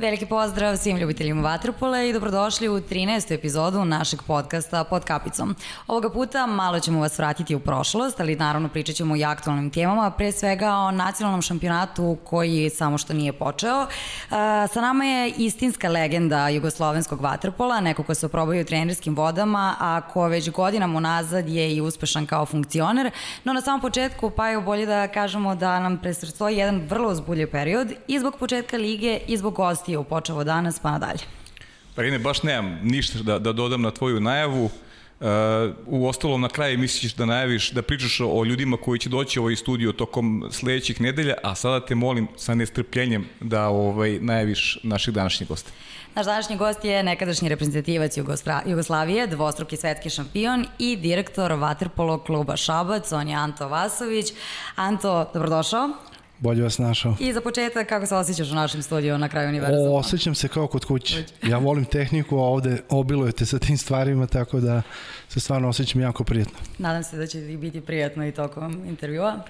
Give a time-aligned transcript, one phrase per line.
[0.00, 3.34] Veliki pozdrav svim ljubiteljima Vatrpole i dobrodošli u 13.
[3.34, 5.56] epizodu našeg podcasta Pod kapicom.
[5.86, 10.10] Ovoga puta malo ćemo vas vratiti u prošlost, ali naravno pričat ćemo i aktualnim temama,
[10.10, 13.86] pre svega o nacionalnom šampionatu koji samo što nije počeo.
[14.72, 20.00] Sa nama je istinska legenda jugoslovenskog vaterpola, neko ko se oprobaju u trenerskim vodama, a
[20.12, 23.10] ko već godinama unazad je i uspešan kao funkcioner,
[23.44, 27.50] no na samom početku pa je bolje da kažemo da nam predstoji jedan vrlo uzbuljiv
[27.50, 31.20] period i zbog početka lige i zbog gosti u počevo danas pa nadalje.
[31.94, 34.64] Pa Ine, baš nemam ništa da, da dodam na tvoju najavu.
[35.20, 35.26] Uh,
[35.86, 39.42] u ostalom na kraju misliš da najaviš, da pričaš o ljudima koji će doći u
[39.42, 45.14] ovaj studio tokom sledećih nedelja, a sada te molim sa nestrpljenjem da ovaj najaviš naših
[45.14, 45.70] današnjih gosta.
[46.14, 48.16] Naš današnji gost je nekadašnji reprezentativac
[48.66, 54.26] Jugoslavije, dvostruki svetski šampion i direktor Vaterpolo kluba Šabac, on je Anto Vasović.
[54.76, 56.09] Anto, dobrodošao.
[56.40, 57.16] Bolje vas našao.
[57.20, 59.90] I za početak, kako se osjećaš u našem studiju na kraju univerzuma?
[59.90, 61.24] O, osjećam se kao kod kuće.
[61.42, 64.82] Ja volim tehniku, a ovde obilujete sa tim stvarima, tako da
[65.28, 66.58] se stvarno osjećam jako prijatno.
[66.78, 69.40] Nadam se da će biti prijatno i tokom intervjua.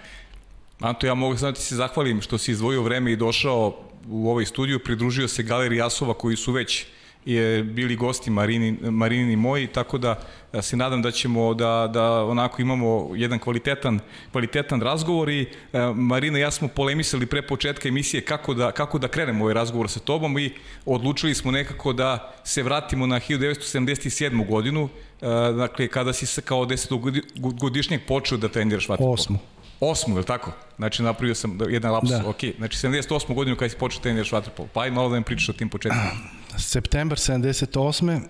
[0.80, 3.76] Anto, ja mogu samo da ti se zahvalim što si izdvojio vreme i došao
[4.08, 6.86] u ovaj studiju, pridružio se galeriji Asova koji su već
[7.24, 10.14] je bili gosti Marini, Marini moji, tako da
[10.62, 14.00] se nadam da ćemo da, da onako imamo jedan kvalitetan,
[14.32, 15.46] kvalitetan razgovor i e,
[15.94, 19.88] Marina i ja smo polemisali pre početka emisije kako da, kako da krenemo ovaj razgovor
[19.90, 20.52] sa tobom i
[20.86, 24.48] odlučili smo nekako da se vratimo na 1977.
[24.48, 24.88] godinu,
[25.22, 29.14] e, dakle kada si kao 10 godišnjeg počeo da treniraš vaterpolo.
[29.14, 29.38] Osmu.
[29.80, 30.52] Osmu, je li tako?
[30.76, 32.28] Znači, napravio sam jedan lapsus, da.
[32.28, 32.40] ok.
[32.56, 33.34] Znači, 78.
[33.34, 34.68] godinu kada si počeo da treniraš vaterpolo.
[34.72, 36.10] Pa aj malo da mi pričaš o tim početcima.
[36.58, 38.20] Septembar 78.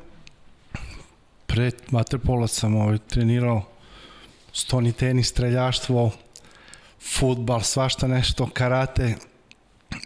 [1.47, 3.63] Pre vaterpola sam ovaj, trenirao
[4.53, 6.11] stoni tenis, streljaštvo,
[7.19, 9.15] futbal, svašta nešto, karate.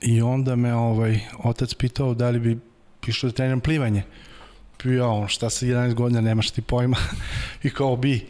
[0.03, 2.59] I onda me ovaj, otac pitao da li bi
[3.06, 4.03] išao da treniram plivanje.
[5.03, 6.97] On, šta sa 11 godina, nemaš ti pojma.
[7.65, 8.27] I kao bi.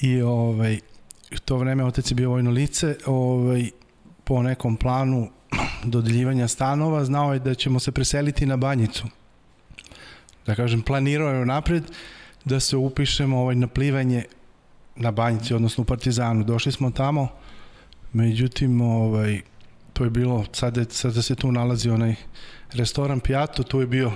[0.00, 0.80] I ovaj,
[1.32, 3.70] u to vreme otac je bio vojno lice, ovaj,
[4.24, 5.30] po nekom planu
[5.84, 9.06] dodeljivanja stanova, znao je da ćemo se preseliti na banjicu.
[10.46, 11.82] Da kažem, planirao je napred
[12.44, 14.24] da se upišemo ovaj, na plivanje
[14.96, 16.44] na banjici, odnosno u Partizanu.
[16.44, 17.28] Došli smo tamo,
[18.12, 19.40] međutim, ovaj,
[19.92, 22.14] to je bilo, sada, sada se tu nalazi onaj
[22.72, 24.12] restoran Piato, tu je bio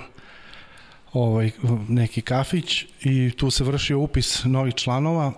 [1.12, 1.50] ovaj,
[1.88, 5.32] neki kafić i tu se vršio upis novih članova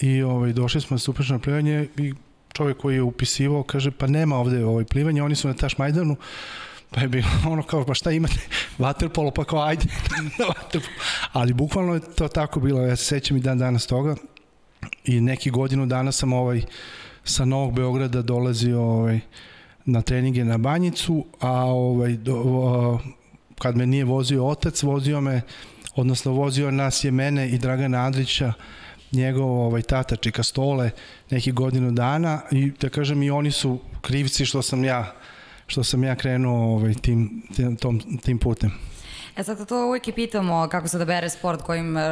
[0.00, 2.14] i ovaj, došli smo na upišemo na plivanje i
[2.52, 6.16] čovjek koji je upisivao kaže pa nema ovde ovaj plivanje, oni su na Taš Majdanu,
[6.90, 8.40] pa je bilo ono kao pa šta imate,
[8.78, 9.84] vaterpolo, pa kao ajde
[11.32, 14.16] Ali bukvalno je to tako bilo, ja se sećam i dan danas toga.
[15.04, 16.62] I neki godinu dana sam ovaj
[17.24, 19.20] sa Novog Beograda dolazio ovaj,
[19.84, 22.98] na treninge na Banjicu, a ovaj, do, o,
[23.58, 25.42] kad me nije vozio otac, vozio me,
[25.94, 28.52] odnosno vozio nas je mene i Dragana Andrića
[29.14, 30.90] njegov ovaj, tata Čika Stole
[31.30, 35.14] neki godinu dana i da kažem i oni su krivci što sam ja
[35.66, 38.70] što sam ja krenuo ovaj, tim, tim, tom, tim putem.
[39.36, 42.02] E sad to uvijek i pitamo kako se da bere sport kojim uh,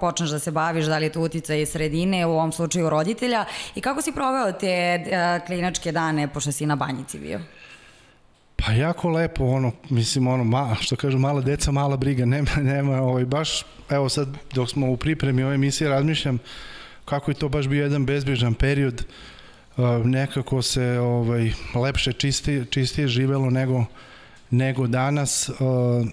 [0.00, 3.44] počneš da se baviš, da li je to utica i sredine, u ovom slučaju roditelja
[3.74, 7.40] i kako si proveo te uh, klinačke dane pošto si na banjici bio?
[8.66, 13.02] Pa jako lepo, ono, mislim, ono, ma, što kažu, mala deca, mala briga, nema, nema,
[13.02, 16.38] ovaj, baš, evo sad, dok smo u pripremi ove emisije, razmišljam
[17.04, 19.04] kako je to baš bio jedan bezbrižan period,
[19.76, 23.84] uh, nekako se ovaj, lepše, čistije, čistije živelo nego,
[24.50, 26.06] nego danas, uh,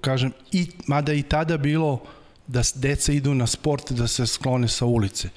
[0.00, 2.02] kažem, i, mada i tada bilo
[2.46, 5.28] da deca idu na sport, da se sklone sa ulice.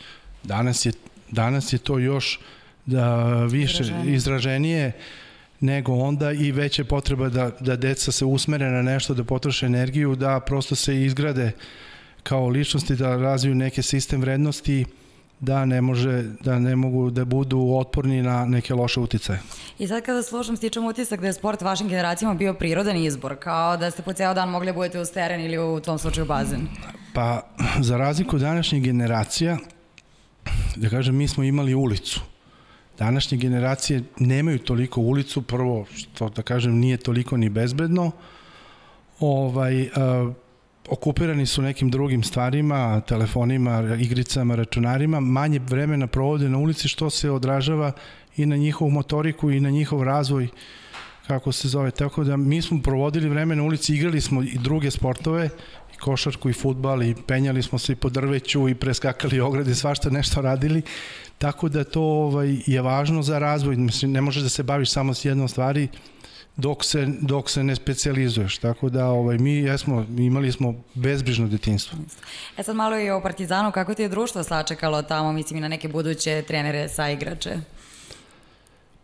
[0.43, 0.91] Danas je,
[1.31, 2.39] danas je to još
[2.85, 4.91] da više izraženije, izraženije
[5.65, 10.15] nego onda i veća potreba da, da deca se usmere na nešto, da potroše energiju,
[10.15, 11.51] da prosto se izgrade
[12.23, 14.85] kao ličnosti, da razviju neke sistem vrednosti
[15.39, 19.39] da ne može da ne mogu da budu otporni na neke loše uticaje.
[19.79, 23.77] I sad kada slušam stičem utisak da je sport vašim generacijama bio prirodan izbor, kao
[23.77, 26.67] da ste po ceo dan mogli da budete uz teren ili u tom slučaju bazen.
[27.13, 27.41] Pa
[27.81, 29.57] za razliku današnjih generacija
[30.75, 32.21] da kažem mi smo imali ulicu
[32.97, 38.11] današnje generacije nemaju toliko ulicu, prvo što da kažem nije toliko ni bezbedno,
[39.19, 40.33] ovaj, uh,
[40.89, 47.31] okupirani su nekim drugim stvarima, telefonima, igricama, računarima, manje vremena provode na ulici što se
[47.31, 47.91] odražava
[48.37, 50.47] i na njihovu motoriku i na njihov razvoj
[51.27, 54.91] kako se zove, tako da mi smo provodili vreme na ulici, igrali smo i druge
[54.91, 55.49] sportove,
[55.95, 60.09] i košarku i futbal i penjali smo se i po drveću i preskakali ograde, svašta
[60.09, 60.81] nešto radili,
[61.37, 63.75] Tako da to ovaj, je važno za razvoj.
[63.75, 65.87] Mislim, ne možeš da se baviš samo s jednom stvari,
[66.57, 68.57] dok se, dok se ne specializuješ.
[68.57, 71.97] Tako da ovaj, mi jesmo, imali smo bezbrižno detinstvo.
[72.57, 75.67] E sad malo i o Partizanu, kako ti je društvo sačekalo tamo, mislim i na
[75.67, 77.57] neke buduće trenere sa igrače?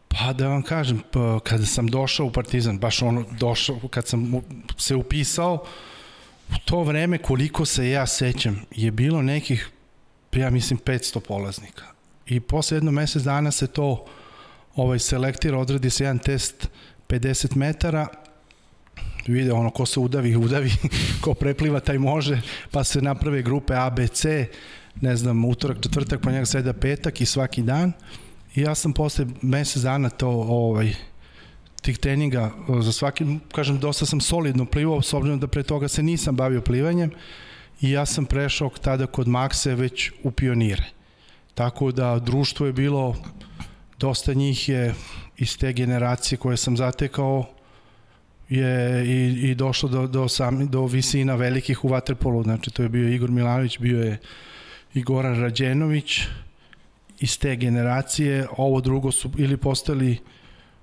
[0.08, 4.42] Pa da vam kažem, pa, kada sam došao u Partizan, baš ono došao, kad sam
[4.78, 5.66] se upisao,
[6.50, 9.70] u to vreme koliko se ja sećam, je bilo nekih,
[10.34, 11.84] ja mislim, 500 polaznika.
[12.28, 14.06] I posle jedno mesec dana se to
[14.76, 16.70] ovaj, selektira, odradi se jedan test
[17.10, 18.08] 50 metara,
[19.28, 20.72] vide ono ko se udavi, udavi,
[21.22, 22.42] ko prepliva taj može,
[22.72, 24.48] pa se naprave grupe A, B, C,
[25.02, 27.92] ne znam, utorak, četvrtak, pa sreda, petak i svaki dan.
[28.56, 30.94] I ja sam posle mesec dana to ovaj,
[31.82, 32.52] tih treninga
[32.82, 36.62] za svaki, kažem, dosta sam solidno plivao, s obzirom da pre toga se nisam bavio
[36.62, 37.12] plivanjem
[37.82, 41.01] i ja sam prešao tada kod Makse već u pionire.
[41.56, 43.16] Tako da društvo je bilo,
[44.00, 44.94] dosta njih je
[45.38, 47.46] iz te generacije koje sam zatekao
[48.50, 52.90] je i, i došlo do, do, sami, do visina velikih u Vaterpolu, znači to je
[52.90, 54.18] bio Igor Milanović, bio je
[54.94, 56.22] i Rađenović
[57.20, 60.18] iz te generacije, ovo drugo su ili postali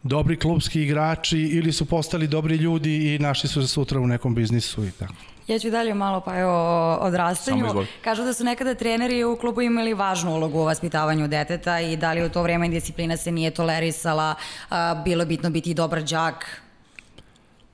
[0.02, 4.34] dobri klubski igrači ili su postali dobri ljudi i našli su se sutra u nekom
[4.34, 5.37] biznisu i tako.
[5.48, 7.66] Ja ću dalje malo pa evo o odrastanju.
[8.04, 12.12] Kažu da su nekada treneri u klubu imali važnu ulogu u vaspitavanju deteta i da
[12.12, 14.34] li u to vreme disciplina se nije tolerisala,
[14.70, 16.60] a, bilo je bitno biti dobar đak.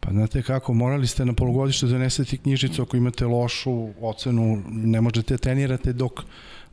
[0.00, 5.36] Pa znate kako, morali ste na polugodište doneseti knjižicu ako imate lošu ocenu, ne možete
[5.36, 6.20] trenirate dok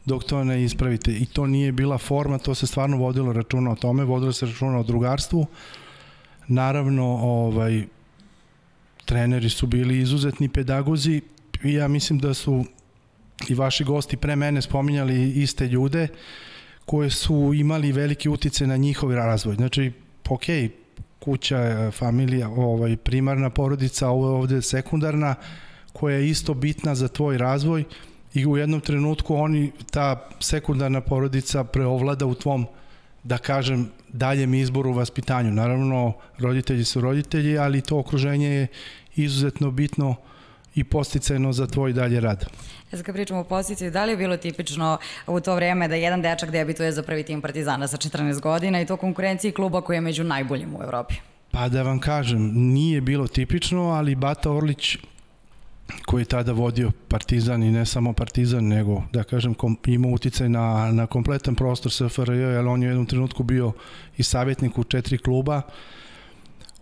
[0.06, 1.12] dok to ne ispravite.
[1.12, 4.80] I to nije bila forma, to se stvarno vodilo računa o tome, vodilo se računa
[4.80, 5.45] o drugarstvu.
[6.47, 7.86] Naravno, ovaj,
[9.11, 11.21] treneri su bili izuzetni pedagozi
[11.63, 12.65] i ja mislim da su
[13.49, 16.07] i vaši gosti pre mene spominjali iste ljude
[16.85, 19.55] koje su imali veliki utice na njihov razvoj.
[19.55, 19.91] Znači,
[20.29, 20.43] ok,
[21.19, 25.35] kuća, familija, ovaj, primarna porodica, ovo je ovde sekundarna,
[25.93, 27.83] koja je isto bitna za tvoj razvoj,
[28.33, 32.65] i u jednom trenutku oni, ta sekundarna porodica preovlada u tvom,
[33.23, 35.51] da kažem, daljem izboru u vaspitanju.
[35.51, 38.67] Naravno, roditelji su roditelji, ali to okruženje je
[39.15, 40.15] izuzetno bitno
[40.75, 42.45] i posticajno za tvoj dalje rad.
[42.91, 44.97] Ja sad kad pričamo o posticaju, da li je bilo tipično
[45.27, 48.85] u to vreme da jedan dečak debituje za prvi tim Partizana sa 14 godina i
[48.85, 51.15] to konkurenciji kluba koji je među najboljim u Evropi?
[51.51, 54.97] Pa da vam kažem, nije bilo tipično, ali Bata Orlić
[56.05, 60.49] koji je tada vodio Partizan i ne samo Partizan, nego, da kažem, kom, ima uticaj
[60.49, 63.71] na, na kompletan prostor SFRJ, jer on je u jednom trenutku bio
[64.17, 65.61] i savjetnik u četiri kluba,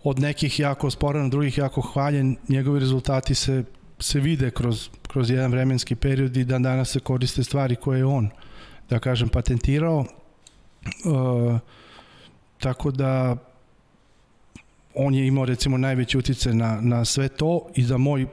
[0.04, 3.64] od nekih jako sporan, drugih jako hvaljen, njegovi rezultati se,
[3.98, 8.04] se vide kroz, kroz jedan vremenski period i dan danas se koriste stvari koje je
[8.04, 8.30] on,
[8.90, 10.04] da kažem, patentirao.
[10.84, 11.58] E,
[12.58, 13.36] tako da
[14.94, 18.26] on je imao recimo najveći utice na, na sve to i za moj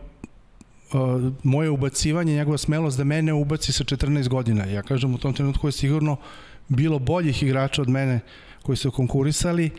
[0.94, 4.66] uh, moje ubacivanje, njegova smelost da mene ubaci sa 14 godina.
[4.66, 6.18] Ja kažem, u tom trenutku je sigurno
[6.68, 8.20] bilo boljih igrača od mene
[8.64, 9.72] koji su konkurisali,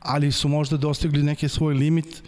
[0.00, 2.22] ali su možda dostigli neki svoj limit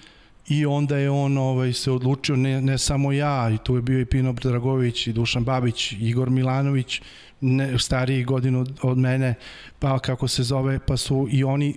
[0.49, 4.00] i onda je on ovaj, se odlučio, ne, ne samo ja, i tu je bio
[4.00, 7.02] i Pino Dragović, i Dušan Babić, Igor Milanović,
[7.40, 9.35] ne, stariji godinu od, od mene,
[9.78, 11.76] pa kako se zove, pa su i oni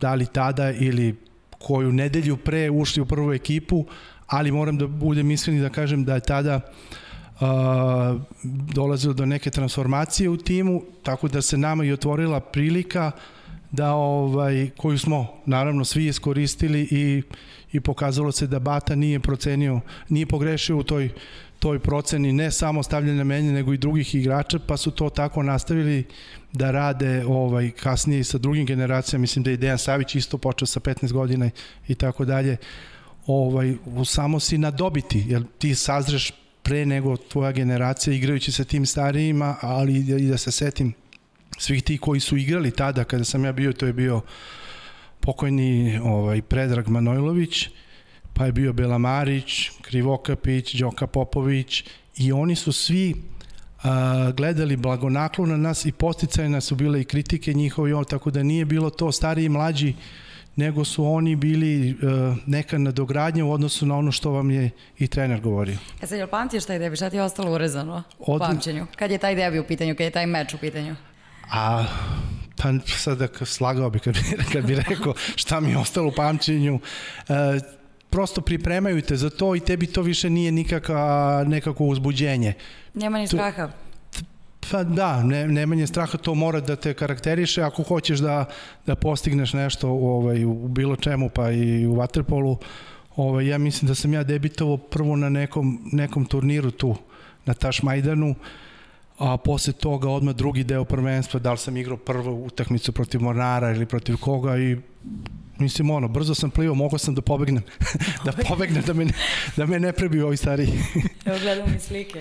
[0.00, 1.16] dali tada ili
[1.58, 3.84] koju nedelju pre ušli u prvu ekipu,
[4.26, 6.60] ali moram da budem iskren i da kažem da je tada
[7.40, 8.20] uh,
[8.74, 13.10] dolazilo do neke transformacije u timu, tako da se nama i otvorila prilika
[13.72, 17.22] da ovaj koju smo naravno svi iskoristili i
[17.72, 21.10] i pokazalo se da Bata nije procenio, nije pogrešio u toj
[21.62, 26.04] toj proceni ne samo stavljanja menje nego i drugih igrača, pa su to tako nastavili
[26.52, 30.80] da rade ovaj kasnije sa drugim generacijama, mislim da je Dejan Savić isto počeo sa
[30.80, 31.50] 15 godina
[31.88, 32.56] i tako dalje.
[33.26, 33.74] Ovaj,
[34.04, 39.56] samo si na dobiti, jer ti sazreš pre nego tvoja generacija igrajući sa tim starijima,
[39.60, 40.92] ali i da se setim
[41.62, 44.20] svih ti koji su igrali tada kada sam ja bio, to je bio
[45.20, 47.68] pokojni ovaj, Predrag Manojlović,
[48.34, 51.84] pa je bio Belamarić, Krivokapić, Đoka Popović
[52.16, 53.14] i oni su svi
[53.82, 58.64] a, gledali blagonaklo na nas i posticajna su bile i kritike njihovi, tako da nije
[58.64, 59.94] bilo to stariji i mlađi
[60.56, 65.06] nego su oni bili uh, neka nadogradnja u odnosu na ono što vam je i
[65.06, 65.76] trener govorio.
[66.02, 66.96] E sad, jel pamtiš taj debi?
[66.96, 68.36] Šta ti je ostalo urezano Od...
[68.36, 68.86] u pamćenju?
[68.96, 70.96] Kad je taj debi u pitanju, kad je taj meč u pitanju?
[71.52, 71.84] A,
[72.56, 74.20] pa sad da slagao bi kad bi,
[74.52, 76.80] kad bi rekao šta mi je ostalo u pamćenju.
[77.28, 77.32] E,
[78.10, 82.54] prosto pripremaju te za to i tebi to više nije nikaka, nekako uzbuđenje.
[82.94, 83.70] Nema ni straha.
[84.70, 88.44] Pa da, ne, nemanje straha to mora da te karakteriše ako hoćeš da,
[88.86, 92.56] da postigneš nešto ovaj, u bilo čemu pa i u waterpolu.
[93.16, 96.94] Ovaj, ja mislim da sam ja debitovao prvo na nekom, nekom turniru tu
[97.44, 98.34] na Tašmajdanu,
[99.22, 103.70] a posle toga odmah drugi deo prvenstva, da li sam igrao prvu utakmicu protiv Mornara
[103.70, 104.76] ili protiv koga i
[105.58, 107.62] mislim ono, brzo sam plivao, mogao sam da pobegnem,
[108.24, 109.12] da pobegnem, da me, ne,
[109.56, 110.68] da me ne prebiju ovi stariji.
[111.26, 112.20] Evo gledam mi slike.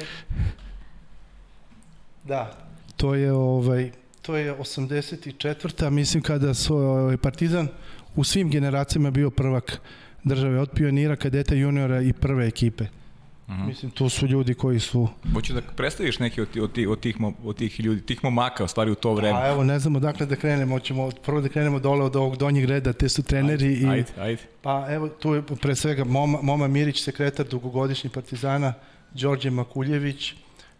[2.23, 2.57] Da,
[2.97, 3.91] to je ovaj
[4.21, 5.89] to je 84.
[5.89, 7.67] mislim kada su ovaj, Partizan
[8.15, 9.81] u svim generacijama bio prvak
[10.23, 12.85] države od pionira, kadeta, juniora i prve ekipe.
[13.47, 13.67] Uh -huh.
[13.67, 15.07] Mislim, tu su ljudi koji su...
[15.33, 18.67] Hoće da predstaviš neki od, od, tih, od, tih, od tih ljudi, tih momaka, u
[18.67, 19.39] stvari, u to vreme?
[19.39, 22.65] A evo, ne znamo dakle da krenemo, hoćemo prvo da krenemo dole od ovog donjeg
[22.65, 23.87] reda, te su treneri ajde, i...
[23.87, 24.41] Ajde, ajde.
[24.61, 28.73] Pa evo, tu je pre svega Moma, Moma Mirić, sekretar dugogodišnji partizana,
[29.13, 30.33] Đorđe Makuljević,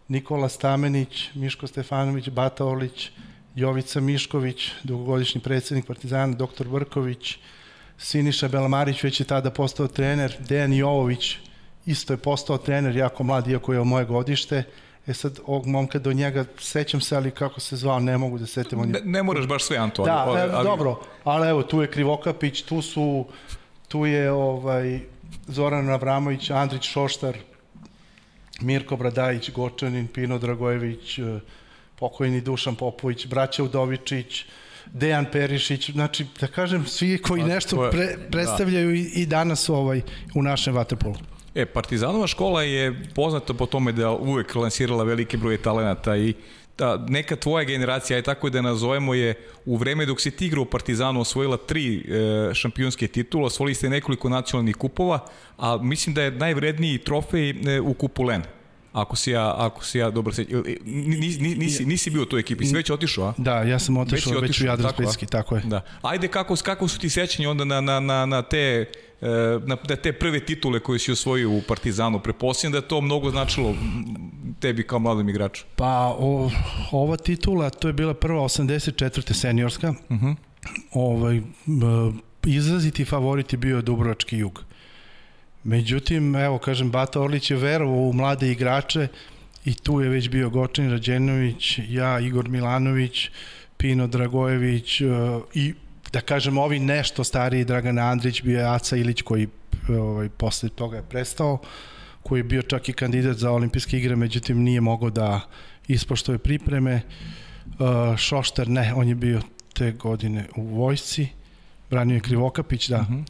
[0.08, 3.10] Nikola Stamenić, Miško Stefanović, Bata Orlić,
[3.54, 7.38] Jovica Mišković, dugogodišnji predsednik Partizana, doktor Vrković,
[7.98, 11.36] Siniša Belamarić već je tada postao trener, Dejan Jovović
[11.86, 14.64] isto je postao trener, jako mlad, iako je o moje godište.
[15.06, 18.46] E sad, ovog momka do njega sećam se, ali kako se zvao, ne mogu da
[18.46, 18.80] setim.
[18.80, 18.92] On je...
[18.92, 20.04] ne, ne moraš baš sve, Anto.
[20.04, 20.64] Da, ali, ali...
[20.64, 23.24] dobro, ali evo, tu je Krivokapić, tu su,
[23.88, 25.00] tu je ovaj,
[25.46, 27.36] Zoran Avramović, Andrić Šoštar,
[28.60, 31.40] Mirko Bradajić, Gočanin, Pino Dragojević, eh,
[31.98, 34.44] pokojni Dušan Popović, braća Udovičić,
[34.92, 38.94] Dejan Perišić, znači da kažem svi koji nešto pre, predstavljaju da.
[38.94, 40.02] i, i danas ovaj
[40.34, 41.16] u našem vaterpolu.
[41.54, 46.34] E, Partizanova škola je poznata po tome da uvek lansirala velike broje talenata i
[46.76, 50.62] ta neka tvoja generacija, aj tako da nazovemo, je u vreme dok si ti igrao
[50.62, 55.18] u Partizanu osvojila tri e, šampionske titula, osvojili ste nekoliko nacionalnih kupova,
[55.58, 58.42] a mislim da je najvredniji trofej e, u kupu Len.
[58.92, 60.46] Ako si ja, ako si ja dobro se
[60.84, 63.34] nisi, nisi, nisi bio u toj ekipi, si već otišao, a?
[63.36, 65.62] Da, ja sam otišao već, već u Jadran Splitski, tako je.
[65.64, 65.80] Da.
[66.02, 68.86] Ajde, kako, kako su ti sećanje onda na, na, na, na te
[69.22, 69.26] e,
[69.66, 73.30] na, na te prve titule koje si osvojio u Partizanu, preposljedam da je to mnogo
[73.30, 73.74] značilo
[74.60, 75.64] tebi kao mladom igraču.
[75.76, 76.50] Pa o,
[76.92, 79.32] ova titula, to je bila prva 84.
[79.32, 79.90] seniorska.
[79.90, 80.26] Uh mhm.
[80.26, 80.36] -huh.
[80.92, 81.40] ovaj,
[82.46, 84.64] izraziti favorit je bio Dubrovački jug.
[85.64, 89.08] Međutim, evo, kažem, Bata Orlić je verovao u mlade igrače
[89.64, 93.30] i tu je već bio Gočin Rađenović, ja, Igor Milanović,
[93.76, 95.08] Pino Dragojević uh,
[95.54, 95.74] i
[96.12, 99.48] da kažem ovi nešto stariji Dragan Andrić bio je Aca Ilić koji
[99.88, 101.58] ovaj, posle toga je prestao
[102.22, 105.40] koji je bio čak i kandidat za olimpijske igre međutim nije mogao da
[105.88, 107.00] ispoštuje pripreme
[107.66, 109.40] uh, Šošter ne, on je bio
[109.74, 111.28] te godine u vojsci
[111.90, 113.18] branio je Krivokapić da uh mhm.
[113.18, 113.24] -huh.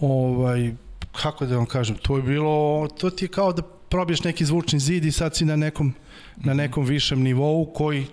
[0.00, 0.72] ovaj,
[1.12, 4.78] kako da vam kažem, to je bilo, to ti je kao da probiješ neki zvučni
[4.78, 5.94] zid i sad si na nekom,
[6.36, 8.06] na nekom višem nivou koji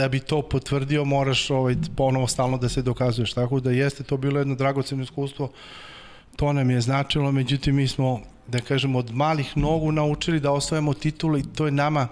[0.00, 3.32] da bi to potvrdio moraš ovaj, ponovo stalno da se dokazuješ.
[3.32, 5.50] Tako da jeste to bilo jedno dragoceno iskustvo,
[6.36, 10.94] to nam je značilo, međutim mi smo, da kažem, od malih nogu naučili da osvojimo
[10.94, 12.08] titule i to je nama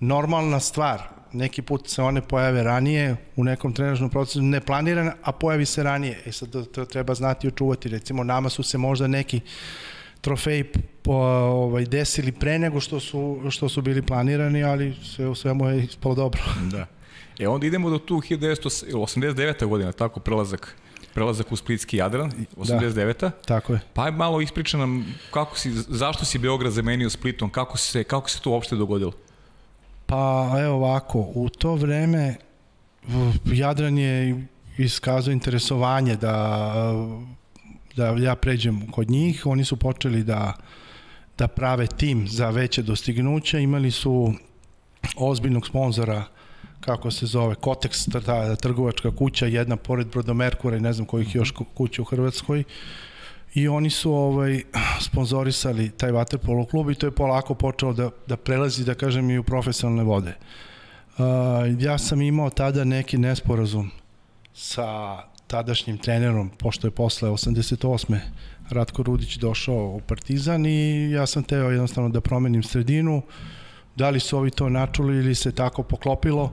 [0.00, 1.02] normalna stvar.
[1.32, 5.82] Neki put se one pojave ranije u nekom trenažnom procesu, ne planirane, a pojavi se
[5.82, 6.22] ranije.
[6.26, 7.88] E sad to treba znati i očuvati.
[7.88, 9.40] Recimo, nama su se možda neki
[10.20, 10.64] trofeji
[11.02, 15.68] po, ovaj, desili pre nego što su, što su bili planirani, ali sve u svemu
[15.68, 16.42] je ispalo dobro.
[16.70, 16.86] Da.
[17.38, 19.66] E onda idemo do tu 1989.
[19.66, 20.76] godina, tako prelazak
[21.16, 23.20] prelazak u Splitski Jadran, 89.
[23.20, 23.80] Da, tako je.
[23.94, 28.30] Pa je malo ispriča nam kako si, zašto si Beograd zamenio Splitom, kako se, kako
[28.30, 29.12] se to uopšte dogodilo?
[30.06, 32.36] Pa evo ovako, u to vreme
[33.44, 34.46] Jadran je
[34.78, 36.74] iskazao interesovanje da,
[37.96, 40.52] da ja pređem kod njih, oni su počeli da,
[41.38, 44.32] da prave tim za veće dostignuća, imali su
[45.16, 46.24] ozbiljnog sponzora
[46.80, 51.52] kako se zove, Kotex, ta trgovačka kuća, jedna pored Brodomerkura i ne znam kojih još
[51.74, 52.64] kuća u Hrvatskoj.
[53.54, 54.62] I oni su ovaj
[55.00, 59.38] sponzorisali taj waterpolo klub i to je polako počelo da, da prelazi, da kažem, i
[59.38, 60.34] u profesionalne vode.
[61.18, 61.24] Uh,
[61.78, 63.90] ja sam imao tada neki nesporazum
[64.54, 68.18] sa tadašnjim trenerom, pošto je posle 88.
[68.70, 73.22] Ratko Rudić došao u Partizan i ja sam teo jednostavno da promenim sredinu, uh,
[73.96, 76.52] da li su ovi to načuli ili se tako poklopilo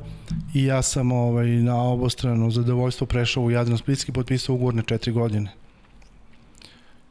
[0.54, 5.12] i ja sam ovaj, na obostrano zadovoljstvo prešao u Jadran Splitski potpisao ugovor na četiri
[5.12, 5.52] godine.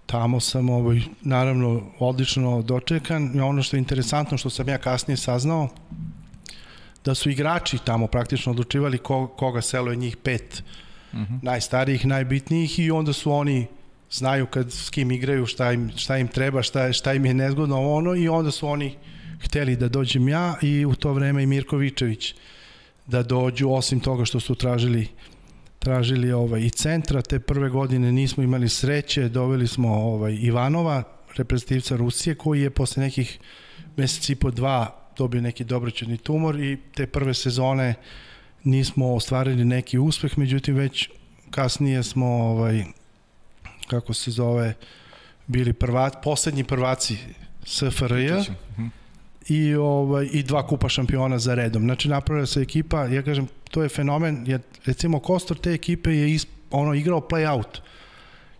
[0.07, 5.17] Tamo sam ovaj, naravno odlično dočekan i ono što je interesantno što sam ja kasnije
[5.17, 5.69] saznao
[7.05, 10.62] da su igrači tamo praktično odlučivali ko, koga selo je njih pet
[11.12, 11.35] uh mhm.
[11.35, 11.39] -huh.
[11.43, 13.67] najstarijih, najbitnijih i onda su oni
[14.11, 17.93] znaju kad s kim igraju, šta im, šta im treba, šta, šta im je nezgodno
[17.93, 18.97] ono i onda su oni
[19.44, 22.34] hteli da dođem ja i u to vreme i Mirko Vičević
[23.06, 25.08] da dođu, osim toga što su tražili
[25.82, 31.02] tražili ovaj i centra, te prve godine nismo imali sreće, doveli smo ovaj Ivanova,
[31.37, 33.38] reprezentativca Rusije, koji je posle nekih
[33.96, 37.94] meseci i po dva dobio neki dobroćudni tumor i te prve sezone
[38.64, 41.11] nismo ostvarili neki uspeh, međutim već
[41.50, 42.84] kasnije smo ovaj
[43.87, 44.75] kako se zove
[45.46, 47.16] bili prvaci, poslednji prvaci
[47.64, 48.30] SFRJ
[49.49, 51.82] i ovaj i dva kupa šampiona za redom.
[51.82, 56.30] Znači napravila se ekipa, ja kažem to je fenomen, jer recimo Kostor te ekipe je
[56.34, 57.82] is, ono igrao play out.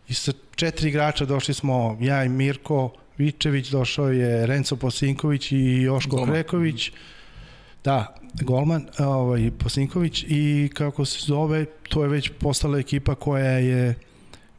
[0.08, 5.82] I sa četiri igrača došli smo ja i Mirko Vičević, došao je Renzo Posinković i
[5.82, 6.34] Joško Golman.
[6.34, 6.90] Kreković.
[7.84, 13.94] Da, Golman, ovaj, Posinković i kako se zove, to je već postala ekipa koja je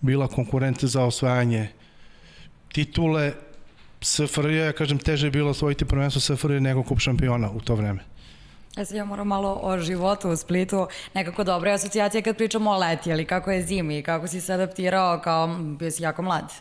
[0.01, 1.67] bila konkurent za osvajanje
[2.71, 3.33] titule
[4.03, 7.99] SFRJ, ja kažem, teže je bilo osvojiti prvenstvo SFRJ nego kup šampiona u to vreme.
[8.77, 12.71] Ja sad ja moram malo o životu u Splitu, nekako dobra je asocijacija kad pričamo
[12.71, 16.51] o leti, ali kako je zimi, kako si se adaptirao kao, bio si jako mlad.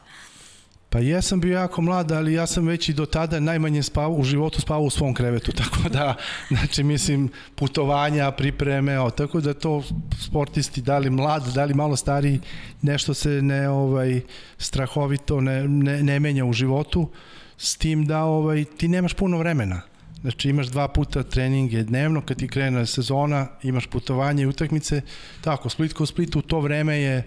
[0.92, 4.24] Pa jesam bio jako mlad, ali ja sam već i do tada najmanje spavao, u
[4.24, 6.14] životu spavao u svom krevetu, tako da,
[6.48, 9.82] znači, mislim, putovanja, pripreme, o, tako da to
[10.20, 12.40] sportisti, da li mlad, da li malo stariji,
[12.82, 14.20] nešto se ne, ovaj,
[14.58, 17.08] strahovito ne, ne, ne menja u životu,
[17.56, 19.80] s tim da ovaj, ti nemaš puno vremena.
[20.20, 25.00] Znači imaš dva puta treninge dnevno, kad ti krene sezona, imaš putovanje i utakmice.
[25.40, 27.24] Tako, Split ko Split u to vreme je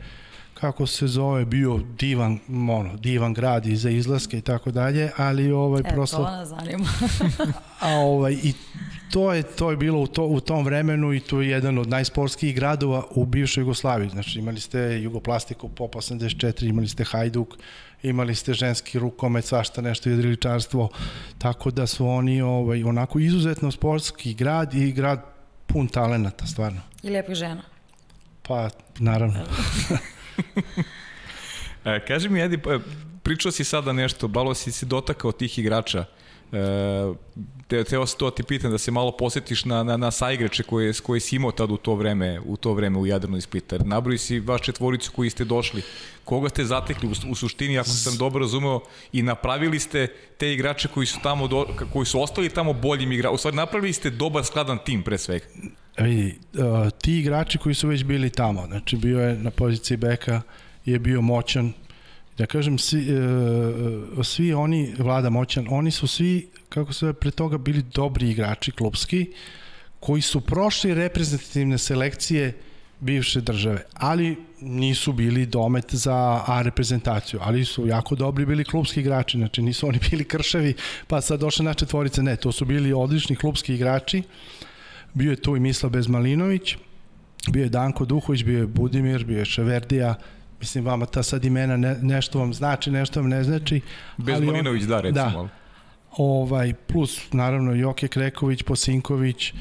[0.60, 5.52] kako se zove, bio divan, ono, divan grad i za izlaske i tako dalje, ali
[5.52, 6.18] ovaj e, prosto...
[6.18, 6.86] to nas zanima.
[7.80, 8.54] a ovaj, i
[9.12, 11.90] to je, to je bilo u, to, u tom vremenu i to je jedan od
[11.90, 14.10] najsportskih gradova u bivšoj Jugoslaviji.
[14.10, 17.56] Znači imali ste Jugoplastiku, Pop 84, imali ste Hajduk,
[18.04, 20.90] imali ste ženski rukomet, svašta nešto jedriličarstvo,
[21.38, 25.22] tako da su oni ovaj, onako izuzetno sportski grad i grad
[25.66, 26.82] pun talenata, stvarno.
[27.04, 27.62] I lijepih žena.
[28.48, 29.40] Pa, naravno.
[31.86, 32.60] e, kaži mi, Edi,
[33.24, 36.06] pričao si sada nešto, balo si se dotakao tih igrača.
[36.52, 36.58] E,
[37.68, 40.94] te, teo se to ti pitan da se malo posetiš na, na, na saigrače koje,
[41.04, 43.78] koje si imao tad u to vreme u to vreme u Jadranu iz Splita.
[43.78, 45.82] Nabroji si vaš četvoricu koji ste došli.
[46.24, 48.80] Koga ste zatekli u, u suštini, ako sam dobro razumeo,
[49.12, 53.36] i napravili ste te igrače koji su tamo do, koji su ostali tamo boljim igračima.
[53.36, 55.46] U stvari napravili ste dobar skladan tim pre svega.
[55.98, 60.42] Vidi, uh, ti igrači koji su već bili tamo, znači bio je na poziciji beka,
[60.86, 61.74] je bio moćan,
[62.38, 67.58] da kažem, svi, uh, svi oni, Vlada Moćan, oni su svi, kako se pre toga,
[67.58, 69.26] bili dobri igrači klubski,
[70.00, 72.54] koji su prošli reprezentativne selekcije
[73.00, 79.00] bivše države, ali nisu bili domet za A reprezentaciju, ali su jako dobri bili klubski
[79.00, 80.74] igrači, znači nisu oni bili krševi,
[81.08, 84.24] pa sad došle na četvorice, ne, to su bili odlični klubski igrači,
[85.16, 86.78] bio je tu i Misla Bezmalinović,
[87.52, 90.16] bio je Danko Duhović, bio je Budimir, bio je Ševerdija,
[90.60, 93.82] mislim vama ta sad imena ne, nešto vam znači, nešto vam ne znači.
[94.18, 95.44] Bezmalinović, da, recimo.
[95.44, 95.50] Da,
[96.18, 99.54] ovaj, plus naravno Joke Kreković, Posinković,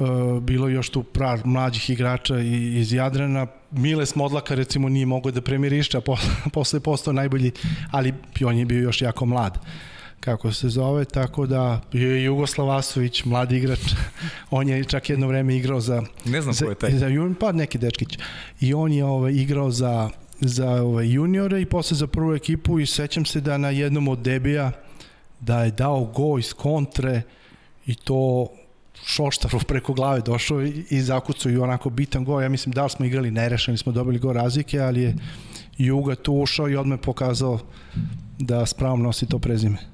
[0.00, 3.46] Uh, bilo još tu prav mlađih igrača iz Jadrana.
[3.70, 7.52] Mile Smodlaka recimo nije mogao da premirišća, posle, posle postao najbolji,
[7.90, 8.14] ali
[8.44, 9.58] on je bio još jako mlad
[10.20, 13.80] kako se zove, tako da je Jugoslav Asović, mladi igrač,
[14.50, 16.02] on je čak jedno vreme igrao za...
[16.24, 16.90] Ne znam za, ko je taj.
[16.90, 17.06] Za,
[17.40, 18.18] pa neki dečkić.
[18.60, 22.86] I on je ovaj, igrao za, za ovaj, juniore i posle za prvu ekipu i
[22.86, 24.72] sećam se da na jednom od debija
[25.40, 27.22] da je dao go iz kontre
[27.86, 28.48] i to
[29.06, 32.40] Šoštarov preko glave došao i, i zakucao i onako bitan go.
[32.40, 35.14] Ja mislim da li smo igrali nerešeni, smo dobili go razlike, ali je
[35.78, 37.58] Juga tu ušao i odme pokazao
[38.38, 39.89] da s pravom nosi to prezime.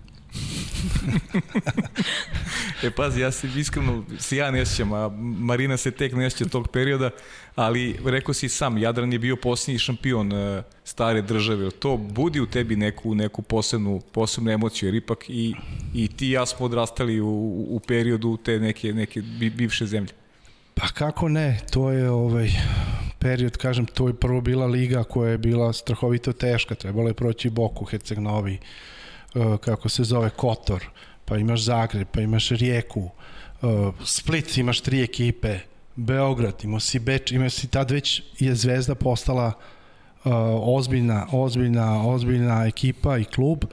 [2.83, 6.69] e pazi, ja se iskreno se ja ne sjećam, a Marina se tek ne tog
[6.69, 7.11] perioda,
[7.55, 11.71] ali rekao si sam, Jadran je bio posljednji šampion uh, stare države.
[11.71, 15.55] To budi u tebi neku, neku posebnu, posebnu emociju, jer ipak i,
[15.95, 17.29] i ti i ja smo odrastali u,
[17.71, 19.23] u periodu te neke, neke
[19.57, 20.13] bivše zemlje.
[20.75, 22.51] Pa kako ne, to je ovaj
[23.19, 27.51] period, kažem, to je prvo bila liga koja je bila strahovito teška, trebalo je proći
[27.51, 28.59] Boku, Herceg Novi,
[29.61, 30.85] kako se zove, Kotor,
[31.25, 33.11] pa imaš Zagreb, pa imaš Rijeku,
[33.63, 35.59] uh, Split imaš tri ekipe,
[35.97, 42.67] Beograd, imao si Beč, imao si tad već je Zvezda postala uh, ozbiljna, ozbiljna, ozbiljna
[42.67, 43.65] ekipa i klub,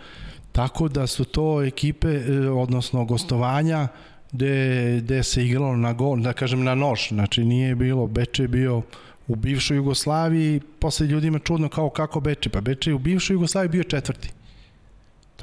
[0.51, 2.19] tako da su to ekipe,
[2.51, 3.87] odnosno gostovanja,
[4.31, 8.47] gde, gde se igralo na gol, da kažem na nož, znači nije bilo, Beče je
[8.47, 8.81] bio
[9.27, 13.69] u bivšoj Jugoslaviji, posle ljudima čudno kao kako Beče, pa Beče je u bivšoj Jugoslaviji
[13.69, 14.29] bio četvrti.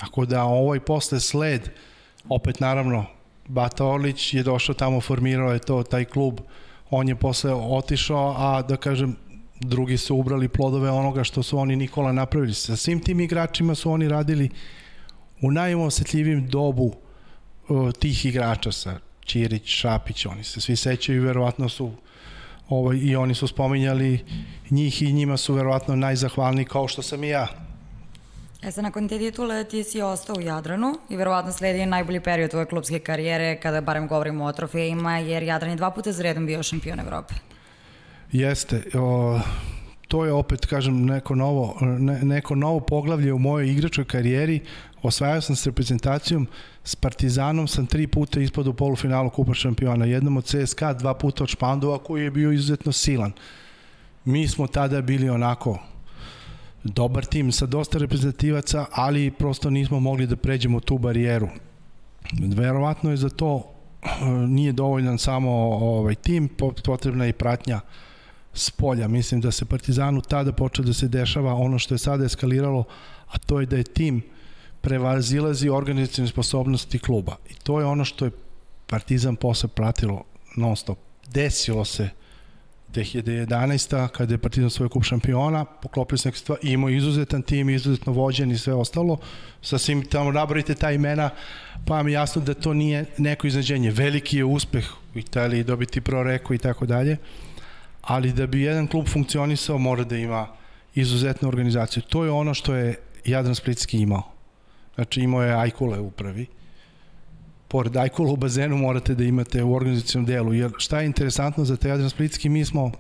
[0.00, 1.68] Tako da ovaj posle sled,
[2.28, 3.04] opet naravno
[3.48, 6.40] Bata Orlić je došao tamo, formirao je to, taj klub,
[6.90, 9.16] on je posle otišao, a da kažem,
[9.60, 12.54] drugi su ubrali plodove onoga što su oni Nikola napravili.
[12.54, 14.48] Sa svim tim igračima su oni radili
[15.42, 16.94] u najosetljivim dobu
[17.68, 21.90] uh, tih igrača sa Ćirić, Šapić, oni se svi sećaju, verovatno su
[22.68, 24.24] ovaj, i oni su spominjali
[24.70, 27.69] njih i njima su verovatno najzahvalniji kao što sam i ja.
[28.62, 32.50] E sad, nakon te titule ti si ostao u Jadranu i verovatno sledi najbolji period
[32.50, 36.46] tvoje klubske karijere kada barem govorimo o trofejima, jer Jadran je dva puta za redom
[36.46, 37.34] bio šampion Evrope.
[38.32, 38.82] Jeste.
[38.94, 39.40] O,
[40.08, 44.60] to je opet, kažem, neko novo, ne, neko novo poglavlje u mojoj igračkoj karijeri.
[45.02, 46.48] Osvajao sam s reprezentacijom,
[46.84, 50.04] s Partizanom sam tri puta ispod u polufinalu Kupa šampiona.
[50.04, 53.32] Jednom od CSKA, dva puta od Špandova koji je bio izuzetno silan.
[54.24, 55.78] Mi smo tada bili onako
[56.84, 61.48] dobar tim sa dosta reprezentativaca, ali prosto nismo mogli da pređemo tu barijeru.
[62.32, 63.72] Verovatno je za to
[64.48, 66.48] nije dovoljan samo ovaj tim,
[66.84, 67.80] potrebna je i pratnja
[68.54, 69.08] s polja.
[69.08, 72.84] Mislim da se Partizanu tada počeo da se dešava ono što je sada eskaliralo,
[73.28, 74.22] a to je da je tim
[74.80, 77.36] prevazilazi organizacijne sposobnosti kluba.
[77.50, 78.30] I to je ono što je
[78.86, 80.24] Partizan posle pratilo
[80.56, 80.98] non stop.
[81.32, 82.08] Desilo se
[82.94, 84.08] 2011.
[84.08, 88.50] kada je Partizan svoj kup šampiona, poklopili se neke stvari, imao izuzetan tim, izuzetno vođen
[88.50, 89.18] i sve ostalo.
[89.62, 91.30] Sa svim tamo nabrojite ta imena,
[91.86, 93.90] pa vam jasno da to nije neko iznadženje.
[93.90, 97.16] Veliki je uspeh u Italiji dobiti proreko i tako dalje,
[98.02, 100.46] ali da bi jedan klub funkcionisao mora da ima
[100.94, 102.02] izuzetnu organizaciju.
[102.02, 104.22] To je ono što je Jadran Splitski imao.
[104.94, 106.46] Znači imao je Ajkule u upravi,
[107.70, 110.54] pored Ajkula u bazenu morate da imate u organizacijom delu.
[110.54, 112.92] Jer šta je interesantno za Teadran Splitski, mi smo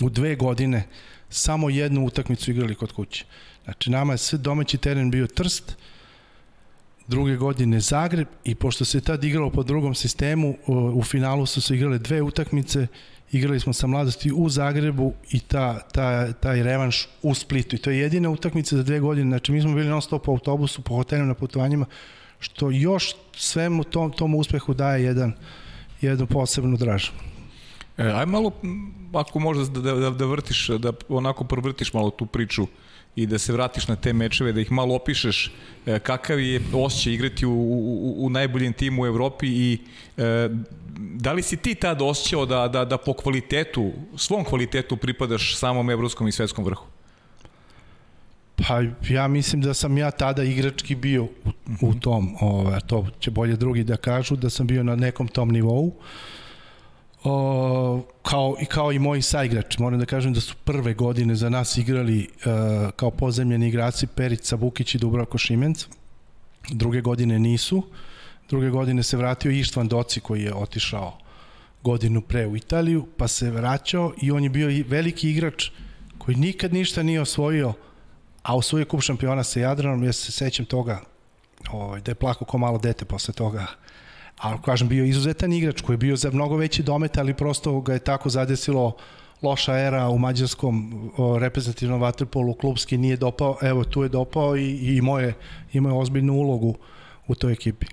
[0.00, 0.82] u dve godine
[1.30, 3.24] samo jednu utakmicu igrali kod kuće.
[3.64, 5.76] Znači, nama je sve domaći teren bio Trst,
[7.06, 11.74] druge godine Zagreb i pošto se tad igralo po drugom sistemu, u finalu su se
[11.74, 12.86] igrale dve utakmice,
[13.32, 17.76] igrali smo sa mladosti u Zagrebu i ta, ta, taj revanš u Splitu.
[17.76, 19.30] I to je jedina utakmica za dve godine.
[19.30, 21.86] Znači, mi smo bili non stop po autobusu, po hotelima na putovanjima,
[22.44, 25.32] što još svemu tom, tom uspehu daje jedan,
[26.00, 27.12] jednu posebnu dražu.
[27.96, 28.52] E, aj malo,
[29.12, 32.66] ako možda da, da, da vrtiš, da onako provrtiš malo tu priču
[33.16, 35.52] i da se vratiš na te mečeve, da ih malo opišeš
[35.86, 39.78] e, kakav je osjećaj igrati u, u, u najboljem timu u Evropi i
[40.16, 40.48] e,
[40.96, 45.90] da li si ti tad osjećao da, da, da po kvalitetu, svom kvalitetu pripadaš samom
[45.90, 46.93] evropskom i svetskom vrhu?
[48.56, 51.28] Pa ja mislim da sam ja tada igrački bio u,
[51.80, 51.98] u mhm.
[51.98, 55.92] tom, ovaj, to će bolje drugi da kažu, da sam bio na nekom tom nivou.
[57.24, 59.82] O, kao, i kao i moji saigrači.
[59.82, 64.56] Moram da kažem da su prve godine za nas igrali uh, kao pozemljeni igrači Perica
[64.56, 65.86] Bukić i Dubravko Šimenc.
[66.70, 67.82] Druge godine nisu.
[68.48, 71.18] Druge godine se vratio Ištvan Doci koji je otišao
[71.82, 75.70] godinu pre u Italiju, pa se vraćao i on je bio veliki igrač
[76.18, 77.72] koji nikad ništa nije osvojio
[78.44, 81.00] a osvojio kup šampiona sa Jadranom, ja se sećam toga,
[81.72, 83.66] ovaj, da je plako ko malo dete posle toga.
[84.38, 87.92] A kažem, bio izuzetan igrač koji je bio za mnogo veći domet, ali prosto ga
[87.92, 88.96] je tako zadesilo
[89.42, 94.64] loša era u mađarskom o, reprezentativnom vaterpolu, klubski nije dopao, evo tu je dopao i,
[94.64, 95.34] i imao, je,
[95.72, 96.74] imao je ozbiljnu ulogu
[97.26, 97.86] u toj ekipi.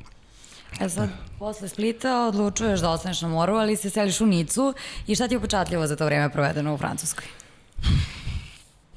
[0.79, 1.09] E sad,
[1.39, 4.73] posle Splita odlučuješ da ostaneš na moru, ali se seliš u Nicu
[5.07, 7.25] i šta ti je upečatljivo za to vreme provedeno u Francuskoj?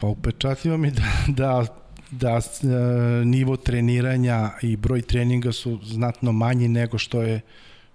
[0.05, 1.67] Pa upečatljivo mi da, da,
[2.11, 7.41] da e, nivo treniranja i broj treninga su znatno manji nego što je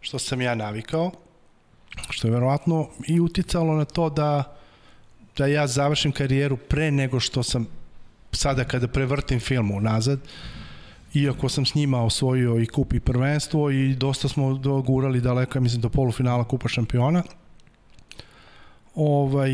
[0.02, 1.12] što sam ja navikao,
[2.10, 4.56] što je verovatno i uticalo na to da
[5.38, 7.68] da ja završim karijeru pre nego što sam
[8.32, 10.20] sada kada prevrtim film unazad,
[11.14, 15.82] iako sam s njima osvojio i kup i prvenstvo i dosta smo dogurali daleko, mislim,
[15.82, 17.24] do polufinala kupa šampiona.
[18.96, 19.52] Ovaj,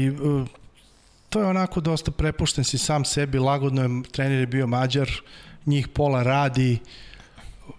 [1.36, 5.10] to je onako dosta prepušten si sam sebi, lagodno je, trener je bio mađar,
[5.66, 6.78] njih pola radi,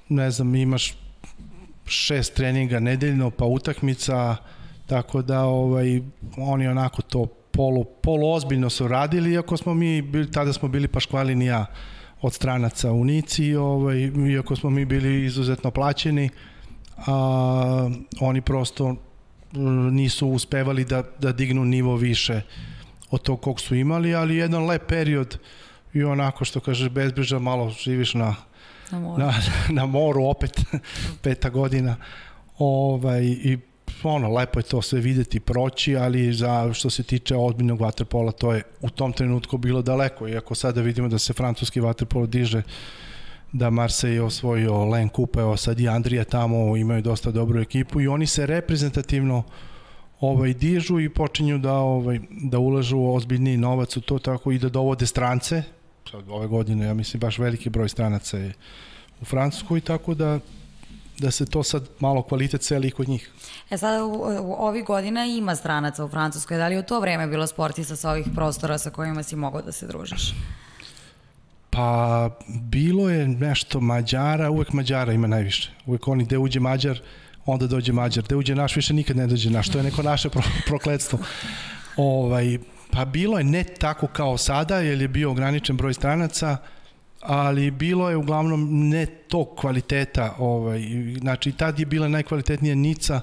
[0.08, 0.94] ne znam, imaš
[1.86, 4.36] šest treninga nedeljno, pa utakmica,
[4.86, 6.02] tako da ovaj,
[6.36, 10.88] oni onako to polu, polu ozbiljno su radili, iako smo mi, bili, tada smo bili
[10.88, 11.66] paškvalinija
[12.22, 16.28] od stranaca u Nici, ovaj, iako smo mi bili izuzetno plaćeni,
[16.96, 17.90] a,
[18.20, 18.96] oni prosto
[19.90, 22.42] nisu uspevali da, da dignu nivo više
[23.16, 25.38] od tog kog su imali, ali jedan lep period
[25.92, 28.34] i onako što kaže bezbriža malo živiš na,
[28.90, 29.22] na, moru.
[29.22, 29.34] na,
[29.68, 30.60] na moru opet
[31.22, 31.96] peta godina
[32.58, 33.58] ovaj, i
[34.02, 38.52] ono, lepo je to sve videti, proći, ali za što se tiče ozbiljnog vaterpola, to
[38.52, 42.62] je u tom trenutku bilo daleko, iako sada vidimo da se francuski vaterpolo diže
[43.52, 48.00] da Marseille je osvojio Len Kupa, evo sad i Andrija tamo imaju dosta dobru ekipu
[48.00, 49.42] i oni se reprezentativno
[50.20, 54.68] ovaj dižu i počinju da ovaj da ulažu ozbiljni novac u to tako i da
[54.68, 55.62] dovode strance.
[56.10, 58.52] Sad ove godine ja mislim baš veliki broj stranaca je
[59.20, 60.38] u Francuskoj tako da
[61.18, 63.30] da se to sad malo kvalitet celi kod njih.
[63.70, 67.26] E sada u, u ovih godina ima stranaca u Francuskoj, da li u to vreme
[67.26, 70.34] bilo sportista sa ovih prostora sa kojima si mogao da se družiš?
[71.70, 75.72] Pa bilo je nešto Mađara, uvek Mađara ima najviše.
[75.86, 77.00] Uvek oni gde uđe Mađar,
[77.46, 78.24] onda dođe Mađar.
[78.24, 79.68] Gde uđe naš, više nikad ne dođe naš.
[79.68, 81.18] To je neko naše pro, prokledstvo.
[81.96, 82.58] Ovaj,
[82.90, 86.56] pa bilo je ne tako kao sada, jer je bio ograničen broj stranaca,
[87.20, 90.34] ali bilo je uglavnom ne tog kvaliteta.
[90.38, 90.82] Ovaj,
[91.18, 93.20] znači, tad je bila najkvalitetnija Nica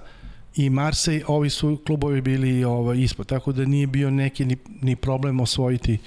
[0.55, 4.95] i Marseille, ovi su klubovi bili ovaj, ispod, tako da nije bio neki ni, ni
[4.95, 5.97] problem osvojiti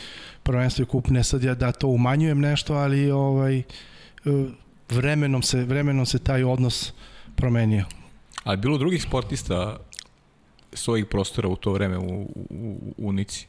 [0.43, 1.09] prvenstvo i kup.
[1.09, 3.63] Ne sad ja da to umanjujem nešto, ali ovaj,
[4.89, 6.93] vremenom se, vremenom se taj odnos
[7.37, 7.85] promenio.
[8.47, 9.77] A bilo drugih sportista
[10.73, 13.47] svojih prostora u to vreme u, u, u Nici?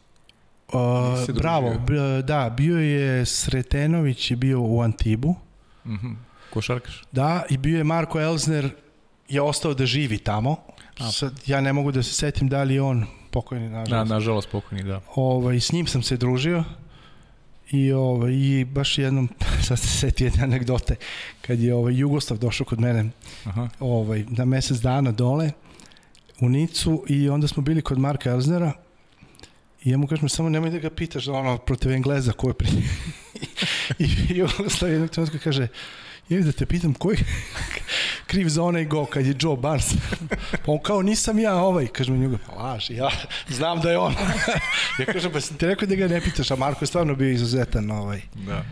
[0.68, 1.74] Uh, bravo,
[2.24, 5.36] da, bio je Sretenović je bio u Antibu.
[5.86, 6.16] Mm -hmm.
[6.54, 7.04] Košarkaš?
[7.12, 8.70] Da, i bio je Marko Elzner
[9.30, 10.56] je ostao da živi tamo.
[11.00, 11.12] A.
[11.12, 14.10] Sad, ja ne mogu da se setim da li on pokojni, nažalost.
[14.10, 15.02] Da, nažalost pokojni, da.
[15.16, 16.64] Ovaj, s njim sam se družio
[17.72, 19.30] i, ovaj, i baš jednom,
[19.68, 20.96] sad se seti jedne anegdote,
[21.42, 23.10] kad je ovaj, Jugoslav došao kod mene
[23.44, 23.70] Aha.
[23.80, 25.52] Ovaj, na mesec dana dole
[26.40, 28.74] u Nicu i onda smo bili kod Marka Elznera
[29.84, 32.54] I ja mu kažem, samo nemoj da ga pitaš da ono protiv Engleza ko je
[32.54, 32.70] pri...
[34.00, 35.68] I Jugoslav jednog trenutka kaže,
[36.30, 37.18] je da te pitam koji
[38.30, 39.94] kriv za onaj go kad je Joe Barnes.
[40.66, 41.88] pa on kao nisam ja ovaj.
[41.88, 43.10] Kaže mi njega, pa laži, ja
[43.50, 44.14] znam da je on.
[45.00, 47.30] ja kažem, pa sam ti rekao da ga ne pitaš, a Marko je stvarno bio
[47.30, 48.22] izuzetan ovaj.
[48.34, 48.64] Da.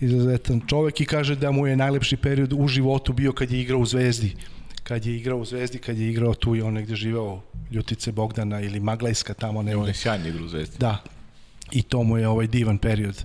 [0.00, 3.80] Izuzetan čovek i kaže da mu je najlepši period u životu bio kad je igrao
[3.80, 4.36] u Zvezdi.
[4.82, 7.40] Kad je igrao u Zvezdi, kad je igrao tu i on negde živeo
[7.70, 9.80] Ljutice Bogdana ili Maglajska tamo negde.
[9.80, 10.76] On je sjajni igra u Zvezdi.
[10.78, 11.02] Da.
[11.70, 13.24] I to mu je ovaj divan period.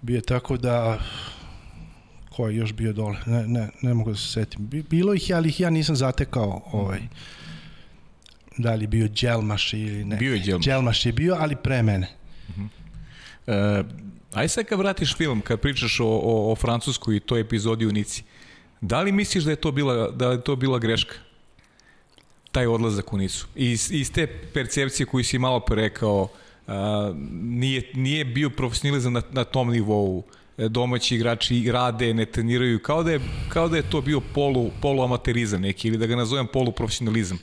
[0.00, 0.98] Bio tako da
[2.36, 4.68] ko je još bio dole, ne, ne, ne mogu da se setim.
[4.90, 7.00] Bilo ih, ali ih ja nisam zatekao ovaj,
[8.56, 10.16] da li bio Đelmaš ili ne.
[10.16, 10.64] Bio je Đelmaš.
[10.64, 12.08] Đelmaš je bio, ali pre mene.
[12.48, 12.68] Uh -huh.
[13.46, 13.84] e,
[14.32, 17.92] aj sad kad vratiš film, kad pričaš o, o, o Francuskoj i toj epizodi u
[17.92, 18.22] Nici,
[18.80, 21.14] da li misliš da je to bila, da je to bila greška?
[22.56, 23.46] taj odlazak u Nicu.
[23.54, 26.28] Iz, iz te percepcije koju si malo rekao,
[26.66, 30.24] a, nije, nije bio profesionalizam na, na tom nivou
[30.58, 35.02] domaći igrači rade, ne treniraju, kao da je, kao da je to bio polu, polu
[35.02, 37.38] amaterizam neki, ili da ga nazovem polu profesionalizam.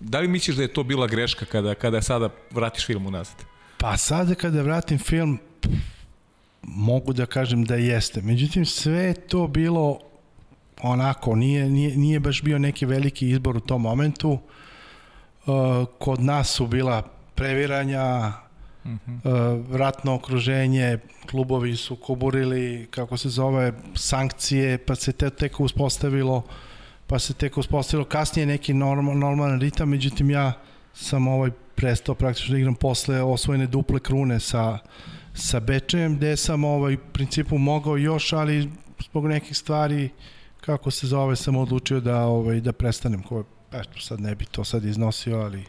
[0.00, 3.36] Da li misliš da je to bila greška kada, kada sada vratiš film unazad?
[3.78, 5.38] Pa sada kada vratim film,
[6.62, 8.22] mogu da kažem da jeste.
[8.22, 9.98] Međutim, sve to bilo
[10.82, 14.30] onako, nije, nije, nije baš bio neki veliki izbor u tom momentu.
[14.30, 17.02] Uh, kod nas su bila
[17.34, 18.32] previranja,
[18.94, 19.76] uh -huh.
[19.76, 20.98] ratno okruženje,
[21.30, 26.42] klubovi su kuburili, kako se zove, sankcije, pa se te tek uspostavilo,
[27.06, 30.52] pa se tek uspostavilo kasnije neki normal, normalan ritam, međutim ja
[30.94, 34.78] sam ovaj prestao praktično da igram posle osvojene duple krune sa,
[35.34, 38.70] sa Bečejem, gde sam ovaj, principu mogao još, ali
[39.04, 40.10] zbog nekih stvari
[40.60, 44.64] kako se zove sam odlučio da ovaj da prestanem ko eto sad ne bi to
[44.64, 45.64] sad iznosio ali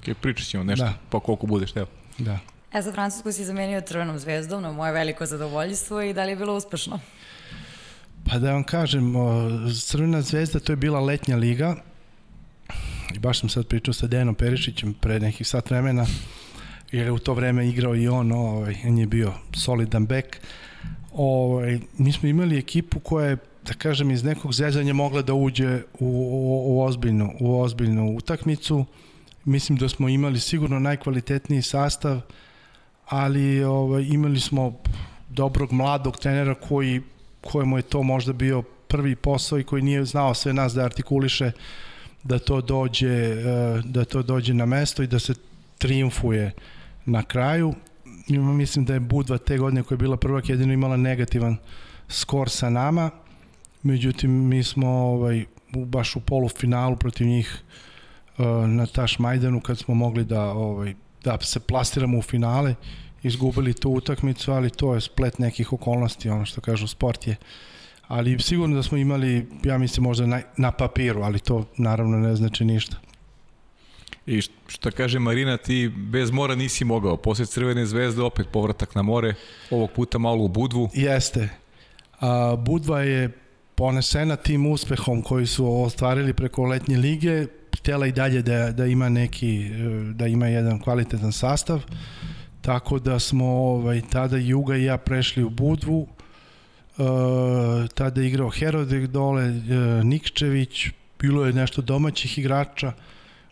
[0.00, 0.94] Ok, pričat ćemo nešto, da.
[1.10, 1.86] pa koliko budeš, evo.
[2.18, 2.38] Da.
[2.72, 6.36] E, za Francusku si zamenio Crvenom zvezdom na moje veliko zadovoljstvo i da li je
[6.36, 7.00] bilo uspešno?
[8.30, 9.14] Pa da vam kažem,
[9.84, 11.76] Crvena zvezda to je bila letnja liga
[13.14, 16.06] i baš sam sad pričao sa Denom Perišićem pre nekih sat vremena
[16.92, 20.40] jer je u to vreme igrao i on, ovaj, on je bio solidan bek.
[21.12, 23.36] Ovaj, mi smo imali ekipu koja je
[23.66, 28.84] da kažem iz nekog zezanja mogla da uđe u, u, u ozbiljnu u ozbiljnu utakmicu
[29.44, 32.20] mislim da smo imali sigurno najkvalitetniji sastav,
[33.06, 34.76] ali ovaj, imali smo
[35.28, 37.00] dobrog mladog trenera koji,
[37.40, 41.52] kojemu je to možda bio prvi posao i koji nije znao sve nas da artikuliše
[42.22, 45.34] da to dođe eh, da to dođe na mesto i da se
[45.78, 46.52] triumfuje
[47.04, 47.74] na kraju.
[48.28, 51.56] Mislim da je Budva te godine koja je bila prvak jedino imala negativan
[52.08, 53.10] skor sa nama.
[53.82, 57.89] Međutim, mi smo ovaj, baš u polufinalu protiv njih Uh,
[58.66, 62.74] na Taš Majdanu kad smo mogli da ovaj da se plastiramo u finale
[63.22, 67.36] izgubili tu utakmicu, ali to je splet nekih okolnosti, ono što kažu sport je.
[68.08, 72.36] Ali sigurno da smo imali, ja mislim možda na, na papiru, ali to naravno ne
[72.36, 72.96] znači ništa.
[74.26, 77.16] I što kaže Marina, ti bez mora nisi mogao.
[77.16, 79.34] Posle Crvene zvezde opet povratak na more,
[79.70, 80.88] ovog puta malo u Budvu.
[80.94, 81.48] Jeste.
[82.20, 83.30] A, Budva je
[83.74, 87.46] ponesena tim uspehom koji su ostvarili preko letnje lige,
[87.78, 91.82] htela i dalje da, da ima neki, e, da ima jedan kvalitetan sastav,
[92.60, 97.02] tako da smo ovaj, tada Juga i ja prešli u Budvu, e,
[97.94, 99.54] tada je igrao Herodek dole, e,
[100.04, 100.86] Nikčević,
[101.18, 102.92] bilo je nešto domaćih igrača,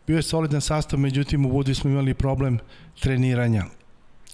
[0.07, 2.59] bio je solidan sastav, međutim u Budvi smo imali problem
[3.00, 3.64] treniranja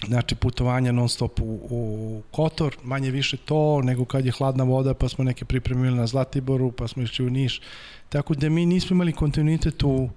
[0.06, 4.94] znači putovanja non stop u, u Kotor, manje više to nego kad je hladna voda
[4.94, 7.60] pa smo neke pripremili na Zlatiboru pa smo išli u Niš.
[8.08, 10.10] Tako da mi nismo imali kontinuitet u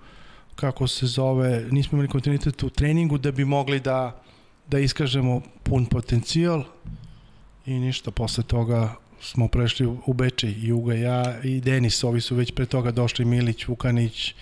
[0.55, 4.23] kako se zove, nismo imali kontinuitet u treningu da bi mogli da
[4.67, 6.63] da iskažemo pun potencijal.
[7.65, 12.51] I ništa, posle toga smo prešli u Bečej, Juga, ja i Denis, ovi su već
[12.51, 14.35] pre toga došli Milić, Vukanić,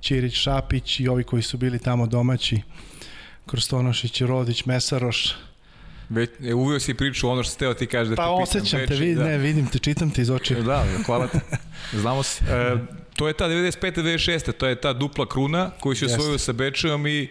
[0.00, 2.60] Ćirić, Šapić i ovi koji su bili tamo domaći
[3.46, 5.34] Krstonošić, Rodić, Mesaroš.
[6.08, 8.36] Već, e, uvio si priču ono što ste teo ti kažeš da pa, te pitam.
[8.36, 9.24] Pa osjećam te, vid, da.
[9.24, 10.58] ne, vidim te, čitam te iz očiju.
[10.58, 11.40] E, da, hvala te.
[12.02, 12.44] Znamo se.
[12.44, 12.76] E,
[13.16, 14.52] to je ta 95-96.
[14.52, 17.28] To je ta dupla kruna koju si osvojio sa Bečejom i,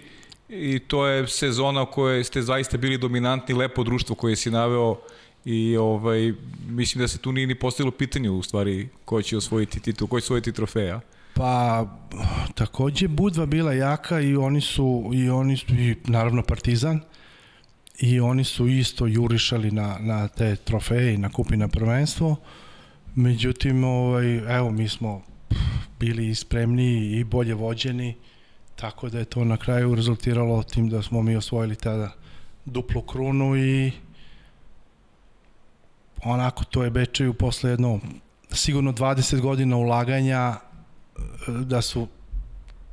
[0.49, 4.97] i to je sezona u kojoj ste zaista bili dominantni, lepo društvo koje si naveo
[5.45, 6.33] i ovaj,
[6.67, 10.19] mislim da se tu nije ni postavilo pitanje u stvari ko će osvojiti titul, ko
[10.19, 11.01] će osvojiti trofeja.
[11.33, 11.85] Pa
[12.55, 17.01] takođe Budva bila jaka i oni su i oni su i naravno Partizan
[17.99, 22.35] i oni su isto jurišali na, na te trofeje i na kupi na prvenstvo.
[23.15, 25.21] Međutim, ovaj, evo, mi smo
[25.99, 28.15] bili spremni i bolje vođeni,
[28.75, 32.11] tako da je to na kraju rezultiralo tim da smo mi osvojili tada
[32.65, 33.91] duplu krunu i
[36.23, 37.99] onako to je Bečeju posle jedno
[38.51, 40.55] sigurno 20 godina ulaganja
[41.47, 42.07] da su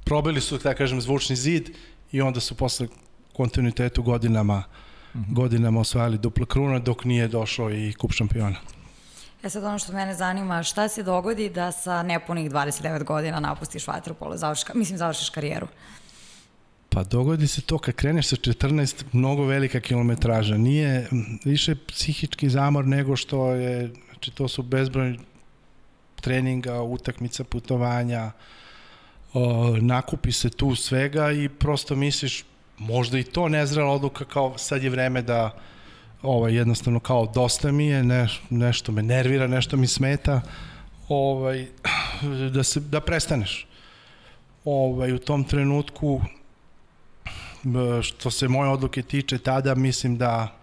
[0.04, 1.70] probili su, da kažem, zvučni zid
[2.12, 2.88] i onda su posle
[3.32, 5.34] kontinuitetu godinama mm -hmm.
[5.34, 8.56] godinama osvajali dupla kruna dok nije došao i kup šampiona.
[9.42, 13.86] E sad ono što mene zanima, šta se dogodi da sa nepunih 29 godina napustiš
[13.86, 15.68] vaterpolo, završiš, mislim završiš karijeru?
[16.88, 20.56] Pa dogodi se to kad kreneš sa 14, mnogo velika kilometraža.
[20.56, 21.08] Nije
[21.44, 25.18] više psihički zamor nego što je, znači to su bezbrojni
[26.20, 28.30] treninga, utakmica, putovanja,
[29.34, 32.44] o, nakupi se tu svega i prosto misliš
[32.78, 35.54] možda i to nezrela odluka kao sad je vreme da
[36.22, 40.40] ovaj, jednostavno kao dosta mi je, ne, nešto me nervira, nešto mi smeta,
[41.08, 41.66] ovaj,
[42.54, 43.66] da, se, da prestaneš.
[44.64, 46.20] Ovaj, u tom trenutku
[48.02, 50.57] što se moje odluke tiče tada mislim da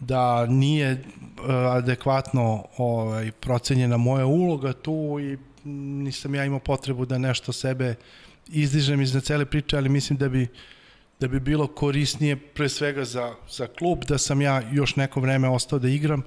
[0.00, 0.98] da nije e,
[1.48, 7.94] adekvatno ovaj, procenjena moja uloga tu i nisam ja imao potrebu da nešto sebe
[8.48, 10.48] izdižem iz cele priče, ali mislim da bi
[11.20, 15.48] da bi bilo korisnije pre svega za, za klub, da sam ja još neko vreme
[15.48, 16.22] ostao da igram,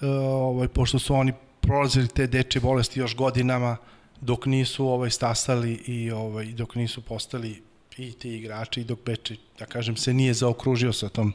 [0.00, 3.76] e, ovaj, pošto su oni prolazili te deče bolesti još godinama,
[4.20, 7.62] dok nisu ovaj stasali i ovaj dok nisu postali
[7.96, 11.32] i ti igrači i dok Beče, da kažem, se nije zaokružio sa tom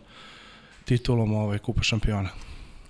[0.88, 2.30] titulom ovaj, Kupa šampiona.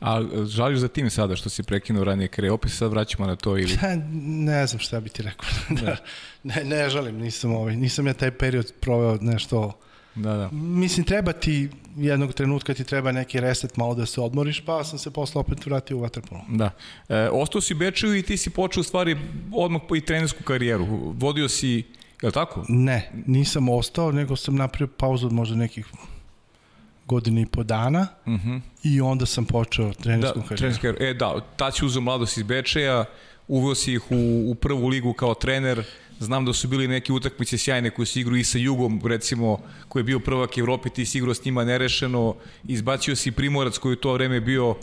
[0.02, 3.36] A žališ za tim sada što si prekinuo ranije kare, opet se sad vraćamo na
[3.36, 3.78] to ili?
[3.84, 5.50] Ja, ne znam šta bi ti rekao.
[5.82, 5.98] Da.
[6.44, 9.80] ne, ne žalim, nisam, ovaj, nisam ja taj period proveo nešto...
[10.16, 10.50] Da, da.
[10.52, 15.00] Mislim, treba ti jednog trenutka ti treba neki reset malo da se odmoriš, pa sam
[15.00, 16.42] se posle opet vratio u Waterpolo.
[16.50, 16.70] Da.
[17.10, 19.18] E, ostao si Bečeju i ti si počeo stvari
[19.54, 20.86] odmah po i trenersku karijeru.
[21.18, 21.84] Vodio si,
[22.22, 22.66] je li tako?
[22.70, 25.86] Ne, nisam ostao, nego sam napravio pauzu od možda nekih
[27.08, 28.50] godinu i po dana uh mhm.
[28.50, 28.62] -huh.
[28.84, 30.76] i onda sam počeo trenerskom da, karijeru.
[30.82, 30.98] karijeru.
[31.00, 33.06] E da, tad si uzeo mladost iz Bečeja,
[33.48, 35.84] uveo si ih u, u prvu ligu kao trener,
[36.20, 40.02] znam da su bili neke utakmice sjajne koje si igrao i sa Jugom, recimo, koji
[40.02, 42.36] je bio prvak Evropi, ti si igrao s njima nerešeno,
[42.67, 44.78] izbacio si Primorac koji u to vreme bio uh,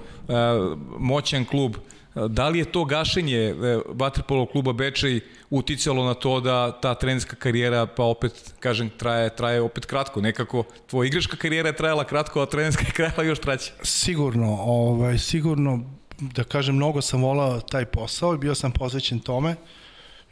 [0.98, 1.76] moćan klub,
[2.14, 3.54] Da li je to gašenje e,
[3.88, 9.60] Vatripolo kluba Bečej uticalo na to da ta trenerska karijera pa opet kažem traje traje
[9.60, 13.72] opet kratko nekako tvoja igračka karijera je trajala kratko a trenerska je trajala još kraće
[13.82, 15.80] sigurno ovaj sigurno
[16.20, 19.56] da kažem mnogo sam volao taj posao i bio sam posvećen tome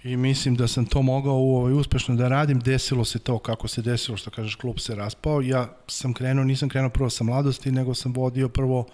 [0.05, 2.61] i mislim da sam to mogao ovaj, uspešno da radim.
[2.61, 5.43] Desilo se to kako se desilo, što kažeš, klub se raspao.
[5.43, 8.87] Ja sam krenuo, nisam krenuo prvo sa mladosti, nego sam vodio prvo uh,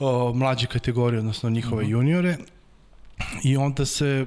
[0.00, 1.96] o, mlađe kategorije, odnosno njihove uh mhm.
[1.96, 1.98] -huh.
[1.98, 2.36] juniore
[3.44, 4.26] i onda se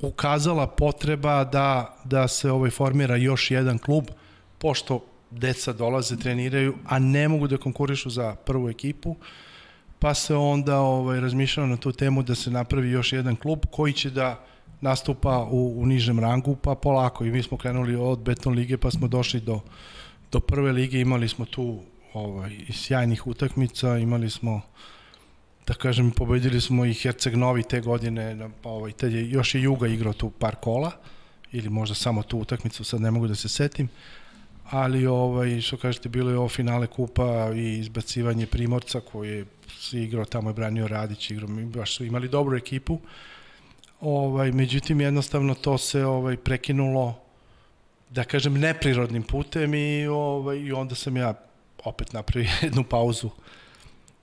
[0.00, 4.04] ukazala potreba da, da se ovaj formira još jedan klub,
[4.58, 9.16] pošto deca dolaze, treniraju, a ne mogu da konkurišu za prvu ekipu,
[9.98, 13.92] pa se onda ovaj, razmišljalo na tu temu da se napravi još jedan klub koji
[13.92, 14.44] će da
[14.80, 17.24] nastupa u, u nižem rangu, pa polako.
[17.24, 19.60] I mi smo krenuli od beton lige, pa smo došli do,
[20.32, 21.80] do prve lige, imali smo tu
[22.12, 24.60] ovaj, sjajnih utakmica, imali smo
[25.66, 29.62] da kažem, pobedili smo i Herceg Novi te godine, na, ovaj, tad je, još je
[29.62, 30.92] Juga igrao tu par kola,
[31.52, 33.88] ili možda samo tu utakmicu, sad ne mogu da se setim,
[34.70, 39.46] ali ovaj, što kažete, bilo je ovo finale kupa i izbacivanje Primorca koji je
[39.92, 42.98] igrao, tamo je branio Radić, igrao, baš su imali dobru ekipu,
[44.00, 47.18] ovaj, međutim jednostavno to se ovaj, prekinulo
[48.10, 51.34] da kažem neprirodnim putem i, ovaj, i onda sam ja
[51.84, 53.30] opet napravio jednu pauzu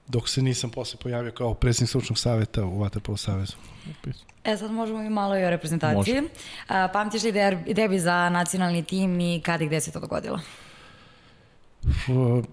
[0.10, 3.54] dok se nisam posle pojavio kao predsjednik stručnog saveta u Vaterpolo savezu.
[4.44, 6.16] E sad možemo i malo i o reprezentaciji.
[6.16, 6.22] Može.
[6.68, 7.34] A, pamtiš li
[7.74, 10.40] debi za nacionalni tim i kada i gde se to dogodilo?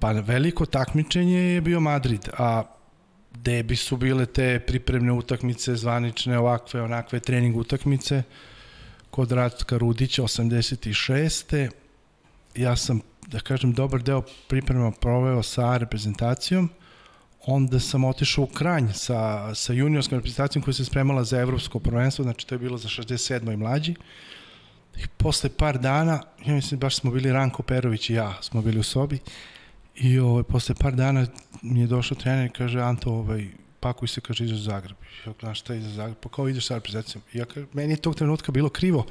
[0.01, 2.63] Pa veliko takmičenje je bio Madrid, a
[3.35, 8.23] debi su bile te pripremne utakmice, zvanične, ovakve, onakve trening utakmice
[9.11, 11.71] kod Ratka Rudića 86.
[12.55, 16.71] Ja sam, da kažem, dobar deo priprema proveo sa reprezentacijom,
[17.47, 22.23] onda sam otišao u Kranj sa, sa juniorskom reprezentacijom koja se spremala za evropsko prvenstvo,
[22.23, 23.53] znači to je bilo za 67.
[23.53, 23.95] i mlađi.
[24.97, 28.79] I posle par dana, ja mislim baš smo bili Ranko Perović i ja, smo bili
[28.79, 29.19] u sobi,
[29.95, 31.27] i ovaj, posle par dana
[31.63, 33.47] mi je došao trener i kaže, Anto, ovaj,
[33.81, 34.97] pakuj se, kaže, ideš za Zagreb.
[35.27, 37.23] Ja gledam šta je za Zagreb, pa kao ideš sa reprezentacijom.
[37.33, 39.07] Ja, kaže, meni je tog trenutka bilo krivo,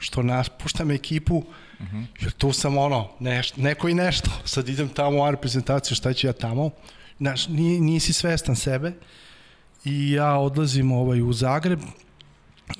[0.00, 1.44] što naš, puštam ekipu, uh
[1.80, 1.96] mhm.
[1.96, 2.06] -huh.
[2.20, 6.26] jer tu sam ono, neš, neko i nešto, sad idem tamo u reprezentaciju, šta ću
[6.26, 6.70] ja tamo,
[7.18, 8.92] Znaš, nisi svestan sebe
[9.84, 11.80] i ja odlazim ovaj, u Zagreb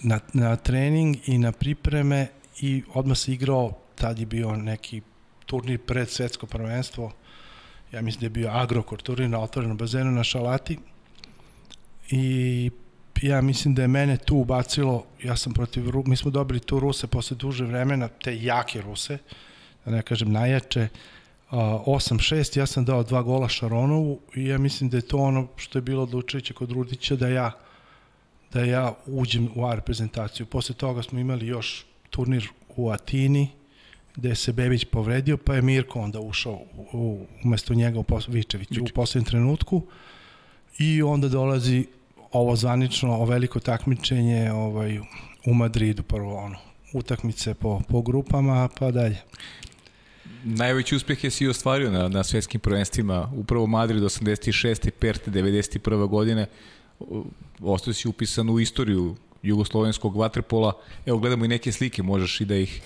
[0.02, 2.28] na, na trening i na pripreme
[2.60, 5.00] i odmah se igrao, tad je bio neki
[5.46, 7.12] turnir pred svetsko prvenstvo,
[7.92, 10.78] ja mislim da je bio Agrokor turnir na otvorenom bazenu na Šalati.
[12.10, 12.70] I
[13.22, 17.06] ja mislim da je mene tu ubacilo, ja sam protiv, mi smo dobili tu Ruse
[17.06, 19.18] posle duže vremena, te jake Ruse,
[19.84, 20.88] da ne kažem najjače,
[21.52, 25.78] 8-6, ja sam dao dva gola Šaronovu i ja mislim da je to ono što
[25.78, 27.52] je bilo odlučujuće kod Rudića da ja
[28.52, 30.46] da ja uđem u A reprezentaciju.
[30.46, 33.48] Posle toga smo imali još turnir u Atini,
[34.16, 38.28] gde se Bebić povredio, pa je Mirko onda ušao u, u, umesto njega u pos,
[38.28, 38.90] Vičević, Vičević.
[38.90, 39.82] u poslednjem trenutku.
[40.78, 41.86] I onda dolazi
[42.32, 44.98] ovo zvanično, o veliko takmičenje ovaj,
[45.46, 46.56] u Madridu, prvo ono,
[46.92, 49.18] utakmice po, po grupama, pa dalje
[50.44, 54.90] najveći uspeh je si ostvario na, na svetskim prvenstvima, upravo Madrid 86.
[54.90, 56.08] Perte 91.
[56.08, 56.46] godine,
[57.60, 60.72] ostao si upisan u istoriju jugoslovenskog vaterpola.
[61.06, 62.82] Evo, gledamo i neke slike, možeš i da ih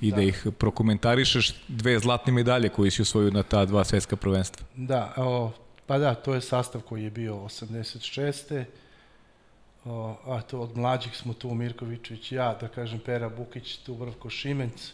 [0.00, 4.16] i da, da ih prokomentarišeš dve zlatne medalje koje si osvojio na ta dva svetska
[4.16, 4.66] prvenstva.
[4.76, 5.52] Da, o,
[5.86, 8.64] pa da, to je sastav koji je bio 86.
[9.84, 14.30] O, a to od mlađih smo tu Mirkovićević ja, da kažem Pera Bukić, tu Vrvko
[14.30, 14.92] Šimenc,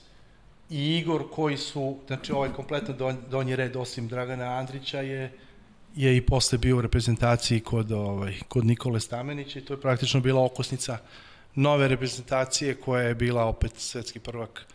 [0.75, 5.33] i Igor koji su, znači ovaj kompletno donji red osim Dragana Andrića je
[5.95, 10.21] je i posle bio u reprezentaciji kod, ovaj, kod Nikole Stamenića i to je praktično
[10.21, 10.99] bila okosnica
[11.55, 14.67] nove reprezentacije koja je bila opet svetski prvak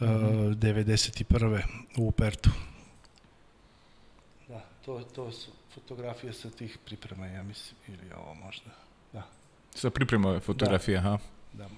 [0.00, 0.48] mm -hmm.
[0.48, 1.60] uh, 91.
[1.98, 2.50] u Pertu.
[4.48, 8.70] Da, to, to su fotografije sa tih priprema, ja mislim, ili ovo možda,
[9.12, 9.22] da.
[9.74, 11.08] Sa priprema fotografije, da.
[11.08, 11.18] aha.
[11.52, 11.68] Da,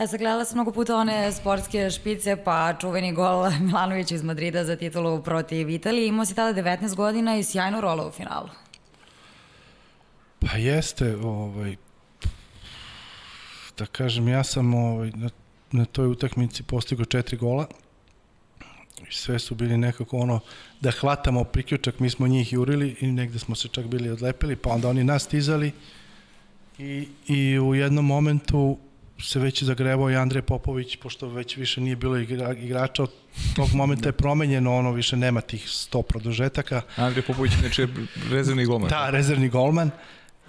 [0.00, 4.64] Ja sam gledala sam mnogo puta one sportske špice, pa čuveni gol Milanovića iz Madrida
[4.64, 6.08] za titulu protiv Italije.
[6.08, 8.48] Imao si tada 19 godina i sjajnu rolu u finalu.
[10.38, 11.76] Pa jeste, ovaj,
[13.78, 15.30] da kažem, ja sam ovaj, na,
[15.72, 17.66] na toj utakmici postigao četiri gola
[19.10, 20.40] i sve su bili nekako ono
[20.80, 24.70] da hvatamo priključak, mi smo njih jurili i negde smo se čak bili odlepili, pa
[24.70, 25.72] onda oni nas stizali
[26.78, 28.78] i, i u jednom momentu
[29.22, 33.10] se već zagrevao i Andrej Popović, pošto već više nije bilo igra, igrača, od
[33.56, 36.82] tog momenta je promenjeno, ono više nema tih 100 produžetaka.
[36.96, 37.88] Andrej Popović je
[38.30, 38.90] rezervni golman.
[38.90, 39.90] Da, rezervni golman.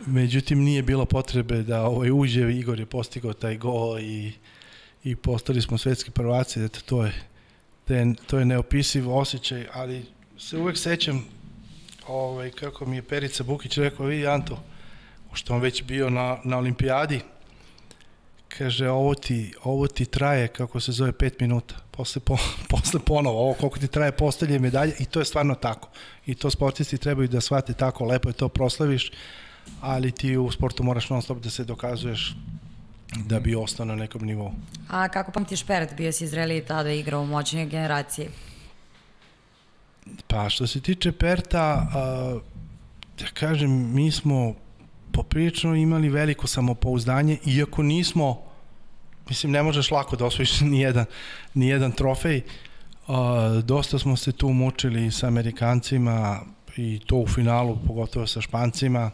[0.05, 4.33] Međutim, nije bilo potrebe da ovaj uđe, Igor je postigao taj gol i,
[5.03, 7.13] i postali smo svetski prvaci, eto, to je,
[7.87, 10.05] te, to je neopisiv osjećaj, ali
[10.37, 11.25] se uvek sećam
[12.07, 14.63] ovaj, kako mi je Perica Bukić rekao, vidi Anto,
[15.33, 17.19] što on već bio na, na olimpijadi,
[18.61, 22.37] kaže ovo ti, ovo ti traje kako se zove 5 minuta posle, po,
[22.71, 25.89] posle ponovo, ovo koliko ti traje postelje medalje i to je stvarno tako
[26.25, 29.11] i to sportisti trebaju da shvate tako, lepo je to proslaviš
[29.81, 32.35] ali ti u sportu moraš non stop da se dokazuješ
[33.25, 34.51] da bi ostao na nekom nivou.
[34.89, 38.29] A kako pamtiš Peret, bio si zreli i tada igrao u moćnje generacije?
[40.27, 41.87] Pa što se tiče Perta,
[43.19, 44.55] da kažem, mi smo
[45.11, 48.50] poprilično imali veliko samopouzdanje, iako nismo,
[49.29, 51.05] mislim, ne možeš lako da osvojiš ni jedan,
[51.53, 52.41] ni jedan trofej,
[53.07, 56.41] Uh, dosta smo se tu mučili sa Amerikancima,
[56.77, 59.11] i to u finalu, pogotovo sa Špancima.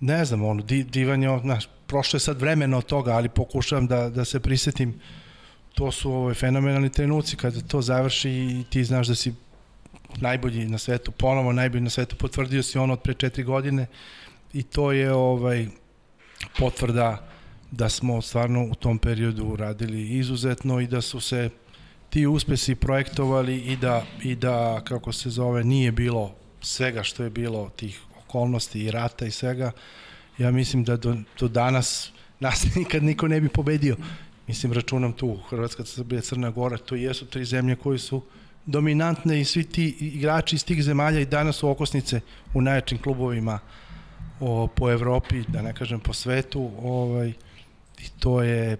[0.00, 3.86] Ne znam, ono, di, divan je, znaš, prošlo je sad vremena od toga, ali pokušavam
[3.86, 5.00] da, da se prisetim.
[5.74, 9.34] To su ovaj, fenomenalni trenuci kada to završi i ti znaš da si
[10.16, 13.86] najbolji na svetu, ponovo najbolji na svetu, potvrdio si ono od pre četiri godine
[14.52, 15.66] i to je ovaj
[16.58, 17.28] potvrda
[17.70, 21.50] da smo stvarno u tom periodu radili izuzetno i da su se
[22.10, 27.30] ti uspesi projektovali i da, i da kako se zove, nije bilo svega što je
[27.30, 29.72] bilo tih okolnosti i rata i svega,
[30.38, 33.96] ja mislim da do, do danas nas nikad niko ne bi pobedio.
[34.46, 38.22] Mislim, računam tu, Hrvatska, Srbija, Crna Gora, to jesu tri zemlje koje su
[38.66, 42.20] dominantne i svi ti igrači iz tih zemalja i danas su okosnice
[42.54, 43.58] u najjačim klubovima
[44.40, 47.32] o, po Evropi, da ne kažem po svetu, ovaj,
[48.00, 48.76] i to je,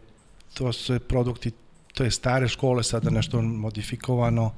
[0.55, 1.51] to su produkti,
[1.95, 4.53] to je stare škole, sada nešto modifikovano,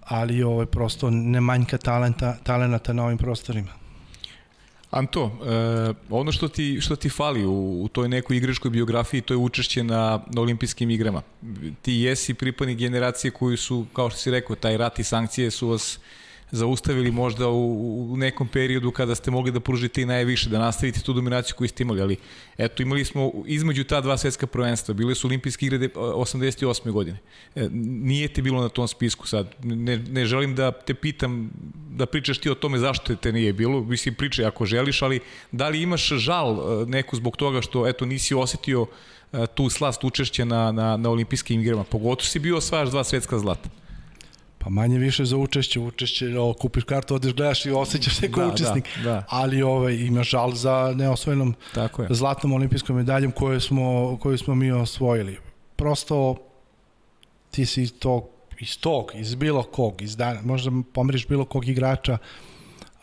[0.00, 3.80] ali ovaj, prosto ne manjka talenta, talenata na ovim prostorima.
[4.90, 9.34] Anto, e, ono što ti, što ti fali u, u toj nekoj igračkoj biografiji, to
[9.34, 11.22] je učešće na, na olimpijskim igrama.
[11.82, 15.68] Ti jesi pripadnik generacije koji su, kao što si rekao, taj rat i sankcije su
[15.68, 15.98] vas
[16.50, 21.00] zaustavili možda u, u nekom periodu kada ste mogli da pružite i najviše, da nastavite
[21.00, 22.16] tu dominaciju koju ste imali, ali
[22.58, 26.90] eto imali smo između ta dva svetska prvenstva, bile su olimpijske igre 88.
[26.90, 27.18] godine.
[27.54, 29.54] E, nije te bilo na tom spisku sad.
[29.62, 31.50] Ne, ne želim da te pitam
[31.90, 35.20] da pričaš ti o tome zašto te nije bilo, mislim pričaj ako želiš, ali
[35.52, 38.86] da li imaš žal e, neku zbog toga što eto nisi osetio
[39.32, 43.38] e, tu slast učešća na, na, na olimpijskim igrama, pogotovo si bio osvajaš dva svetska
[43.38, 43.79] zlata.
[44.62, 48.46] Pa manje više za učešće, učešće, o, kupiš kartu, odeš, gledaš i osjećaš se kao
[48.46, 49.24] da, učesnik, da, da.
[49.28, 52.08] ali ovaj, ima žal za neosvojenom Tako je.
[52.10, 55.38] zlatnom olimpijskom medaljom koju smo, koju smo mi osvojili.
[55.76, 56.36] Prosto
[57.50, 62.18] ti si to iz tog, iz bilo kog, iz dana, možda pomeriš bilo kog igrača,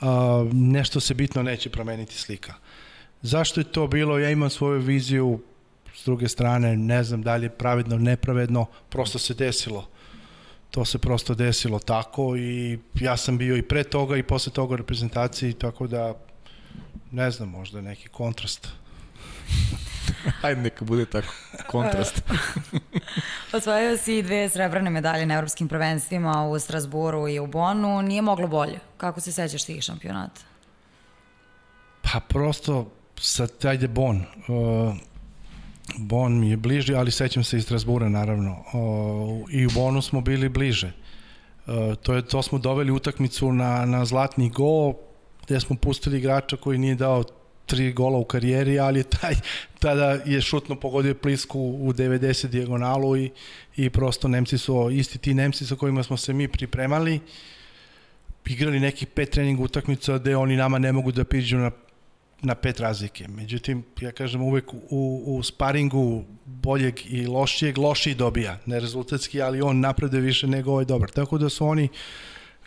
[0.01, 2.53] a, nešto se bitno neće promeniti slika.
[3.21, 4.19] Zašto je to bilo?
[4.19, 5.39] Ja imam svoju viziju,
[5.95, 9.87] s druge strane, ne znam da li je pravedno, nepravedno, prosto se desilo
[10.71, 14.73] to se prosto desilo tako i ja sam bio i pre toga i posle toga
[14.73, 16.13] u reprezentaciji, tako da
[17.11, 18.67] ne znam, možda neki kontrast.
[20.41, 21.33] Ajde, neka bude tako,
[21.67, 22.23] kontrast.
[23.53, 28.47] Osvojio si dve srebrne medalje na evropskim prvenstvima u Strasburu i u Bonu, nije moglo
[28.47, 28.79] bolje.
[28.97, 30.41] Kako se sećaš tih šampionata?
[32.01, 34.95] Pa prosto, sad, ajde Bon, uh,
[35.95, 38.63] Bon mi je bliži, ali sećam se iz Strasbura naravno.
[38.73, 40.91] O, I u Bonu smo bili bliže.
[41.67, 44.93] O, to, je, to smo doveli utakmicu na, na zlatni gol,
[45.45, 47.23] gde smo pustili igrača koji nije dao
[47.65, 49.35] tri gola u karijeri, ali je taj,
[49.79, 53.31] tada je šutno pogodio plisku u 90 dijagonalu i,
[53.75, 57.19] i prosto Nemci su, isti ti Nemci sa kojima smo se mi pripremali,
[58.45, 61.71] igrali nekih pet trening utakmica gde oni nama ne mogu da priđu na
[62.47, 63.27] na pet razlike.
[63.27, 68.57] Međutim, ja kažem uvek u, u sparingu boljeg i lošijeg, lošiji dobija.
[68.65, 71.09] Ne rezultatski, ali on napreduje više nego ovaj dobar.
[71.09, 71.89] Tako da su oni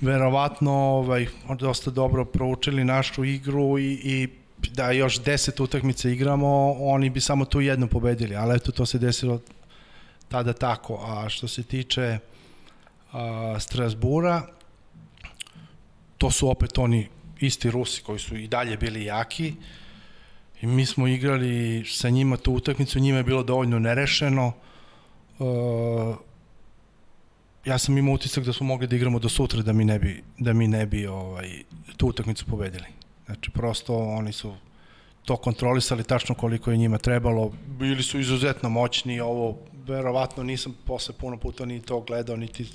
[0.01, 1.27] verovatno ovaj,
[1.59, 4.29] dosta dobro proučili našu igru i, i
[4.75, 8.99] da još deset utakmica igramo, oni bi samo tu jednu pobedili, ali eto to se
[8.99, 9.41] desilo
[10.29, 11.01] tada tako.
[11.07, 12.19] A što se tiče
[13.13, 14.43] a, Strasbura,
[16.19, 17.09] to su opet oni
[17.41, 19.55] isti Rusi koji su i dalje bili jaki
[20.63, 24.53] i mi smo igrali sa njima tu utakmicu, njima je bilo dovoljno nerešeno.
[25.39, 26.17] Uh,
[27.65, 30.23] ja sam imao utisak da smo mogli da igramo do sutra da mi ne bi,
[30.39, 31.63] da mi ne bi ovaj,
[31.97, 32.87] tu utakmicu pobedili.
[33.27, 34.55] Znači, prosto oni su
[35.25, 37.53] to kontrolisali tačno koliko je njima trebalo.
[37.67, 39.59] Bili su izuzetno moćni, ovo
[39.91, 42.67] verovatno nisam posle puno puta ni to gledao, niti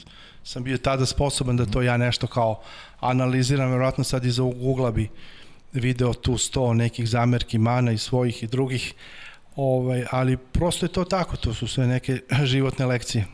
[0.44, 2.62] sam bio tada sposoban da to ja nešto kao
[3.00, 5.10] analiziram, verovatno sad iz ovog ugla bi
[5.74, 8.94] video tu sto nekih zamerki mana i svojih i drugih,
[9.56, 12.20] ovaj, ali prosto je to tako, to su sve neke
[12.54, 13.26] životne lekcije.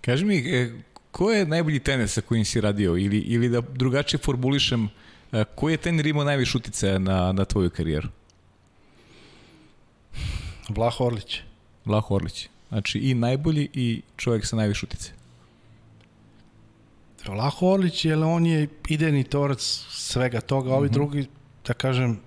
[0.00, 0.72] Kaži mi, e,
[1.10, 4.88] ko je najbolji tenis sa kojim si radio ili, ili da drugačije formulišem,
[5.32, 8.08] e, koji je tener imao najviše uticaja na, na tvoju karijeru?
[10.68, 11.40] Vlah Orlić.
[11.84, 12.48] Vlah Orlić.
[12.68, 15.10] Znači i najbolji i čovjek sa najviše utice.
[17.26, 19.60] Vlaho Orlić, jer on je idejni torac
[19.90, 20.92] svega toga, ovi mm -hmm.
[20.92, 21.26] drugi,
[21.66, 22.20] da kažem,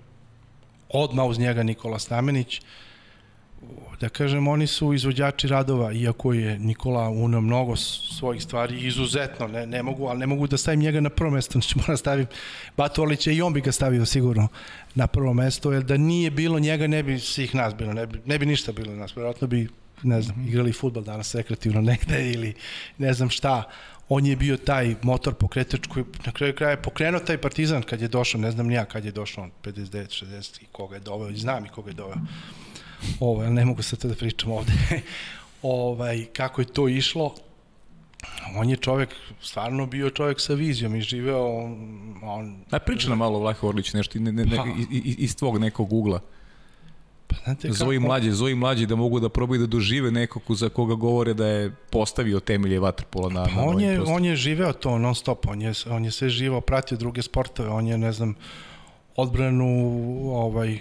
[0.88, 2.60] odmah uz njega Nikola Stamenić,
[4.00, 9.66] da kažem, oni su izvođači radova, iako je Nikola unio mnogo svojih stvari, izuzetno, ne,
[9.66, 12.26] ne mogu, ali ne mogu da stavim njega na prvo mesto, znači moram da stavim
[12.76, 14.48] Batu Orlića i on bi ga stavio sigurno
[14.94, 18.20] na prvo mesto, jer da nije bilo njega, ne bi svih nas bilo, ne bi,
[18.26, 19.68] ne bi ništa bilo nas, vjerojatno bi
[20.02, 22.54] ne znam, igrali futbol danas rekreativno negde ili
[22.98, 23.62] ne znam šta.
[24.08, 28.00] on je bio taj motor pokretač koji na kraju kraja je pokrenuo taj partizan kad
[28.00, 31.30] je došao, ne znam nija kad je došao, on 59, 60 i koga je doveo,
[31.30, 32.16] i znam i koga je doveo.
[33.20, 34.72] Ovo, ne mogu sad to da pričam ovde.
[35.62, 37.34] ovaj, kako je to išlo,
[38.56, 42.14] on je čovek, stvarno bio čovek sa vizijom i živeo on...
[42.22, 44.64] on priča nam malo Vlaho Orlić, nešto ne, ne, ne, Pa.
[44.90, 46.20] iz, iz tvog nekog ugla.
[47.32, 50.68] Pa, znate kako, Zovi mlađe, zovi mlađe da mogu da probaju da dožive nekog za
[50.68, 54.16] koga govore da je postavio temelje vaterpola na, Pa na on ovim je, prostorima.
[54.16, 57.68] on je živeo to non stop, on je, on je sve živo, pratio druge sportove,
[57.68, 58.34] on je, ne znam,
[59.16, 59.68] odbranu,
[60.32, 60.78] ovaj,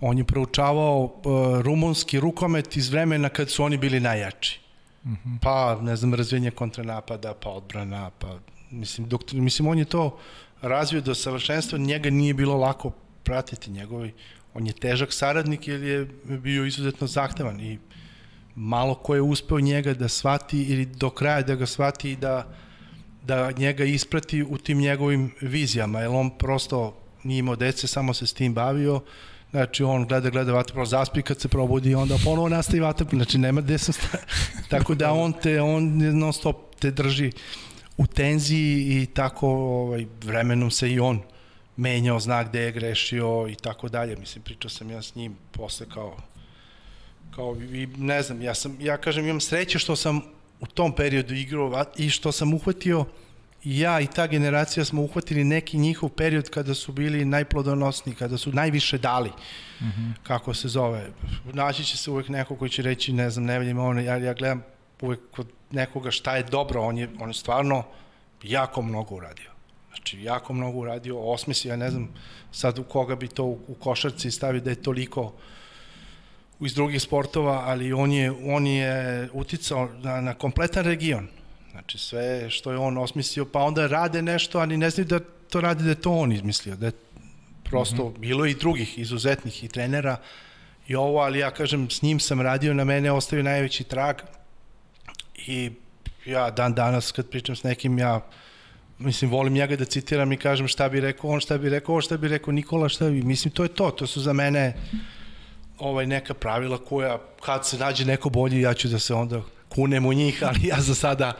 [0.00, 4.60] on je proučavao uh, rumunski rukomet iz vremena kad su oni bili najjači.
[5.04, 5.38] Mm -hmm.
[5.42, 8.38] Pa, ne znam, razvijenje kontranapada, pa odbrana, pa,
[8.70, 10.18] mislim, dok, mislim, on je to
[10.62, 12.90] razvio do savršenstva, njega nije bilo lako
[13.22, 14.14] pratiti njegovi,
[14.56, 17.78] on je težak saradnik jer je bio izuzetno zahtevan i
[18.54, 22.48] malo ko je uspeo njega da shvati ili do kraja da ga shvati i da,
[23.22, 28.26] da njega isprati u tim njegovim vizijama, jer on prosto nije imao dece, samo se
[28.26, 29.00] s tim bavio,
[29.50, 33.38] znači on gleda, gleda vaterpolo, zaspi kad se probudi i onda ponovo nastavi vaterpolo, znači
[33.38, 34.18] nema gde sam sta...
[34.70, 37.32] tako da on te, on non stop te drži
[37.96, 41.20] u tenziji i tako ovaj, vremenom se i on
[41.76, 44.16] menjao, zna gde je grešio i tako dalje.
[44.16, 46.16] Mislim, pričao sam ja s njim posle kao
[47.36, 50.22] kao i ne znam, ja sam ja kažem imam sreće što sam
[50.60, 53.04] u tom periodu igrao i što sam uhvatio
[53.64, 58.38] i ja i ta generacija smo uhvatili neki njihov period kada su bili najplodonosni, kada
[58.38, 59.30] su najviše dali.
[59.80, 60.12] Mm -hmm.
[60.22, 61.10] Kako se zove?
[61.52, 64.34] Naći će se uvek neko koji će reći, ne znam, ne vidim ono, ja, ja
[64.34, 64.62] gledam
[65.00, 67.84] uvek kod nekoga šta je dobro, on je, on je stvarno
[68.42, 69.55] jako mnogo uradio.
[69.96, 72.08] Znači, jako mnogo uradio, osmisli, ja ne znam
[72.52, 75.32] sad u koga bi to u, košarci stavio da je toliko
[76.60, 81.28] iz drugih sportova, ali on je, on je uticao na, na kompletan region.
[81.70, 85.20] Znači sve što je on osmislio, pa onda rade nešto, ali ne znaju da
[85.50, 86.92] to radi da je to on izmislio, da je
[87.64, 88.18] prosto mm -hmm.
[88.18, 90.16] bilo i drugih izuzetnih i trenera
[90.88, 94.16] i ovo, ali ja kažem, s njim sam radio, na mene ostavio najveći trag
[95.46, 95.70] i
[96.26, 98.20] ja dan danas kad pričam s nekim, ja
[98.98, 102.00] mislim, volim njega da citiram i kažem šta bi rekao on, šta bi rekao on,
[102.00, 104.74] šta bi rekao Nikola, šta bi, mislim, to je to, to su za mene
[105.78, 110.06] ovaj neka pravila koja kad se nađe neko bolji ja ću da se onda kunem
[110.06, 111.32] u njih, ali ja za sada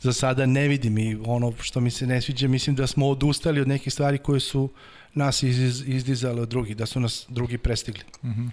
[0.00, 3.60] za sada ne vidim i ono što mi se ne sviđa, mislim da smo odustali
[3.60, 4.68] od nekih stvari koje su
[5.14, 8.02] nas iz, izdizale od drugih, da su nas drugi prestigli.
[8.22, 8.50] Mm -hmm.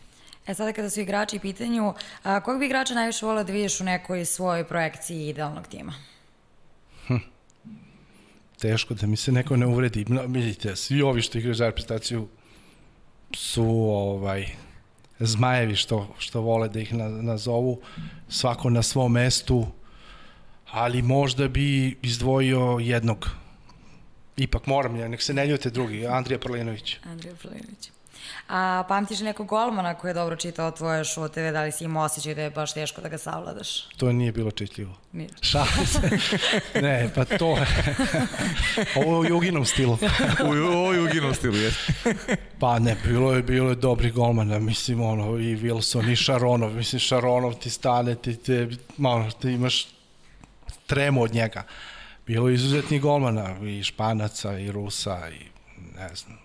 [0.47, 1.93] E sada kada su igrači u pitanju,
[2.23, 5.93] a, kog bi igrača najviše volio da vidiš u nekoj svojoj projekciji idealnog tima?
[8.65, 10.05] Teško da mi se neko ne uvredi.
[10.27, 12.27] Vidite, svi ovi što igraju za reprezentaciju
[13.33, 14.47] su ovaj
[15.19, 17.81] zmajevi što, što vole da ih na, nazovu,
[18.29, 19.67] svako na svom mestu,
[20.71, 23.29] ali možda bi izdvojio jednog.
[24.37, 26.97] Ipak moram nek se ne ljute drugi, Andrija Prlinović.
[27.03, 27.91] Andrija Prlinović.
[28.49, 32.35] A pamtiš nekog golmana koji je dobro čitao tvoje šuteve, da li si imao osjećaj
[32.35, 33.89] da je baš teško da ga savladaš?
[33.89, 34.95] To nije bilo čitljivo.
[35.11, 35.29] Nije.
[35.41, 35.99] Šalim se.
[36.81, 37.67] ne, pa to je.
[38.95, 39.97] Ovo je u Juginom stilu.
[40.43, 41.93] u, u, u Juginom stilu, jeste.
[42.61, 46.99] pa ne, bilo je, bilo je dobri golmana, mislim, ono, i Wilson, i Šaronov, mislim,
[46.99, 49.87] Šaronov ti stane, ti, te, malo, ti imaš
[50.87, 51.63] tremu od njega.
[52.27, 55.45] Bilo je izuzetnih golmana, i Španaca, i Rusa, i
[55.97, 56.44] ne znam,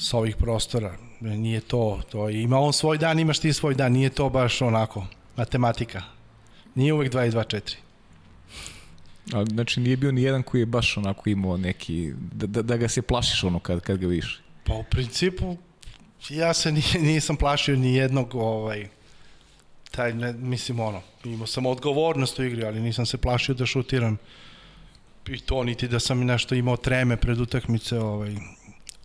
[0.00, 0.96] s ovih prostora.
[1.20, 5.06] Nije to, to ima on svoj dan, imaš ti svoj dan, nije to baš onako,
[5.36, 6.02] matematika.
[6.74, 7.76] Nije uvek 2 i 2,
[9.32, 9.34] 4.
[9.34, 12.76] A, znači nije bio ni jedan koji je baš onako imao neki, da, da, da
[12.76, 14.40] ga se plašiš ono kad, kad ga vidiš.
[14.64, 15.56] Pa u principu
[16.28, 18.88] ja se nisam plašio ni jednog ovaj,
[19.90, 24.18] taj, ne, mislim ono, imao sam odgovornost u igri, ali nisam se plašio da šutiram
[25.28, 28.36] i to niti da sam nešto imao treme pred utakmice, ovaj,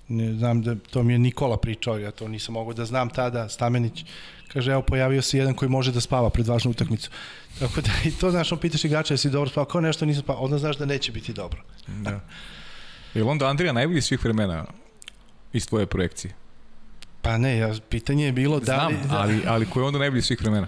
[0.08, 3.50] ne znam da to mi je Nikola pričao, ja to nisam mogao da znam tada,
[3.50, 4.06] Stamenić,
[4.54, 7.10] kaže evo pojavio se jedan koji može da spava pred važnu utakmicu.
[7.60, 10.44] Tako da i to znaš, on pitaš igrača jesi dobro spavao, kao nešto nisam spavao,
[10.44, 11.64] onda znaš da neće biti dobro.
[11.88, 12.20] Da.
[13.14, 14.66] Je li onda Andrija najbolji svih vremena
[15.54, 16.34] iz tvoje projekcije?
[17.22, 19.08] Pa ne, ja, pitanje je bilo Znam, da li...
[19.10, 20.68] Da, ali, ali ko je onda najbolji svih vremena?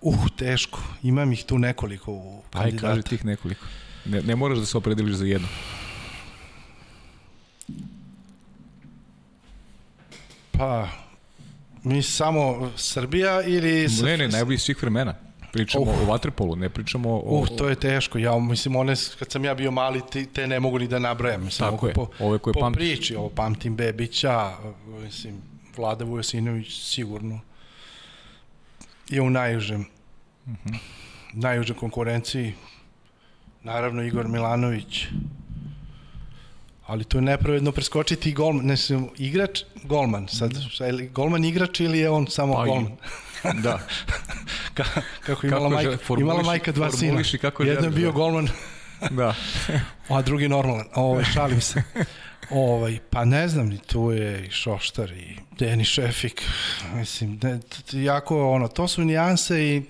[0.00, 0.80] Uh, teško.
[1.02, 2.86] Imam ih tu nekoliko u kandidata.
[2.86, 3.66] Aj, kaži tih nekoliko.
[4.04, 5.48] Ne, ne moraš da se opredeliš za jedno.
[10.58, 10.88] Pa,
[11.84, 13.88] mi samo Srbija ili...
[14.02, 15.14] Ne, ne, najbolji svih vremena.
[15.52, 16.02] Pričamo uh.
[16.02, 17.20] o vaterpolu, ne pričamo o...
[17.40, 18.18] Uh, to je teško.
[18.18, 21.44] Ja, mislim, one, kad sam ja bio mali, te, te ne mogu ni da nabrajam.
[21.44, 22.78] Mislim, Tako je, po, ove koje po pamtiš.
[22.78, 24.52] priči, ovo pamtim Bebića,
[25.02, 25.34] mislim,
[25.76, 27.40] Vlada Vujasinović sigurno
[29.08, 30.68] je u najužem, uh Mhm.
[30.68, 30.78] -huh.
[31.32, 32.54] najužem konkurenciji.
[33.62, 35.06] naravno Igor Milanović,
[36.88, 41.08] ali to je nepravedno preskočiti i golman, ne znam, igrač, golman, sad, šta je li
[41.08, 42.96] golman igrač ili je on samo Pa, golman?
[43.62, 43.78] Da.
[44.74, 44.84] Ka,
[45.20, 47.22] kako imala, Kako majka, žele, formuliši- imala majka dva sina.
[47.40, 48.12] kako Jedan je bio da.
[48.12, 48.48] golman,
[49.10, 49.34] da.
[50.08, 50.86] a drugi normalan.
[50.94, 51.82] Ovaj, šalim se.
[52.50, 56.42] Ovaj, pa ne znam, ni tu je i Šoštar i Deni Šefik.
[56.94, 57.60] Mislim, ne,
[57.94, 59.82] jako ono, to su nijanse i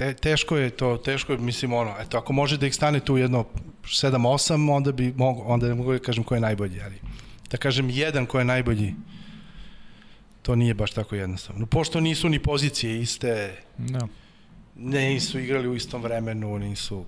[0.00, 3.16] te, teško je to, teško je, mislim, ono, eto, ako može da ih stane tu
[3.16, 3.44] jedno
[3.84, 6.96] 7-8, onda bi mogu, onda ne mogu da kažem ko je najbolji, ali
[7.50, 8.94] da kažem jedan ko je najbolji,
[10.42, 11.66] to nije baš tako jednostavno.
[11.66, 14.08] Pošto nisu ni pozicije iste, da.
[14.76, 17.04] ne, nisu igrali u istom vremenu, nisu...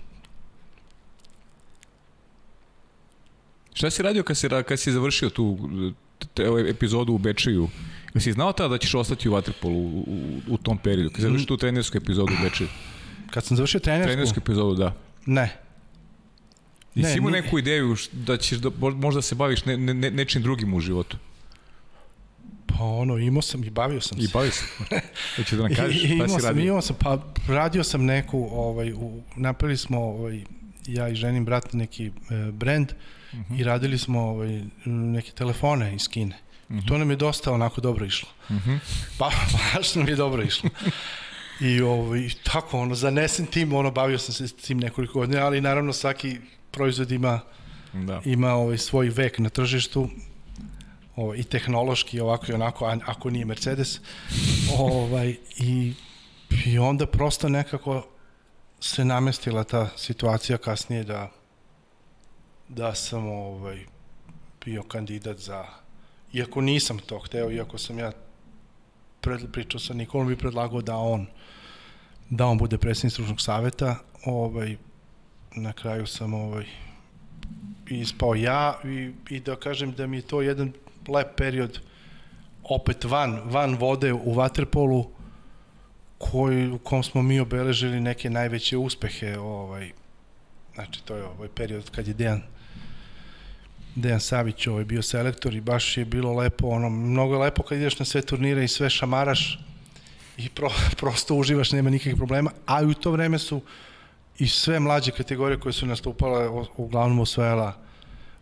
[3.75, 5.59] Šta si radio kad si, kad si završio tu
[6.19, 7.69] te, te, epizodu u Bečeju?
[8.15, 10.17] Jesi znao tada da ćeš ostati u Waterpolu u, u,
[10.49, 11.11] u tom periodu?
[11.11, 12.69] Kad si završio tu trenersku epizodu u Bečeju?
[13.31, 14.95] Kad sam završio trenersku, Trenersku epizodu, da.
[15.27, 15.57] ne.
[16.95, 17.43] Jesi Ne, imao nije.
[17.43, 20.81] neku ideju da ćeš da, mo- možda se baviš ne, ne, ne- nečim drugim u
[20.81, 21.17] životu?
[22.69, 24.31] Pa ono, imao sam i bavio sam I se.
[24.35, 24.65] bavi se.
[25.37, 26.65] Hoće da nam kažeš I, šta imao si sam, radio?
[26.65, 30.45] imao sam, pa radio sam neku, ovaj, u, napravili smo, ovaj,
[30.87, 32.11] ja i ženim brat neki e,
[32.53, 32.93] brand
[33.35, 33.55] Mhm.
[33.55, 36.39] i radili smo ovaj, neke telefone iz Kine.
[36.73, 36.87] Mhm.
[36.87, 38.29] To nam je dosta onako dobro išlo.
[38.51, 38.77] Mhm.
[39.19, 39.31] Pa,
[39.75, 40.71] baš nam je dobro išlo.
[41.61, 45.61] I ovaj, tako, ono, zanesen tim, ono, bavio sam se s tim nekoliko godina, ali
[45.61, 46.39] naravno svaki
[46.71, 47.41] proizvod ima
[47.93, 48.21] Da.
[48.25, 50.09] ima ovaj svoj vek na tržištu
[51.17, 54.01] ovaj, i tehnološki ovako i onako, a ako nije Mercedes.
[54.79, 55.95] ovaj, i,
[56.67, 58.07] I onda prosto nekako
[58.81, 61.31] se namestila ta situacija kasnije da
[62.69, 63.85] da sam ovaj,
[64.65, 65.65] bio kandidat za
[66.33, 68.13] iako nisam to hteo, iako sam ja
[69.21, 71.27] pred, pričao sa Nikolom i predlagao da on
[72.31, 74.77] da on bude predsjednik stručnog saveta, ovaj,
[75.57, 76.65] na kraju sam ovaj,
[77.89, 80.73] ispao ja i, i da kažem da mi je to jedan
[81.09, 81.79] lep period
[82.65, 85.07] opet van, van vode u Waterpolu
[86.19, 89.93] koji, u kom smo mi obeležili neke najveće uspehe ovaj,
[90.75, 92.43] znači to je ovaj period kad je Dejan
[93.95, 97.79] Dejan Savić ovaj, bio selektor i baš je bilo lepo, ono, mnogo je lepo kad
[97.79, 99.59] ideš na sve turnire i sve šamaraš
[100.37, 100.71] i pro,
[101.01, 103.61] prosto uživaš, nema nikakvih problema, a u to vreme su
[104.39, 107.73] i sve mlađe kategorije koje su nastupale uglavnom osvajala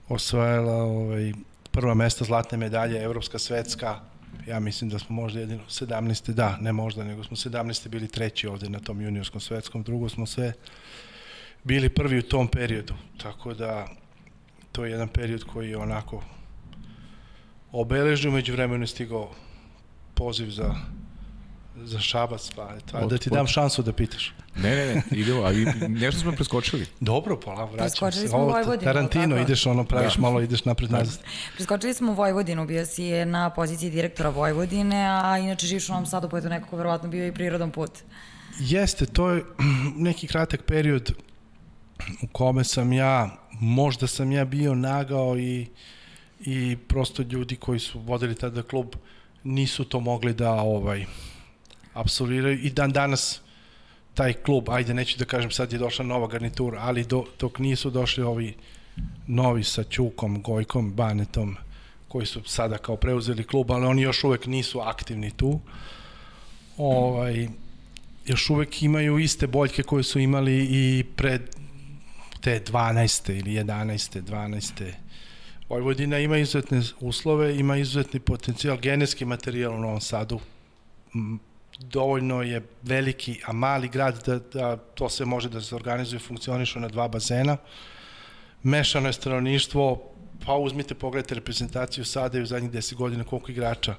[0.08, 1.32] osvajala ovaj,
[1.70, 4.00] prva mesta zlatne medalje, evropska, svetska,
[4.46, 6.32] ja mislim da smo možda jedino 17.
[6.32, 7.88] da, ne možda, nego smo 17.
[7.88, 10.52] bili treći ovde na tom juniorskom svetskom, drugo smo sve
[11.64, 13.86] bili prvi u tom periodu, tako da
[14.72, 16.22] to je jedan period koji je onako
[17.72, 19.30] obeležio, među vremenu je stigao
[20.14, 20.74] poziv za
[21.84, 24.34] za Šabac, pa eto, a da ti dam šansu da pitaš.
[24.56, 26.86] Ne, ne, ne, idemo, ali nešto smo preskočili.
[27.00, 28.28] Dobro, polako, vraćam Preskočili se.
[28.28, 29.42] smo Ovo, Vojvodinu, Tarantino, tako?
[29.42, 30.20] ideš ono, praviš Da.
[30.20, 31.18] malo, ideš napred nazad.
[31.54, 36.28] Preskočili smo Vojvodinu, bio si na poziciji direktora Vojvodine, a inače živiš u Novom Sadu,
[36.28, 37.90] pa je to nekako verovatno bio i prirodan put.
[38.58, 39.44] Jeste, to je
[40.08, 41.12] neki kratak period
[42.22, 45.66] u kome sam ja, možda sam ja bio nagao i,
[46.40, 48.94] i prosto ljudi koji su vodili tada klub
[49.44, 51.04] nisu to mogli da ovaj
[51.94, 53.40] apsolviraju i dan danas
[54.14, 57.90] taj klub, ajde neću da kažem sad je došla nova garnitura, ali do, dok nisu
[57.90, 58.54] došli ovi
[59.26, 61.56] novi sa Ćukom, Gojkom, Banetom,
[62.08, 65.60] koji su sada kao preuzeli klub, ali oni još uvek nisu aktivni tu.
[66.76, 67.48] Ovaj,
[68.26, 71.56] još uvek imaju iste boljke koje su imali i pred
[72.40, 73.38] te 12.
[73.38, 74.22] ili 11.
[74.22, 74.92] 12.
[75.68, 80.40] Vojvodina ima izuzetne uslove, ima izuzetni potencijal, genetski materijal u Novom Sadu.
[81.78, 86.26] Dovoljno je veliki, a mali grad da, da to sve može da se organizuje i
[86.26, 87.56] funkcioniše na dva bazena.
[88.62, 90.02] Mešano je stanovništvo,
[90.46, 93.94] pa uzmite, pogledajte reprezentaciju sada i u zadnjih 10 godina koliko igrača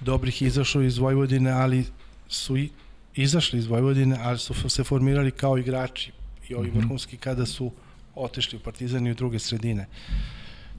[0.00, 1.84] dobrih izašlo iz Vojvodine, ali
[2.28, 2.70] su i
[3.14, 6.12] izašli iz Vojvodine, ali su se formirali kao igrači
[6.48, 6.78] i ovi Mhm.
[6.78, 7.72] vrhunski kada su
[8.14, 9.86] otišli u Partizan i u druge sredine.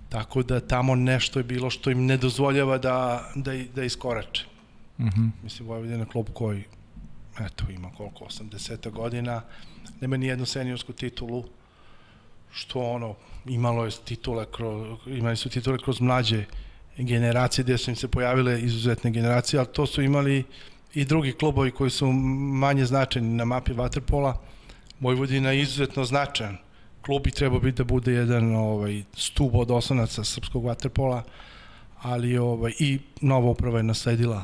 [0.10, 4.46] Tako da tamo nešto je bilo što im ne dozvoljava da, da, da iskorače.
[5.00, 5.28] Mhm.
[5.44, 6.64] Mislim, Vojvodina je klub koji,
[7.40, 9.42] eto, ima koliko, 80 godina,
[10.02, 11.44] nema ni jednu seniorsku titulu,
[12.52, 13.16] što ono,
[13.46, 16.46] imalo je titule, kroz, imali su titule kroz mlađe
[16.98, 20.44] generacije, gde su im se pojavile izuzetne generacije, ali to su imali
[20.94, 24.34] i drugi klubovi koji su manje značajni na mapi Waterpola.
[25.00, 26.58] Vojvodina je izuzetno značajan.
[27.06, 31.22] Klub bi trebao biti da bude jedan ovaj, stub od osnovaca srpskog Waterpola,
[32.02, 34.44] ali ovaj, i nova uprava je nasledila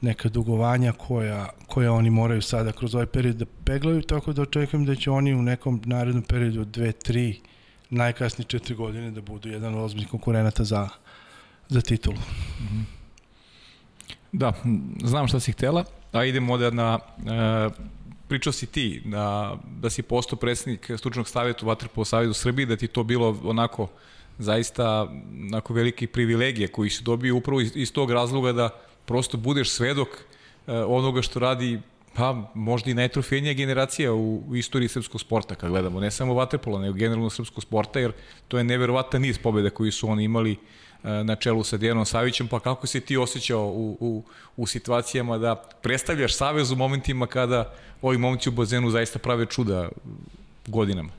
[0.00, 4.86] neka dugovanja koja, koja oni moraju sada kroz ovaj period da peglaju, tako da očekujem
[4.86, 7.40] da će oni u nekom narednom periodu dve, tri,
[7.90, 10.88] najkasnije četiri godine da budu jedan od ozbiljnih konkurenata za,
[11.68, 12.16] za titulu.
[12.16, 12.84] Mm -hmm.
[14.32, 14.52] Da,
[15.04, 16.98] znam šta si htela, a idemo da na...
[17.26, 17.70] E,
[18.32, 22.76] pričao si ti da, da si postao predsednik stručnog savjeta u Vatrpolu savjetu Srbiji, da
[22.76, 23.88] ti to bilo onako
[24.38, 25.12] zaista
[25.50, 28.70] onako velike privilegije koji si dobio upravo iz, iz tog razloga da
[29.04, 31.80] prosto budeš svedok e, onoga što radi
[32.16, 36.80] pa možda i najtrofejnija generacija u, u istoriji srpskog sporta kad gledamo, ne samo vaterpola,
[36.80, 38.12] nego generalno srpskog sporta, jer
[38.48, 40.56] to je neverovatan niz pobjeda koji su oni imali
[41.02, 44.24] na čelu sa Dejanom Savićem, pa kako se ti osjećao u, u,
[44.56, 49.88] u situacijama da predstavljaš Savez u momentima kada ovi momci u bazenu zaista prave čuda
[50.66, 51.10] godinama?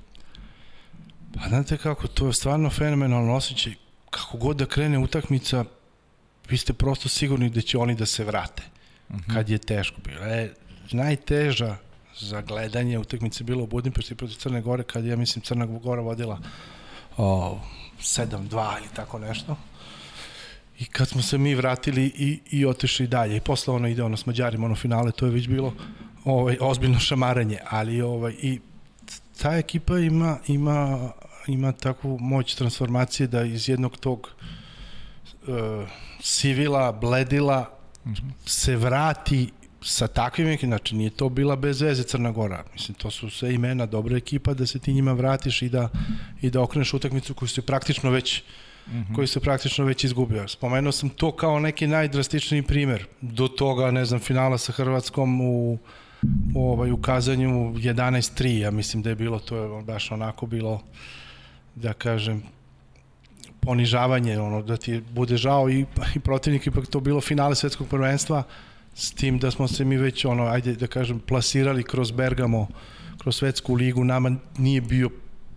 [1.34, 3.74] Pa znate kako, to je stvarno fenomenalno osjećaj.
[4.10, 5.66] Kako god da krene utakmica,
[6.50, 8.64] vi ste prosto sigurni da će oni da se vrate.
[9.14, 9.34] -huh.
[9.34, 10.26] Kad je teško bilo.
[10.26, 10.54] E,
[10.92, 11.76] najteža
[12.20, 16.40] za gledanje utakmice bilo u Budimpešti protiv Crne Gore, kad ja mislim Crna Gora vodila
[17.18, 17.60] o,
[18.00, 19.56] 7-2 ili tako nešto.
[20.80, 23.38] I kad smo se mi vratili i, i otišli dalje.
[23.38, 25.74] I posle ono ide ono s Mađarima, ono finale, to je već bilo
[26.26, 27.58] ovaj, ozbiljno šamaranje.
[27.70, 28.60] Ali ovaj, i
[29.42, 31.12] ta ekipa ima, ima,
[31.48, 34.30] ima takvu moć transformacije da iz jednog tog
[35.48, 35.90] uh,
[36.22, 37.70] sivila, bledila,
[38.06, 38.32] mm -hmm.
[38.46, 39.50] se vrati
[39.82, 42.64] sa takvim, znači nije to bila bez veze Crna Gora.
[42.74, 45.90] Mislim, to su sve imena, dobra ekipa da se ti njima vratiš i da,
[46.42, 48.44] i da okreneš utakmicu koju se praktično već
[48.88, 49.16] mm -hmm.
[49.16, 50.48] koji se praktično već izgubio.
[50.48, 53.06] Spomenuo sam to kao neki najdrastičniji primer.
[53.22, 55.78] Do toga, ne znam, finala sa Hrvatskom u,
[56.56, 60.82] u, ovaj, u kazanju 11-3, ja mislim da je bilo, to je baš onako bilo,
[61.76, 62.44] da kažem,
[63.62, 68.44] ponižavanje, ono, da ti bude žao i, i protivnik, ipak to bilo finale svetskog prvenstva,
[68.96, 72.68] s tim da smo se mi već, ono, ajde da kažem, plasirali kroz Bergamo,
[73.18, 75.10] kroz svetsku ligu, nama nije bio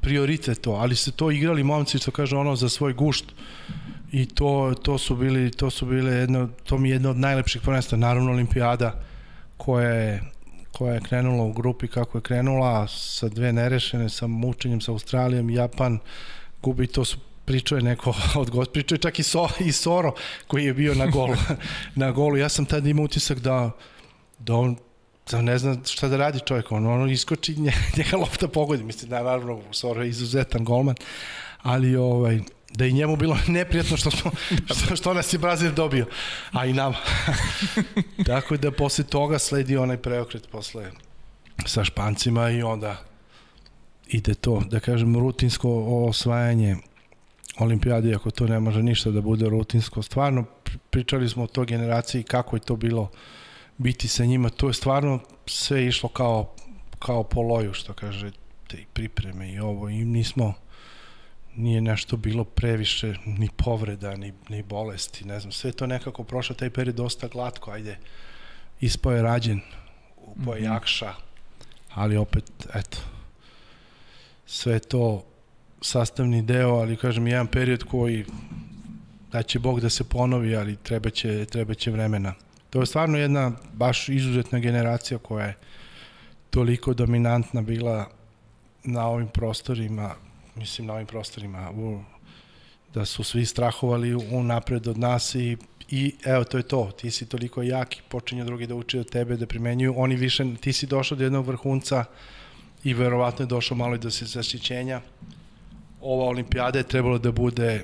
[0.07, 3.24] prioritet to, ali se to igrali momci, što kaže ono, za svoj gušt
[4.12, 7.62] i to, to su bili, to su bile jedno, to mi je jedno od najlepših
[7.62, 9.02] prvenstva, naravno olimpijada
[9.57, 10.22] koja je
[10.72, 15.50] koja je krenula u grupi kako je krenula sa dve nerešene, sa mučenjem sa Australijom,
[15.50, 15.98] Japan
[16.62, 20.14] gubi, to su pričao je neko od gost, pričao je čak i, so, i Soro
[20.46, 21.36] koji je bio na golu.
[22.02, 22.36] na golu.
[22.36, 23.70] Ja sam tad imao utisak da,
[24.38, 24.76] da on
[25.31, 27.57] da ne zna šta da radi čovjek, on, on iskoči,
[27.97, 30.95] njega lopta pogodi, mislim da naravno Soro je izuzetan golman,
[31.62, 34.31] ali ovaj, da i njemu bilo neprijatno što, smo,
[34.85, 36.07] što, što nas je Brazil dobio,
[36.53, 36.97] a i nama.
[38.27, 40.91] Tako da posle toga sledi onaj preokret posle
[41.66, 42.97] sa Špancima i onda
[44.09, 45.70] ide to, da kažem, rutinsko
[46.09, 46.77] osvajanje
[47.59, 50.03] olimpijade, ako to ne može ništa da bude rutinsko.
[50.03, 50.45] Stvarno,
[50.91, 53.11] pričali smo o toj generaciji kako je to bilo
[53.79, 54.49] biti sa njima.
[54.49, 56.55] To je stvarno sve išlo kao,
[56.99, 58.31] kao po loju, što kaže,
[58.68, 59.89] te pripreme i ovo.
[59.89, 60.55] I nismo,
[61.57, 66.55] nije nešto bilo previše ni povreda, ni, ni bolesti, ne znam, sve to nekako prošlo
[66.55, 67.99] taj period dosta glatko, ajde,
[68.81, 69.61] ispao je rađen,
[70.16, 70.72] upao je mm -hmm.
[70.72, 71.14] jakša,
[71.95, 72.99] ali opet, eto,
[74.47, 75.24] sve to
[75.81, 78.24] sastavni deo, ali kažem, jedan period koji
[79.33, 82.35] da će Bog da se ponovi, ali treba će, treba će vremena.
[82.77, 85.55] To je stvarno jedna baš izuzetna generacija koja je
[86.51, 88.09] toliko dominantna bila
[88.85, 90.14] na ovim prostorima,
[90.57, 92.01] mislim na ovim prostorima, u,
[92.95, 95.57] da su svi strahovali u napred od nas i,
[95.91, 99.11] i evo to je to, ti si toliko jak i počinju drugi da uče od
[99.11, 102.05] tebe, da primenjuju, oni više, ti si došao do jednog vrhunca
[102.85, 105.01] i verovatno je došao malo i do zaštićenja,
[106.01, 107.83] ova olimpijada je trebalo da bude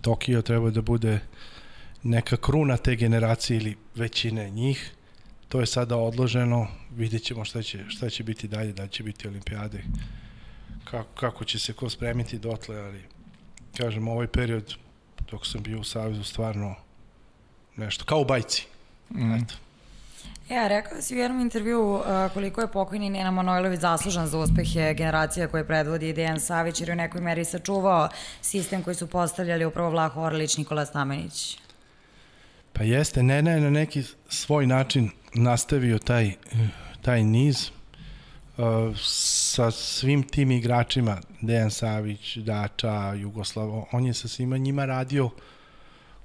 [0.00, 1.20] Tokio trebalo da bude
[2.02, 4.92] neka kruna te generacije ili većine njih.
[5.48, 9.28] To je sada odloženo, vidjet ćemo šta će, šta će biti dalje, da će biti
[9.28, 9.82] olimpijade,
[10.84, 13.02] kako, kako će se ko spremiti dotle, ali
[13.76, 14.74] kažem, ovaj period
[15.30, 16.74] dok sam bio u Savezu stvarno
[17.76, 18.66] nešto, kao u bajci.
[19.10, 19.34] Mm.
[19.34, 19.54] Eto.
[20.48, 22.02] Ja, rekao si u jednom intervju uh,
[22.34, 26.92] koliko je pokojni Nena Manojlović zaslužan za uspehe generacija koje predvodi Dejan Savić jer je
[26.92, 28.08] u nekoj meri sačuvao
[28.42, 31.58] sistem koji su postavljali upravo Vlaho Orlić, Nikola Stamenić.
[32.72, 36.32] Pa jeste, Nena je na neki svoj način nastavio taj,
[37.02, 37.70] taj niz
[38.56, 38.64] uh,
[39.04, 45.30] sa svim tim igračima, Dejan Savić, Dača, Jugoslavo, on je sa svima njima radio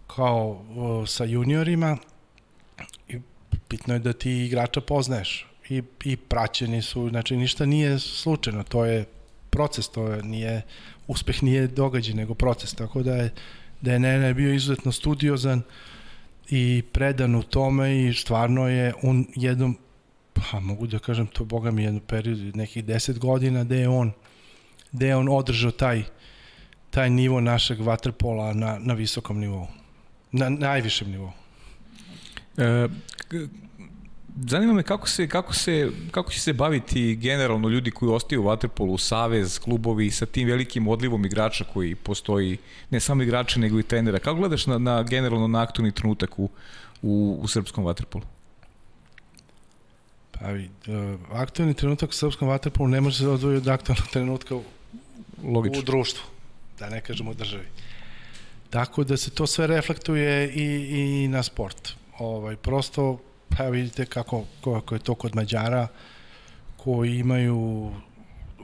[0.07, 1.97] kao uh, sa juniorima
[3.69, 8.85] bitno je da ti igrača poznaješ i, i praćeni su, znači ništa nije slučajno, to
[8.85, 9.05] je
[9.49, 10.61] proces, to je, nije,
[11.07, 13.33] uspeh nije događaj, nego proces, tako da je,
[13.81, 15.61] da je Nene bio izuzetno studiozan
[16.49, 19.77] i predan u tome i stvarno je on jednom,
[20.33, 24.11] pa mogu da kažem to, boga mi jednu period, nekih 10 godina, gde je on,
[24.91, 26.03] gde je on održao taj,
[26.89, 29.67] taj nivo našeg vaterpola na, na visokom nivou,
[30.31, 31.31] na najvišem nivou.
[32.57, 32.87] E,
[34.35, 38.45] zanima me kako se, kako se, kako će se baviti generalno ljudi koji ostaju u
[38.45, 42.57] Waterpolu, savez, klubovi sa tim velikim odlivom igrača koji postoji,
[42.89, 44.19] ne samo igrača nego i trenera.
[44.19, 46.49] Kako gledaš na, na generalno na aktualni trenutak u,
[47.01, 48.23] u, u srpskom Waterpolu?
[50.31, 54.63] Pa uh, aktualni trenutak u srpskom Waterpolu ne može se odvojiti od aktualnog trenutka u,
[55.43, 55.79] Logično.
[55.79, 56.23] u društvu,
[56.79, 57.65] da ne kažemo u državi.
[58.69, 60.63] Tako da se to sve reflektuje i,
[61.23, 61.93] i na sport.
[62.19, 63.19] Ovaj, prosto
[63.57, 65.87] pa vidite kako, kako je to kod Mađara
[66.77, 67.91] koji imaju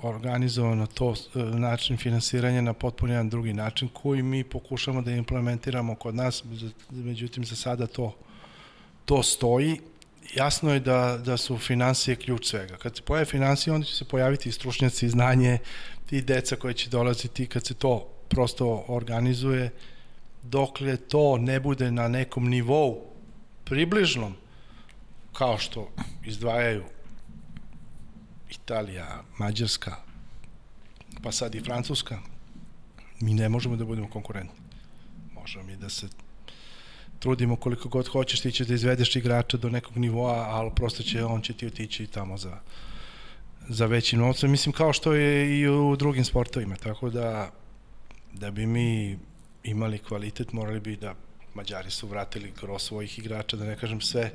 [0.02, 5.96] organizovano to e, način finansiranja na potpuno jedan drugi način koji mi pokušamo da implementiramo
[5.96, 6.44] kod nas,
[6.89, 8.16] međutim za sada to
[9.06, 9.80] to stoji.
[10.36, 12.78] Jasno je da, da su financije ključ svega.
[12.78, 15.58] Kad se pojave financije, onda će se pojaviti i stručnjaci, znanje,
[16.12, 19.70] i deca koje će dolaziti kad se to prosto organizuje,
[20.44, 23.02] dokle to ne bude na nekom nivou
[23.64, 24.36] približnom
[25.34, 25.92] kao što
[26.26, 26.84] izdvajaju
[28.50, 29.96] Italija, Mađarska,
[31.24, 32.20] pa sad i Francuska,
[33.20, 34.60] mi ne možemo da budemo konkurentni.
[35.34, 36.08] Možemo mi da se
[37.20, 41.26] trudimo koliko god hoćeš, ti ćeš da izvedeš igrača do nekog nivoa, ali prosto će,
[41.26, 42.58] on će ti otići tamo za,
[43.70, 44.52] za većim novcem.
[44.52, 47.52] Mislim, kao što je i u drugim sportovima, tako da
[48.34, 49.20] da bi mi
[49.64, 51.16] imali kvalitet, morali bi da
[51.54, 54.32] Mađari su vratili gro svojih igrača, da ne kažem sve,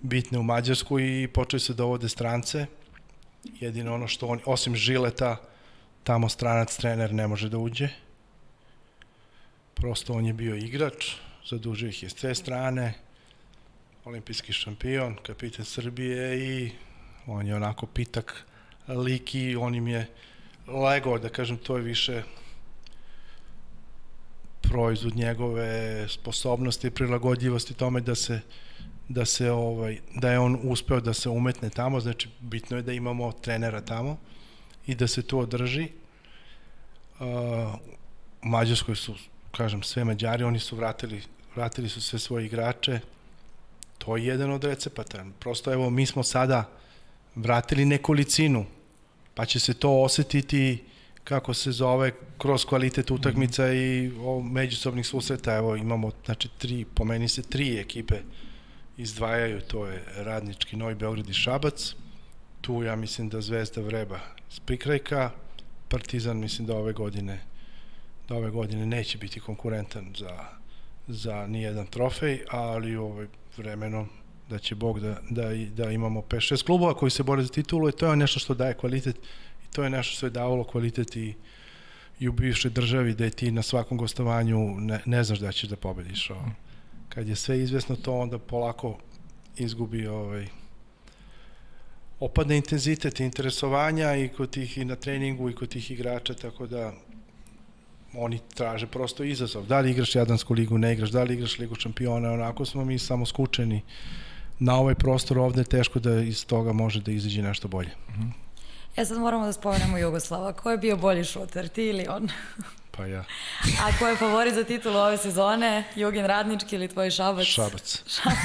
[0.00, 2.66] bitne u Mađarsku i počeli se da ovode strance.
[3.60, 5.36] Jedino ono što oni, osim Žileta,
[6.04, 7.88] tamo stranac trener ne može da uđe.
[9.74, 11.14] Prosto on je bio igrač,
[11.48, 12.94] zadužio ih je s te strane,
[14.04, 16.70] olimpijski šampion, kapitan Srbije i
[17.26, 18.46] on je onako pitak
[18.88, 20.06] lik i on im je
[20.66, 22.22] lego, da kažem, to je više
[24.60, 28.40] proizvod njegove sposobnosti i prilagodljivosti tome da se
[29.10, 32.92] da se ovaj da je on uspeo da se umetne tamo, znači bitno je da
[32.92, 34.16] imamo trenera tamo
[34.86, 35.88] i da se to održi.
[37.20, 37.26] Uh,
[38.42, 39.14] u Mađarskoj su,
[39.50, 41.22] kažem, sve Mađari, oni su vratili,
[41.56, 43.00] vratili su sve svoje igrače.
[43.98, 45.24] To je jedan od recepata.
[45.38, 46.68] Prosto evo mi smo sada
[47.34, 48.64] vratili nekolicinu,
[49.34, 50.84] pa će se to osetiti
[51.24, 54.06] kako se zove kroz kvalitet utakmica mm -hmm.
[54.06, 55.56] i o, međusobnih susreta.
[55.56, 58.20] Evo imamo znači tri, po meni se tri ekipe
[59.00, 61.94] izdvajaju, to je Radnički, Novi Beograd i Šabac.
[62.60, 64.20] Tu ja mislim da Zvezda vreba
[64.50, 65.30] s prikrajka,
[65.88, 67.40] Partizan mislim da ove godine
[68.30, 70.44] da ove godine neće biti konkurentan za,
[71.08, 73.26] za nijedan trofej, ali ovaj
[73.56, 74.08] vremenom
[74.50, 75.42] da će Bog da, da,
[75.76, 78.74] da imamo 5-6 klubova koji se bore za titulu i to je nešto što daje
[78.74, 79.16] kvalitet
[79.64, 81.34] i to je nešto što je davalo kvalitet i,
[82.20, 85.68] i u bivšoj državi da je ti na svakom gostovanju ne, ne znaš da ćeš
[85.68, 86.30] da pobediš.
[86.30, 86.69] Ovaj
[87.14, 88.98] kad je sve izvesno to onda polako
[89.56, 90.46] izgubi ovaj
[92.20, 96.92] opadne intenzitet interesovanja i kod tih i na treningu i kod tih igrača tako da
[98.14, 99.66] oni traže prosto izazov.
[99.66, 102.98] Da li igraš Jadransku ligu, ne igraš, da li igraš Ligu šampiona, onako smo mi
[102.98, 103.82] samo skučeni
[104.58, 107.90] na ovaj prostor ovde teško da iz toga može da izađe nešto bolje.
[108.08, 108.32] Mm -hmm.
[108.96, 110.52] E sad moramo da spomenemo Jugoslava.
[110.52, 112.28] Ko je bio bolji šuter, ti ili on?
[113.00, 113.24] Pa ja.
[113.80, 115.84] A ko je favorit za titulu ove sezone?
[115.96, 117.46] Jugin Radnički ili tvoj Šabac?
[117.46, 118.02] Šabac.
[118.06, 118.36] Šabac.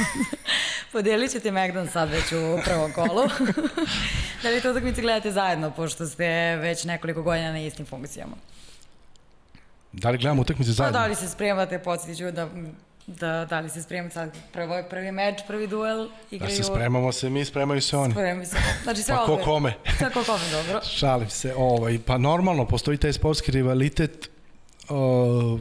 [0.91, 3.27] Podelit ćete Megdan sad već u prvom kolu.
[4.43, 8.35] da li te utakmice gledate zajedno, pošto ste već nekoliko godina na istim funkcijama?
[9.91, 10.99] Da li gledamo utakmice zajedno?
[10.99, 12.49] Pa da li se spremate, podsjetit ću da
[13.07, 16.49] da, da li se spremate sad prvo, prvi meč, prvi duel, igraju...
[16.49, 18.13] Da se spremamo se mi, spremaju se oni.
[18.13, 18.57] Spremaju se.
[18.83, 19.73] Znači sve pa ko kome.
[19.97, 20.81] Sve ko kome, dobro.
[20.97, 21.53] Šalim se.
[21.57, 24.29] Ovaj, pa normalno, postoji taj sportski rivalitet
[24.89, 25.59] uh,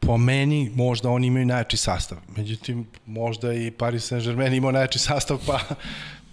[0.00, 2.18] po meni možda oni imaju najjači sastav.
[2.36, 5.60] Međutim, možda i Paris Saint-Germain imao najjači sastav, pa,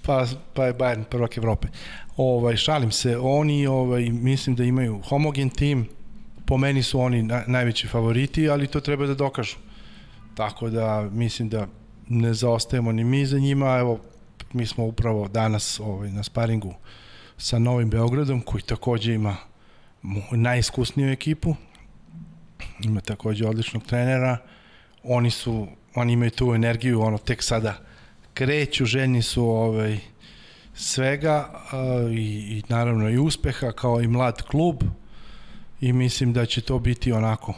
[0.06, 1.68] pa, pa je Bayern prvak Evrope.
[2.18, 5.88] Ovaj, šalim se, oni ovaj, mislim da imaju homogen tim,
[6.45, 9.56] po meni su oni na, najveći favoriti, ali to treba da dokažu.
[10.36, 11.68] Tako da mislim da
[12.10, 14.00] ne zaostajemo ni mi za njima, evo
[14.54, 16.74] mi smo upravo danas ovaj, na sparingu
[17.38, 19.36] sa Novim Beogradom koji takođe ima
[20.32, 21.56] najiskusniju ekipu,
[22.84, 24.38] ima takođe odličnog trenera,
[25.03, 27.78] oni su, oni imaju tu energiju, ono, tek sada
[28.34, 29.97] kreću, željni su ovaj,
[30.74, 34.84] svega uh, i, i naravno i uspeha kao i mlad klub.
[35.82, 37.53] I mislim da će to biti onako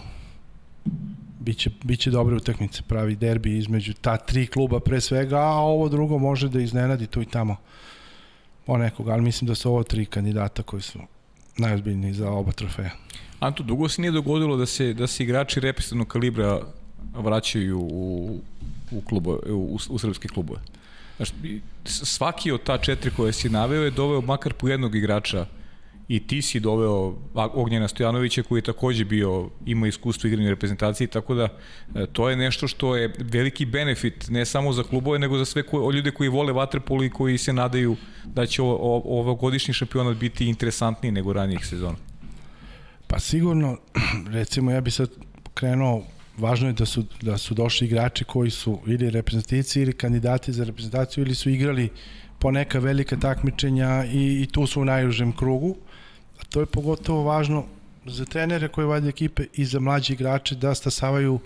[1.40, 6.18] biće, biće dobre utakmice, pravi derbi između ta tri kluba pre svega, a ovo drugo
[6.18, 7.56] može da iznenadi tu i tamo
[8.68, 11.00] o nekog, ali mislim da su ovo tri kandidata koji su
[11.58, 12.92] najozbiljniji za oba trofeja.
[13.40, 16.62] Anto, dugo se nije dogodilo da se, da se igrači represivnog kalibra
[17.14, 18.40] vraćaju u,
[18.92, 20.60] u, klubo, u, u srpske klubove.
[21.18, 21.30] Znaš,
[21.86, 25.46] svaki od ta četiri koje si naveo je doveo makar po jednog igrača
[26.08, 31.08] i ti si doveo Ognjena Stojanovića koji je takođe bio, ima iskustvo igranja u reprezentaciji,
[31.08, 31.48] tako da
[31.96, 35.64] e, to je nešto što je veliki benefit ne samo za klubove, nego za sve
[35.64, 41.12] koje, ljude koji vole vaterpolo i koji se nadaju da će ovogodišnji šampionat biti interesantniji
[41.12, 42.09] nego ranijih sezona.
[43.10, 43.78] Pa sigurno,
[44.38, 45.10] recimo ja bi sad
[45.54, 46.04] krenuo
[46.38, 50.64] važno je da su, da su došli igrači koji su ili reprezentativci ili kandidati za
[50.64, 51.90] reprezentaciju ili su igrali
[52.40, 55.76] po neka velika takmičenja i, i tu su u najužem krugu.
[56.40, 57.66] A to je pogotovo važno
[58.06, 61.40] za trenere koji vade ekipe i za mlađi igrače da stasavaju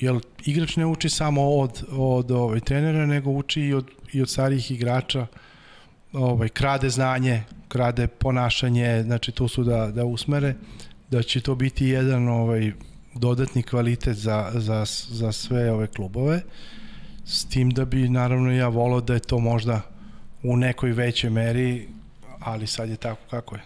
[0.00, 4.30] jer igrač ne uči samo od, od ovaj, trenera, nego uči i od, i od
[4.30, 5.26] starijih igrača,
[6.12, 10.54] ovaj, krade znanje, krade ponašanje, znači tu su da, da usmere,
[11.10, 12.72] da će to biti jedan ovaj,
[13.14, 16.40] dodatni kvalitet za, za, za sve ove klubove,
[17.24, 19.80] s tim da bi naravno ja volao da je to možda
[20.42, 21.88] u nekoj većoj meri,
[22.40, 23.62] ali sad je tako kako je.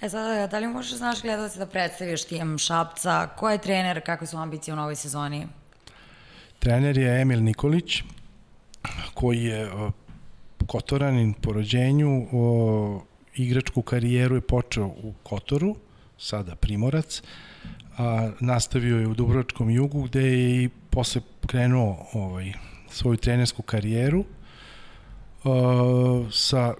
[0.00, 4.26] E sada, da li možeš znaš gledalci da predstaviš tijem Šapca, ko je trener, kakve
[4.26, 5.46] su ambicije u novoj sezoni?
[6.58, 8.02] Trener je Emil Nikolić,
[9.14, 9.70] koji je
[10.66, 13.02] Kotoranin po rođenju, o,
[13.36, 15.76] igračku karijeru je počeo u Kotoru,
[16.18, 17.22] sada Primorac,
[17.98, 22.52] a, nastavio je u Dubrovačkom jugu gde je i posle krenuo ovaj,
[22.90, 24.24] svoju trenersku karijeru.
[25.44, 26.74] A, sa,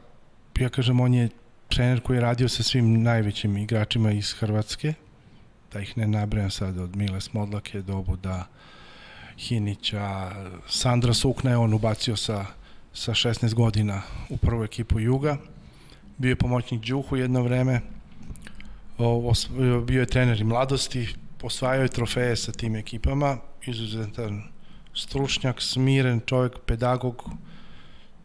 [0.58, 1.28] ja kažem, on je
[1.68, 4.94] trener koji je radio sa svim najvećim igračima iz Hrvatske,
[5.72, 8.46] da ih ne nabrajam sad od Mile Smodlake do Obuda
[9.38, 10.30] Hinića,
[10.68, 12.46] Sandra Sukna je on ubacio sa,
[12.96, 15.36] sa 16 godina u prvu ekipu Juga,
[16.18, 17.80] bio je pomoćnik Đuhu jedno vreme,
[19.86, 21.08] bio je trener i mladosti,
[21.42, 23.36] osvajao je trofeje sa tim ekipama,
[23.66, 24.42] izuzetan
[24.94, 27.24] stručnjak, smiren čovjek, pedagog,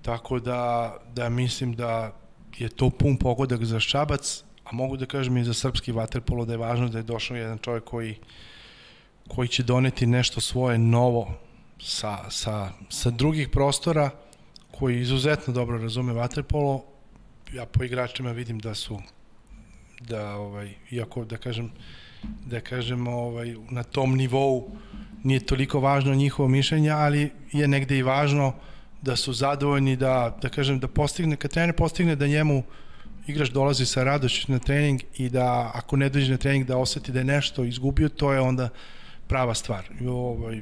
[0.02, 2.16] tako da, da mislim da
[2.58, 6.54] je to pun pogodak za Šabac, a mogu da kažem i za srpski vaterpolo da
[6.54, 8.16] je važno da je došao jedan čovjek koji,
[9.28, 11.34] koji će doneti nešto svoje novo
[11.80, 14.10] sa, sa, sa drugih prostora,
[14.82, 16.84] koji izuzetno dobro razume vaterpolo.
[17.54, 18.98] Ja po igračima vidim da su
[20.00, 21.70] da ovaj iako da kažem
[22.46, 24.72] da kažem ovaj na tom nivou
[25.24, 28.54] nije toliko važno njihovo mišljenje, ali je negde i važno
[29.02, 32.64] da su zadovoljni da da kažem da postigne kad trener postigne da njemu
[33.28, 37.12] igrač dolazi sa radošću na trening i da ako ne dođe na trening da oseti
[37.12, 38.70] da je nešto izgubio, to je onda
[39.28, 39.86] prava stvar.
[40.10, 40.62] Ovaj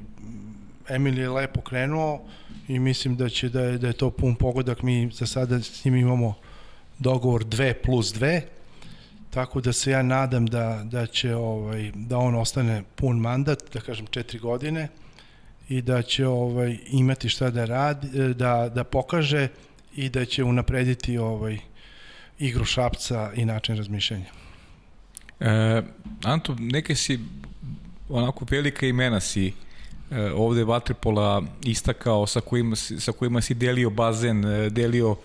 [0.89, 2.21] Emil je lepo krenuo
[2.69, 4.81] i mislim da će da je, da je to pun pogodak.
[4.81, 6.33] Mi za sada s njim imamo
[6.99, 8.41] dogovor 2 plus 2
[9.29, 13.81] Tako da se ja nadam da, da će ovaj, da on ostane pun mandat, da
[13.81, 14.87] kažem četiri godine
[15.69, 19.47] i da će ovaj imati šta da radi, da, da pokaže
[19.95, 21.57] i da će unaprediti ovaj
[22.39, 24.31] igru Šapca i način razmišljanja.
[25.39, 25.81] E,
[26.23, 27.19] Anto, neke si
[28.09, 29.51] onako velika imena si e,
[30.35, 35.15] ovde Vatripola istakao sa kojima, sa kojima si delio bazen, e, delio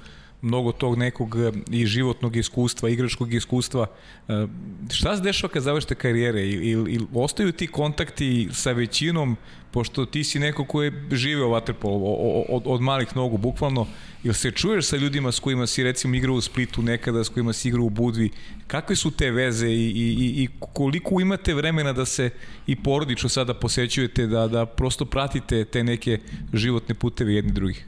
[0.45, 3.87] mnogo tog nekog e, i životnog iskustva, igračkog iskustva.
[4.29, 4.47] E,
[4.93, 6.49] šta se dešava kad završite karijere?
[6.49, 9.37] Ili, ili ostaju ti kontakti sa većinom,
[9.71, 12.13] pošto ti si neko ko je živeo vaterpolo
[12.49, 13.87] od, od malih nogu, bukvalno,
[14.25, 17.53] ili se čuješ sa ljudima s kojima si recimo igrao u Splitu nekada, s kojima
[17.53, 18.31] si igrao u Budvi,
[18.67, 22.31] kakve su te veze i, i, i koliko imate vremena da se
[22.67, 26.19] i porodično sada posećujete, da, da prosto pratite te neke
[26.53, 27.87] životne puteve jedni drugih?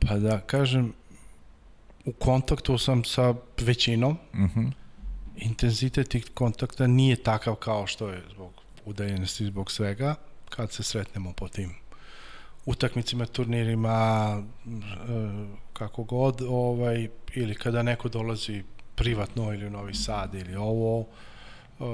[0.00, 0.92] Pa da kažem,
[2.10, 4.18] u kontaktu sam sa većinom.
[4.32, 4.60] Uh mhm.
[4.60, 4.72] -huh.
[5.36, 8.52] Intenzitet tih kontakta nije takav kao što je zbog
[8.84, 10.14] udaljenosti, zbog svega,
[10.48, 11.74] kad se sretnemo po tim
[12.66, 14.72] utakmicima, turnirima, e,
[15.72, 18.62] kako god, ovaj, ili kada neko dolazi
[18.94, 21.06] privatno ili u Novi Sad ili ovo,
[21.80, 21.84] e,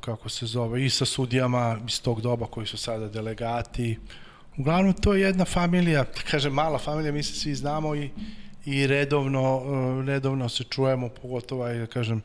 [0.00, 3.98] kako se zove, i sa sudijama iz tog doba koji su sada delegati.
[4.58, 8.10] Uglavnom, to je jedna familija, da kažem, mala familija, mi se svi znamo i
[8.66, 12.22] i redovno, uh, redovno se čujemo, pogotovo, aj, da kažem,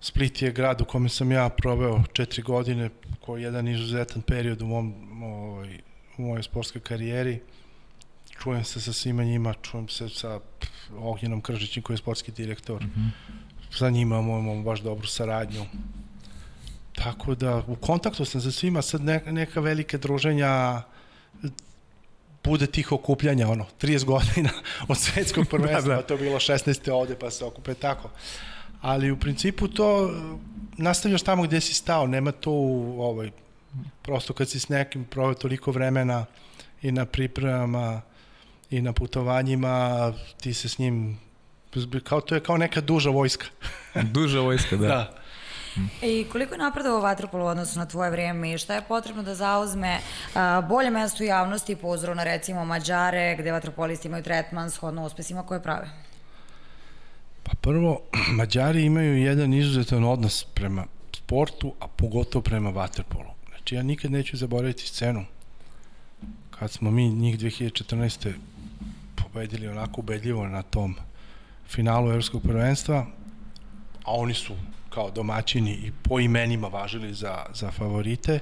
[0.00, 4.62] Split je grad u kome sam ja proveo četiri godine, koji je jedan izuzetan period
[4.62, 5.78] u, mom, ovaj,
[6.18, 7.40] u mojoj sportskoj karijeri.
[8.42, 10.40] Čujem se sa svima njima, čujem se sa
[10.98, 12.82] Ognjenom Kržićim koji je sportski direktor.
[12.82, 13.10] Mm -hmm.
[13.70, 15.66] Sa njima imamo baš dobru saradnju.
[16.94, 20.82] tako da u kontaktu sam sa svima, sad neka, neka velike druženja
[22.44, 24.50] bude tih okupljanja, ono, 30 godina
[24.88, 26.02] od svetskog prvenstva, da, da.
[26.02, 26.92] to bilo 16.
[26.92, 28.10] ovde, pa se okupe tako.
[28.80, 30.10] Ali u principu to
[30.76, 32.50] nastavljaš tamo gde si stao, nema to
[32.98, 33.30] ovaj,
[34.02, 36.24] prosto kad si s nekim proveo toliko vremena
[36.82, 38.00] i na pripremama
[38.70, 41.18] i na putovanjima, ti se s njim
[42.04, 43.46] kao to je kao neka duža vojska.
[43.94, 44.86] duža vojska, da.
[44.94, 45.19] da.
[46.02, 49.34] I koliko je napredovao Vatropolo u odnosu na tvoje vrijeme i šta je potrebno da
[49.34, 49.98] zauzme
[50.34, 55.04] a, bolje mesto u javnosti po uzoru na recimo Mađare, gde vatropolisti imaju tretman shodno
[55.04, 55.90] uspesima koje prave?
[57.42, 58.00] Pa prvo,
[58.38, 60.86] Mađari imaju jedan izuzetan odnos prema
[61.30, 63.30] sportu, a pogotovo prema vaterpolu.
[63.48, 65.24] Znači ja nikad neću zaboraviti scenu
[66.50, 68.32] kad smo mi njih 2014.
[69.14, 70.96] pobedili onako ubedljivo na tom
[71.68, 73.06] finalu Evropskog prvenstva,
[74.04, 74.54] a oni su
[74.90, 78.38] kao domaćini i po imenima važili za, za favorite,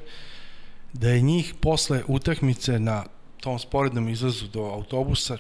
[0.93, 3.05] da je njih posle utakmice na
[3.41, 5.37] tom sporednom izlazu do autobusa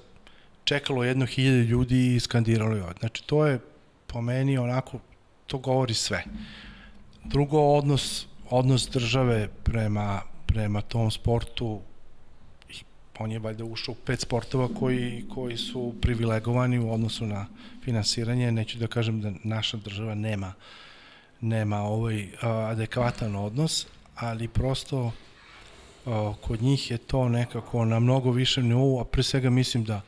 [0.64, 2.84] čekalo jedno hiljade ljudi i skandiralo je.
[2.98, 3.58] Znači, to je
[4.06, 4.98] po meni onako,
[5.46, 6.24] to govori sve.
[7.24, 11.80] Drugo, odnos, odnos države prema, prema tom sportu
[13.18, 17.46] on je valjda ušao u pet sportova koji, koji su privilegovani u odnosu na
[17.84, 18.52] finansiranje.
[18.52, 20.52] Neću da kažem da naša država nema
[21.40, 25.12] nema ovaj adekvatan odnos, ali prosto
[26.40, 30.00] kod njih je to nekako na mnogo više nivou, a pre svega mislim da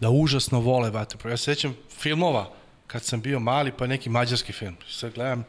[0.00, 1.32] da užasno vole vaterpolo.
[1.32, 2.50] Ja se sećam filmova
[2.86, 4.76] kad sam bio mali, pa neki mađarski film.
[4.88, 5.44] Sad gledam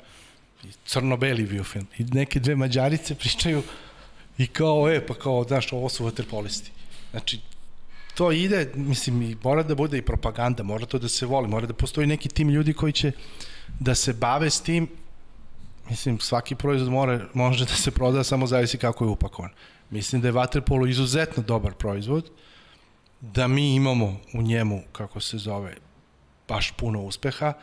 [0.85, 1.87] crno-beli bio film.
[1.97, 3.63] I neke dve mađarice pričaju
[4.37, 6.71] i kao, e, pa kao, znaš, ovo su vaterpolisti.
[7.11, 7.39] Znači,
[8.15, 11.67] to ide, mislim, i mora da bude i propaganda, mora to da se voli, mora
[11.67, 13.11] da postoji neki tim ljudi koji će
[13.79, 14.87] da se bave s tim.
[15.89, 19.51] Mislim, svaki proizvod mora, može da se proda, samo zavisi kako je upakovan.
[19.89, 22.31] Mislim da je Waterpolo izuzetno dobar proizvod,
[23.21, 25.75] da mi imamo u njemu, kako se zove,
[26.47, 27.53] baš puno uspeha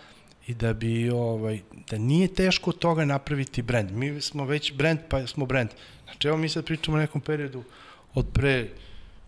[0.46, 1.60] i da bi, ovaj,
[1.90, 3.90] da nije teško od toga napraviti brend.
[3.90, 5.70] Mi smo već brend, pa smo brend.
[6.04, 7.62] Znači, evo mi sad pričamo o nekom periodu
[8.14, 8.68] od pre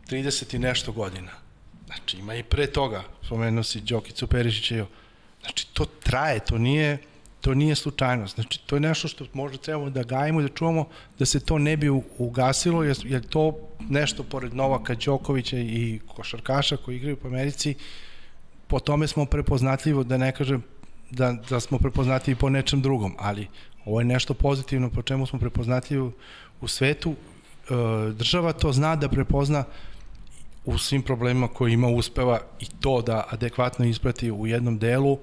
[0.08, 1.30] 30 i nešto godina.
[1.86, 4.84] Znači, ima i pre toga, spomenuo si Đokicu Perišića i
[5.40, 6.98] Znači, to traje, to nije,
[7.40, 8.34] to nije slučajnost.
[8.34, 10.88] Znači, to je nešto što možda trebamo da gajimo i da čuvamo
[11.18, 11.88] da se to ne bi
[12.18, 13.54] ugasilo, jer, jer to
[13.88, 17.74] nešto pored Novaka Đokovića i košarkaša koji igraju po Americi,
[18.66, 20.62] po tome smo prepoznatljivo, da ne kažem
[21.10, 23.48] da, da smo prepoznatljivi po nečem drugom, ali
[23.84, 26.10] ovo je nešto pozitivno po čemu smo prepoznatljivi
[26.60, 27.14] u svetu.
[27.14, 29.64] E, država to zna da prepozna
[30.64, 35.18] u svim problemima koje ima uspeva i to da adekvatno isprati u jednom delu,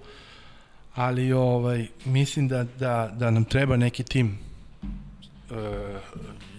[0.95, 4.38] ali ovaj mislim da, da, da nam treba neki tim
[5.52, 5.56] e,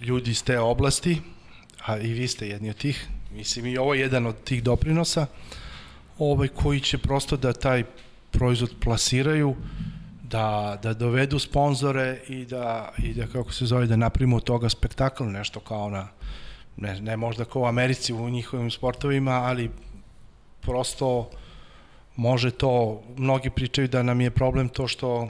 [0.01, 1.21] ljudi iz te oblasti,
[1.85, 5.25] a i vi ste jedni od tih, mislim i ovo je jedan od tih doprinosa,
[6.19, 7.83] ovaj, koji će prosto da taj
[8.31, 9.55] proizvod plasiraju,
[10.23, 14.69] da, da dovedu sponzore i da, i da kako se zove, da napravimo od toga
[14.69, 16.07] spektakl, nešto kao na
[16.77, 19.71] ne, ne možda kao u Americi u njihovim sportovima, ali
[20.61, 21.29] prosto
[22.15, 25.29] može to, mnogi pričaju da nam je problem to što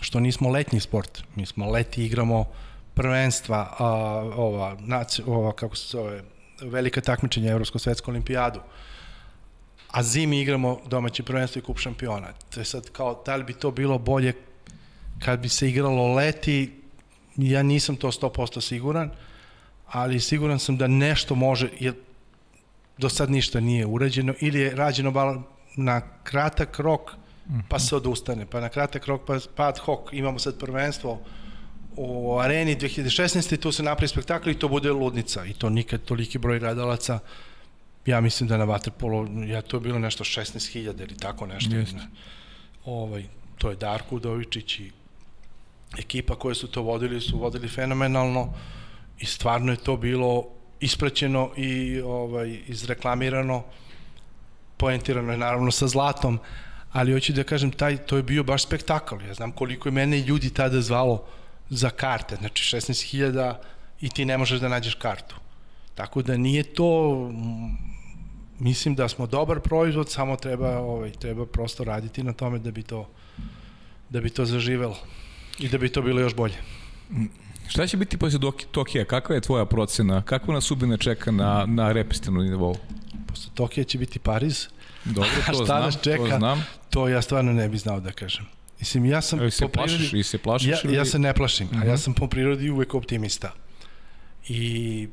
[0.00, 1.22] što nismo letnji sport.
[1.34, 2.44] Mi smo leti igramo
[2.94, 3.86] prvenstva, a,
[4.36, 6.22] ova, naci, ova, kako se zove,
[6.62, 8.60] velika takmičenja Evropsko-svetsku olimpijadu.
[9.90, 12.32] A zimi igramo domaće prvenstvo i kup šampiona.
[12.54, 14.32] To je sad kao, da li bi to bilo bolje
[15.18, 16.72] kad bi se igralo leti,
[17.36, 19.10] ja nisam to 100% siguran,
[19.86, 21.94] ali siguran sam da nešto može, jer
[22.98, 25.10] do sad ništa nije urađeno, ili je rađeno
[25.76, 27.10] na kratak rok,
[27.68, 31.20] pa se odustane, pa na kratak rok, pa, pa ad hoc, imamo sad prvenstvo
[31.96, 33.56] u areni 2016.
[33.56, 37.18] tu se napravi spektakl i to bude ludnica i to nikad toliki broj gledalaca
[38.06, 41.96] ja mislim da na Waterpolo ja to je bilo nešto 16.000 ili tako nešto Just.
[42.84, 43.24] ovaj,
[43.58, 44.92] to je Darko Udovičić i
[45.98, 48.54] ekipa koje su to vodili su vodili fenomenalno
[49.18, 50.46] i stvarno je to bilo
[50.80, 53.64] ispraćeno i ovaj izreklamirano
[54.80, 56.38] poentirano je naravno sa zlatom
[56.92, 60.20] ali hoću da kažem taj to je bio baš spektakl ja znam koliko je mene
[60.20, 61.24] ljudi tada zvalo
[61.70, 63.54] za karte znači 16.000
[64.00, 65.36] i ti ne možeš da nađeš kartu
[65.94, 67.30] tako da nije to
[68.58, 72.82] mislim da smo dobar proizvod samo treba ovaj treba prosto raditi na tome da bi
[72.82, 73.08] to
[74.08, 74.96] da bi to zaživelo
[75.58, 76.56] i da bi to bilo još bolje
[77.68, 78.40] Šta će biti posle
[78.70, 79.04] Tokija?
[79.04, 80.22] Kakva je tvoja procena?
[80.22, 82.76] Kakva nas sudbina čeka na, na repestivnom nivou?
[83.30, 84.66] Posle Tokija će biti Pariz.
[85.04, 86.64] Dobro, to šta znam, nas čeka, to znam.
[86.90, 88.46] To ja stvarno ne bih znao da kažem.
[88.80, 89.72] Mislim, ja sam se po prirodi...
[89.96, 90.94] plašiš, ili se plašiš Ja, ili...
[90.94, 91.82] ja se ne plašim, uh -huh.
[91.82, 92.00] a ja Mhm.
[92.02, 93.52] sam po prirodi uvek optimista.
[94.48, 95.08] I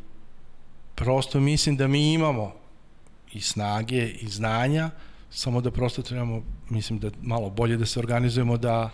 [0.95, 2.53] prosto mislim da mi imamo
[3.33, 4.89] i snage i znanja,
[5.29, 8.89] samo da prosto trebamo, mislim da malo bolje da se organizujemo da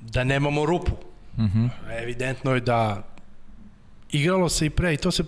[0.00, 0.92] da nemamo rupu.
[1.36, 1.68] Uh -huh.
[2.02, 3.02] Evidentno je da
[4.12, 5.24] igralo se i pre i to se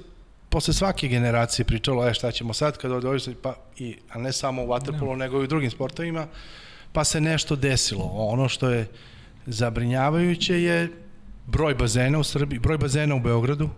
[0.48, 4.64] posle svake generacije pričalo, e šta ćemo sad kada dođe pa i a ne samo
[4.64, 5.16] u waterpolu, no.
[5.16, 6.26] nego i u drugim sportovima,
[6.92, 8.04] pa se nešto desilo.
[8.04, 8.88] Ono što je
[9.46, 10.92] zabrinjavajuće je
[11.46, 13.70] broj bazena u Srbiji, broj bazena u Beogradu,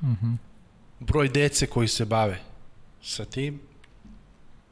[0.00, 0.36] Uh -huh.
[1.00, 2.38] broj dece koji se bave
[3.02, 3.60] sa tim.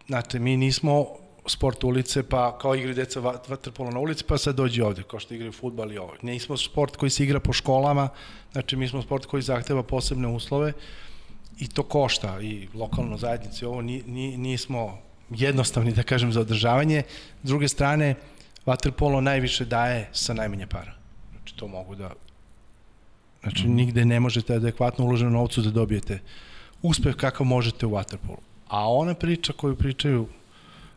[0.07, 1.07] Znate, mi nismo
[1.47, 5.35] sport ulice, pa kao igri deca vaterpolo na ulici, pa sad dođi ovde, kao što
[5.35, 6.15] igraju futbal i ovo.
[6.23, 8.09] Nismo sport koji se igra po školama,
[8.53, 10.73] znači mi smo sport koji zahteva posebne uslove
[11.59, 14.99] i to košta i lokalno zajednici ovo ni, ni, nismo
[15.31, 17.03] jednostavni da kažem za održavanje.
[17.43, 18.15] S druge strane,
[18.67, 20.95] vaterpolo najviše daje sa najmanje para.
[21.33, 22.11] Znači to mogu da
[23.45, 23.75] Znači, mm.
[23.75, 26.19] nigde ne možete adekvatno uloženo novcu da dobijete
[26.83, 28.41] uspeh kakav možete u waterpolu.
[28.69, 30.29] A ona priča koju pričaju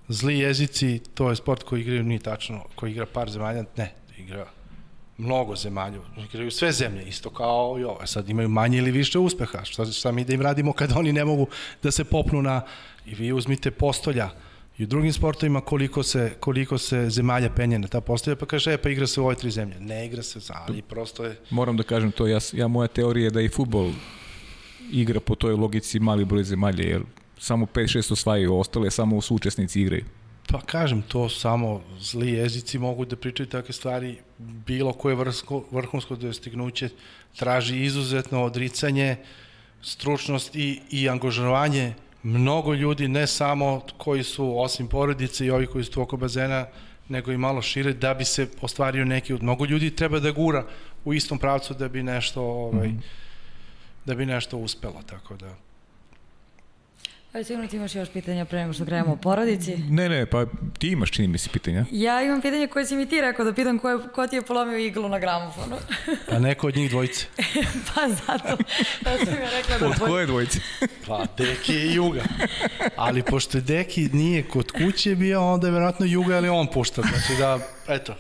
[0.08, 4.48] zli jezici, to je sport koji igraju nije tačno, koji igra par zemalja, ne, igra
[5.18, 6.00] mnogo zemalja,
[6.30, 8.06] igraju sve zemlje, isto kao i ovo.
[8.06, 11.26] Sad imaju manje ili više uspeha, šta, šta mi da im radimo kada oni ne
[11.26, 11.48] mogu
[11.84, 12.62] da se popnu na,
[13.06, 14.30] i vi uzmite postolja,
[14.78, 18.74] i u drugim sportovima koliko se, koliko se zemalja penje na ta postolja, pa kaže,
[18.74, 19.80] e, pa igra se u ove tri zemlje.
[19.80, 21.40] Ne igra se, ali prosto je...
[21.50, 23.92] Moram da kažem to, ja, ja moja teorija je da i futbol
[24.92, 27.02] igra po toj logici mali broj zemalja, jer
[27.40, 30.06] samo 5-6 osvajaju, ostale samo su učesnici igraju.
[30.52, 34.18] Pa kažem, to samo zli jezici mogu da pričaju takve stvari.
[34.38, 36.90] Bilo koje vrsko, vrhunsko dostignuće
[37.36, 39.16] traži izuzetno odricanje,
[39.82, 41.94] stručnost i, i angažovanje
[42.24, 46.66] mnogo ljudi, ne samo koji su osim porodice i ovi koji su tu oko bazena,
[47.10, 50.66] nego i malo šire, da bi se ostvario neki od mnogo ljudi treba da gura
[51.06, 53.04] u istom pravcu da bi nešto ovaj, mm.
[54.06, 55.67] da bi nešto uspelo, tako da
[57.34, 59.78] Ajde, sigurno ti imaš još pitanja pre nego što krenemo o porodici.
[59.78, 60.46] Ne, ne, pa
[60.80, 61.86] ti imaš, čini mi se, pitanja.
[61.92, 64.42] Ja imam pitanje koje si mi ti rekao da pitam ko, je, ko ti je
[64.42, 65.76] polomio iglu na gramofonu.
[66.30, 67.26] pa neko od njih dvojice.
[67.96, 68.58] pa zato.
[69.02, 69.88] Da sam ja rekla da...
[69.88, 70.60] Od koje dvojice?
[71.08, 72.24] pa Deki i Juga.
[72.96, 77.02] Ali pošto Deki nije kod kuće bio, onda je verovatno Juga ali on pušta.
[77.02, 78.16] Znači da, eto,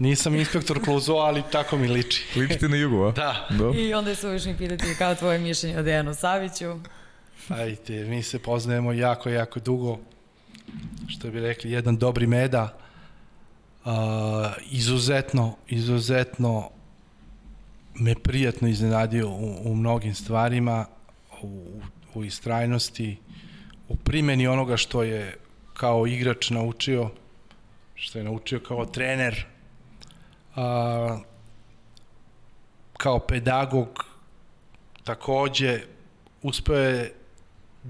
[0.00, 2.38] Nisam inspektor Kluzo, ali tako mi liči.
[2.38, 3.12] Ličite na jugu, a?
[3.12, 3.48] Da.
[3.50, 3.72] Do.
[3.76, 6.76] I onda je suvišni pitati kao tvoje mišljenje o Dejanu Saviću.
[7.48, 9.98] Ajde, mi se poznajemo jako, jako dugo.
[11.08, 12.78] Što bi rekli, jedan dobri meda.
[13.84, 13.92] Uh,
[14.70, 16.70] izuzetno, izuzetno
[17.94, 20.86] me prijatno iznenadio u, u mnogim stvarima,
[21.42, 21.80] u,
[22.14, 23.16] u istrajnosti,
[23.88, 25.36] u primeni onoga što je
[25.74, 27.10] kao igrač naučio,
[27.94, 29.44] što je naučio kao trener,
[30.56, 31.18] a,
[32.96, 34.04] kao pedagog
[35.04, 35.80] takođe
[36.42, 37.12] uspeo je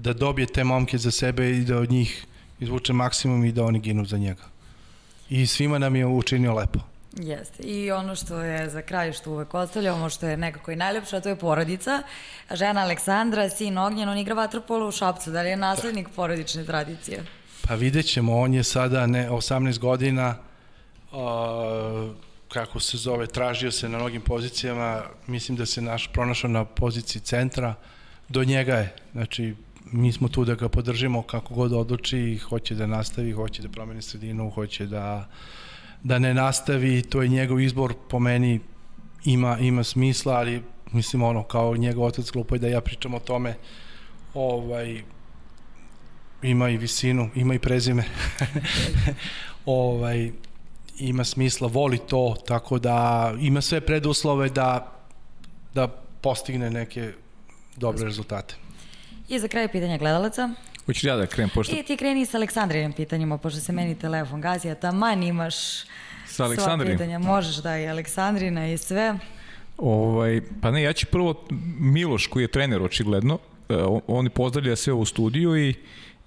[0.01, 2.25] da dobije te momke za sebe i da od njih
[2.59, 4.43] izvuče maksimum i da oni ginu za njega.
[5.29, 6.79] I svima nam je učinio lepo.
[7.13, 7.63] Jeste.
[7.63, 11.21] I ono što je za kraj što uvek ostavljamo, što je nekako i najlepše, a
[11.21, 12.03] to je porodica.
[12.51, 15.31] Žena Aleksandra, sin Ognjen, on igra vaterpolo u Šapcu.
[15.31, 17.23] Da li je naslednik porodične tradicije?
[17.67, 20.35] Pa vidjet ćemo, on je sada ne, 18 godina,
[21.11, 21.17] uh,
[22.47, 27.21] kako se zove, tražio se na mnogim pozicijama, mislim da se naš pronašao na poziciji
[27.21, 27.73] centra,
[28.29, 29.55] do njega je, znači
[29.91, 34.01] mi smo tu da ga podržimo kako god odluči, hoće da nastavi, hoće da promeni
[34.01, 35.29] sredinu, hoće da,
[36.03, 38.59] da ne nastavi, to je njegov izbor, po meni
[39.25, 43.19] ima, ima smisla, ali mislim ono, kao njegov otac glupo je da ja pričam o
[43.19, 43.55] tome,
[44.33, 45.01] ovaj,
[46.41, 48.03] ima i visinu, ima i prezime,
[49.65, 50.31] ovaj,
[50.99, 54.93] ima smisla, voli to, tako da ima sve preduslove da,
[55.73, 55.87] da
[56.21, 57.11] postigne neke
[57.75, 58.66] dobre rezultate.
[59.27, 60.49] I za kraj pitanja gledalaca.
[60.85, 61.75] Hoćeš ja da krenem, pošto...
[61.75, 65.55] I ti kreni sa Aleksandrinim pitanjima, pošto se meni telefon gazi, a taman imaš
[66.25, 67.19] sa sva pitanja.
[67.19, 69.19] Možeš da i Aleksandrina i sve.
[69.77, 71.45] Ovaj, pa ne, ja ću prvo
[71.79, 73.39] Miloš koji je trener očigledno,
[74.07, 75.73] on pozdravlja sve u studiju i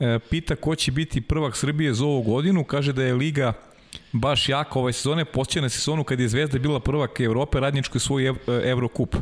[0.01, 3.53] e, pita ko će biti prvak Srbije za ovu godinu, kaže da je Liga
[4.13, 8.01] baš jaka ove sezone, posjeća na sezonu kad je Zvezda bila prvak Evrope, radničko je
[8.01, 9.17] svoj ev, Evrokup.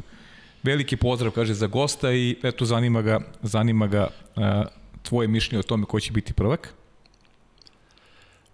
[0.63, 4.65] Veliki pozdrav, kaže, za gosta i eto, zanima ga, zanima ga a,
[5.03, 6.75] tvoje mišljenje o tome ko će biti prvak.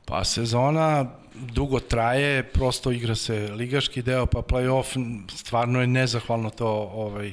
[0.05, 4.95] Pa sezona dugo traje, prosto igra se ligaški deo, pa play-off,
[5.31, 7.33] stvarno je nezahvalno to ovaj,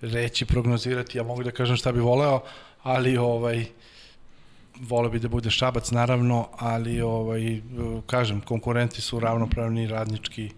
[0.00, 2.42] reći, prognozirati, ja mogu da kažem šta bi voleo,
[2.82, 3.64] ali ovaj,
[4.80, 7.60] vole bi da bude Šabac naravno, ali ovaj,
[8.06, 10.50] kažem, konkurenti su ravnopravni radnički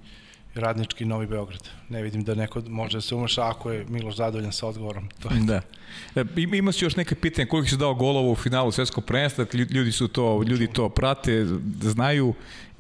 [0.55, 1.69] radnički Novi Beograd.
[1.89, 5.09] Ne vidim da neko može da se umaša ako je Miloš zadovoljan sa odgovorom.
[5.23, 5.41] To je.
[5.41, 5.61] Da.
[6.17, 6.25] E,
[6.57, 10.09] ima se još neke pitanje koliko se dao golova u finalu svetskog prvenstva, ljudi su
[10.09, 11.47] to, ljudi to prate,
[11.81, 12.35] znaju,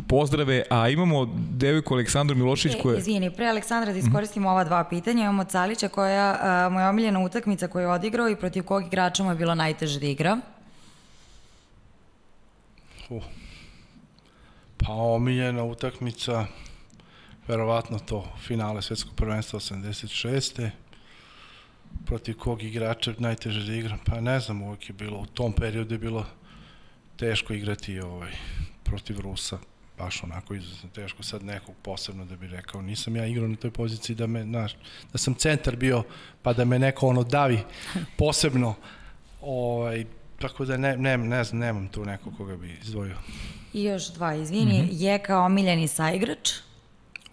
[0.09, 2.98] pozdrave, a imamo devojku Aleksandru Milošić e, koja...
[2.98, 4.52] Izvini, pre Aleksandra da iskoristimo mm -hmm.
[4.52, 8.62] ova dva pitanja, imamo Calića koja, a, moja omiljena utakmica koju je odigrao i protiv
[8.62, 10.40] kog igrača mu je bilo najteže da igra.
[13.09, 13.22] Uh.
[14.76, 16.46] Pa omiljena utakmica
[17.48, 20.70] verovatno to finale svetskog prvenstva 86.
[22.06, 25.94] protiv kog igrača najteže da igram, pa ne znam, uvek je bilo, u tom periodu
[25.94, 26.26] je bilo
[27.16, 28.32] teško igrati ovaj,
[28.82, 29.58] protiv Rusa,
[29.98, 33.70] baš onako izuzetno teško, sad nekog posebno da bi rekao, nisam ja igrao na toj
[33.70, 34.76] poziciji da me, znaš,
[35.12, 36.02] da sam centar bio,
[36.42, 37.58] pa da me neko ono davi
[38.18, 38.74] posebno,
[39.40, 40.04] ovaj,
[40.38, 43.16] tako da ne, ne, ne znam, nemam tu nekog koga bi izdvojio.
[43.72, 45.02] I još dva, izvini, mm -hmm.
[45.02, 46.50] je kao omiljeni saigrač?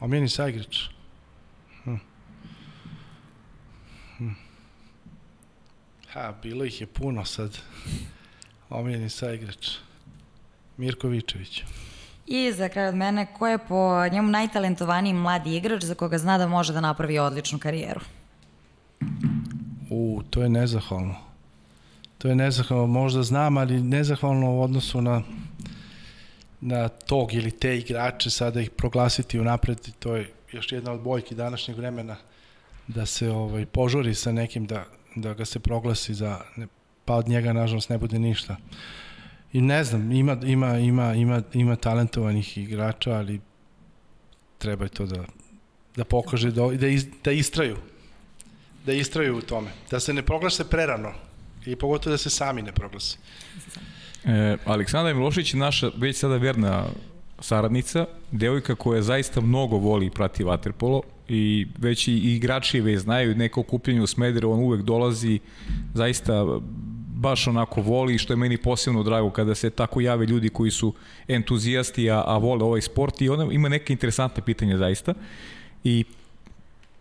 [0.01, 0.79] Omiljeni saigrač?
[1.83, 1.95] Hm.
[4.17, 4.29] Hm.
[6.13, 7.57] Ha, bilo ih je puno sad.
[8.69, 9.75] Omiljeni saigrač.
[10.77, 11.63] Mirko Vičević.
[12.27, 16.37] I za kraj od mene, ko je po njemu najtalentovaniji mladi igrač za koga zna
[16.37, 18.01] da može da napravi odličnu karijeru?
[19.89, 21.15] U, to je nezahvalno.
[22.17, 25.21] To je nezahvalno, možda znam, ali nezahvalno u odnosu na
[26.61, 31.35] na tog ili te igrače sada ih proglasiti unapred to je još jedna od bojki
[31.35, 32.17] današnjeg vremena
[32.87, 34.85] da se ovaj požuri sa nekim da,
[35.15, 36.41] da ga se proglasi za
[37.05, 38.57] pa od njega nažalost ne bude ništa.
[39.53, 43.41] I ne znam, ima, ima, ima, ima, ima talentovanih igrača, ali
[44.57, 45.25] treba je to da,
[45.95, 47.77] da pokaže, da, da, iz, da istraju.
[48.85, 49.71] Da istraju u tome.
[49.91, 51.13] Da se ne proglase prerano.
[51.65, 53.17] I pogotovo da se sami ne proglase.
[54.25, 56.85] E, Aleksandra Milošić je naša već sada verna
[57.39, 62.99] saradnica, devojka koja zaista mnogo voli i prati vaterpolo i već i, igrači je već
[62.99, 65.39] znaju neko okupljenje u Smederevu, on uvek dolazi
[65.93, 66.45] zaista
[67.15, 70.93] baš onako voli, što je meni posebno drago kada se tako jave ljudi koji su
[71.27, 75.13] entuzijasti, a, a vole ovaj sport i ona ima neke interesantne pitanja zaista.
[75.83, 76.03] I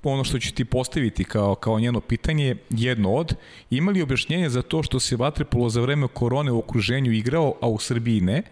[0.02, 3.34] ono što ću ti postaviti kao, kao njeno pitanje, jedno od,
[3.70, 7.68] ima li objašnjenje za to što se vatrepolo za vreme korone u okruženju igrao, a
[7.68, 8.42] u Srbiji ne?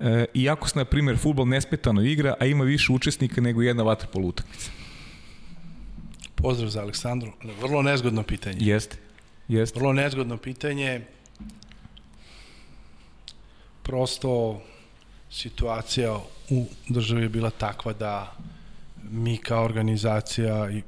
[0.00, 4.28] E, iako se, na primjer, futbol nesmetano igra, a ima više učesnika nego jedna vatrepolo
[4.28, 4.70] utakmica.
[6.34, 7.32] Pozdrav za Aleksandru.
[7.60, 8.56] Vrlo nezgodno pitanje.
[8.60, 8.96] Jeste.
[9.48, 9.78] Jeste.
[9.78, 11.00] Vrlo nezgodno pitanje.
[13.82, 14.62] Prosto
[15.30, 18.36] situacija u državi je bila takva da
[19.10, 20.82] mi kao organizacija i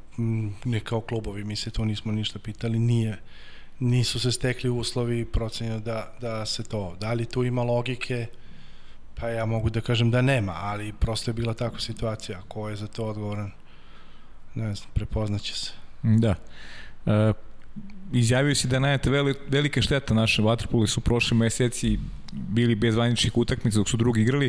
[0.65, 3.19] ne kao klubovi, mi se to nismo ništa pitali, nije
[3.79, 8.27] nisu se stekli uslovi procenjeno da, da se to, da li tu ima logike,
[9.15, 12.77] pa ja mogu da kažem da nema, ali prosto je bila takva situacija, ko je
[12.77, 13.51] za to odgovoran,
[14.55, 15.73] ne znam, prepoznaće se.
[16.03, 16.35] Da.
[17.07, 17.33] E,
[18.13, 21.99] izjavio si da najete veli, velike šteta naše vaterpoli su prošli meseci
[22.33, 24.47] bili bez vaničnih utakmica dok su drugi igrali.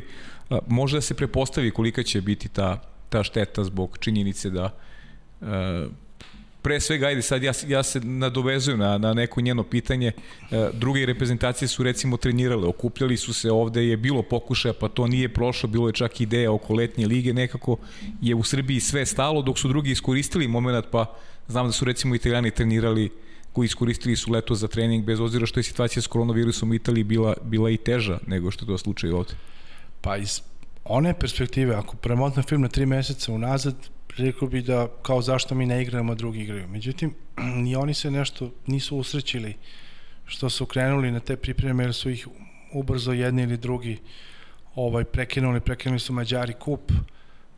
[0.49, 4.73] E, može da se prepostavi kolika će biti ta ta šteta zbog činjenice da
[5.41, 5.47] uh,
[6.67, 10.11] pre svega, ajde sad ja, ja se nadovezujem na, na neko njeno pitanje,
[10.51, 15.07] e, druge reprezentacije su recimo trenirale, okupljali su se ovde, je bilo pokušaja, pa to
[15.07, 17.77] nije prošlo, bilo je čak ideja oko letnje lige, nekako
[18.21, 21.05] je u Srbiji sve stalo, dok su drugi iskoristili moment, pa
[21.47, 23.09] znam da su recimo italijani trenirali
[23.53, 27.03] koji iskoristili su leto za trening, bez ozira što je situacija s koronavirusom u Italiji
[27.03, 29.33] bila, bila i teža nego što je to slučaj ovde.
[30.01, 30.41] Pa iz
[30.89, 33.75] one perspektive, ako premotnem film na tri meseca unazad,
[34.17, 36.67] rekao bi da kao zašto mi ne igramo, drugi igraju.
[36.67, 37.13] Međutim,
[37.63, 39.55] ni oni se nešto nisu usrećili
[40.25, 42.27] što su krenuli na te pripreme, jer su ih
[42.73, 43.97] ubrzo jedni ili drugi
[44.75, 46.91] ovaj, prekinuli, prekinuli su Mađari kup,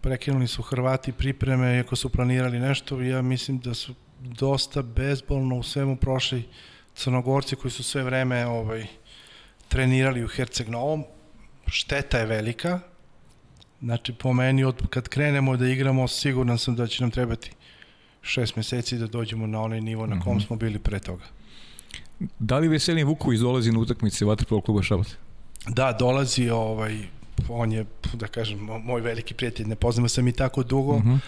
[0.02, 5.64] prekinuli su Hrvati pripreme, iako su planirali nešto, ja mislim da su dosta bezbolno u
[5.64, 6.44] svemu prošli
[6.96, 8.86] crnogorci koji su sve vreme ovaj,
[9.68, 11.04] trenirali u Herceg Novom.
[11.68, 12.80] Šteta je velika,
[13.82, 17.52] Znači, po meni, od, kad krenemo da igramo, siguran sam da će nam trebati
[18.22, 20.48] šest meseci da dođemo na onaj nivo na kom -hmm.
[20.48, 21.24] smo bili pre toga.
[22.40, 25.16] Da li Veselin Vuković dolazi na utakmice Vatrpolo kluba Šabac?
[25.68, 26.98] Da, dolazi, ovaj,
[27.50, 31.20] on je, da kažem, moj veliki prijatelj, ne poznamo se mi tako dugo, mm -hmm.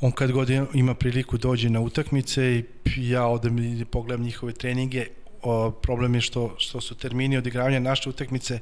[0.00, 2.62] on kad god ima priliku dođe na utakmice
[2.96, 5.06] i ja odem i pogledam njihove treninge,
[5.42, 8.60] o, problem je što, što su termini odigravanja naše utakmice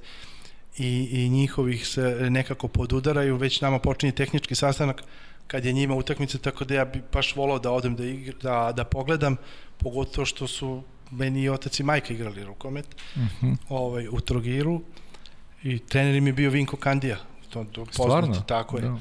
[0.79, 5.03] i, i njihovih se nekako podudaraju, već nama počinje tehnički sastanak
[5.47, 8.73] kad je njima utakmica, tako da ja bi baš volao da odem da, igra, da,
[8.77, 9.37] da pogledam,
[9.79, 12.87] pogotovo što su meni i otac i majka igrali rukomet
[13.17, 13.57] uh -huh.
[13.69, 14.83] ovaj, u Trogiru
[15.63, 17.17] i trener im je bio Vinko Kandija.
[17.51, 18.83] To, to poznati, tako je.
[18.83, 18.99] Da.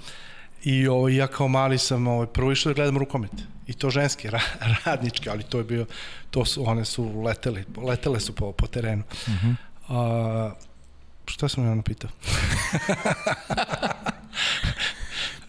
[0.64, 3.32] I ovaj, ja kao mali sam ovaj, prvo išao da gledam rukomet.
[3.68, 4.42] I to ženski, ra,
[4.86, 5.86] radnički, ali to je bio,
[6.30, 9.04] to su, one su leteli, letele su po, po terenu.
[9.28, 9.56] Uh -huh.
[9.90, 10.54] A,
[11.32, 12.10] šta sam ja ono pitao?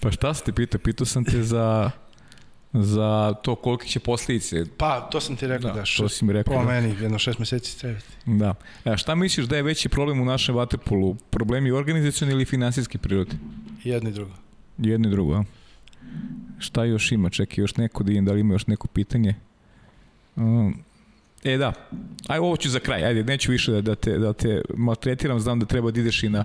[0.00, 0.80] pa šta si te pitao?
[0.80, 1.90] Pitao sam te za
[2.72, 4.64] za to kolike će posljedice.
[4.76, 6.54] Pa, to sam ti rekao da, da to si mi rekao.
[6.54, 6.66] Po da.
[6.66, 8.06] meni, jedno šest meseci trebati.
[8.26, 8.54] Da.
[8.84, 11.16] A šta misliš da je veći problem u našem vaterpolu?
[11.30, 13.36] Problemi organizacioni ili finansijski prirode?
[13.84, 14.32] Jedno i drugo.
[14.78, 15.44] Jedno i drugo, a?
[16.58, 17.30] Šta još ima?
[17.30, 19.34] Čekaj, još neko da imam, da li ima još neko pitanje?
[20.36, 20.84] Um,
[21.44, 21.72] e, da.
[22.28, 23.04] Aj, ovo ću za kraj.
[23.04, 25.40] Ajde, neću više da, te, da te maltretiram.
[25.40, 26.44] Znam da treba da ideš i na,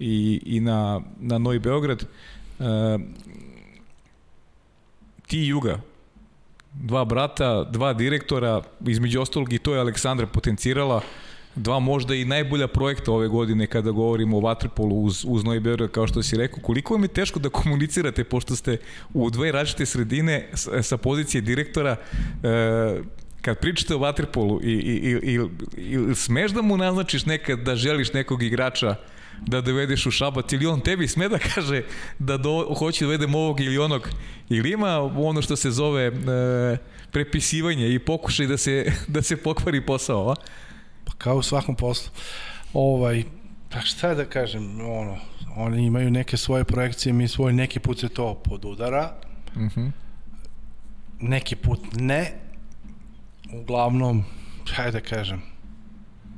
[0.00, 2.04] i, i na, na Novi Beograd.
[2.58, 2.66] Uh,
[5.26, 5.80] ti i Juga,
[6.74, 11.00] dva brata, dva direktora, između ostalog i to je Aleksandra potencirala,
[11.54, 15.90] dva možda i najbolja projekta ove godine kada govorimo o Vatripolu uz, uz Novi Beograd,
[15.90, 16.62] kao što si rekao.
[16.62, 18.76] Koliko vam je teško da komunicirate, pošto ste
[19.14, 20.48] u dve različite sredine
[20.82, 21.96] sa pozicije direktora,
[22.42, 23.00] e,
[23.42, 25.40] kad pričate o Vatripolu i, i, i,
[25.76, 28.96] i, i smeš da mu naznačiš nekad da želiš nekog igrača
[29.40, 31.82] da dovedeš u šabat ili on tebi sme da kaže
[32.18, 34.08] da do, hoće da dovedem ovog ili onog
[34.48, 36.12] ili ima ono što se zove e,
[37.10, 40.34] prepisivanje i pokušaj da se, da se pokvari posao, a?
[41.04, 42.10] Pa kao u svakom poslu.
[42.72, 43.24] Ovaj,
[43.70, 45.18] pa šta da kažem, ono,
[45.56, 49.14] oni imaju neke svoje projekcije, mi svoj neki put se to podudara,
[49.56, 49.66] mhm.
[49.66, 49.90] -huh.
[51.20, 52.41] neki put ne,
[53.52, 54.24] uglavnom,
[54.64, 55.42] šta da kažem,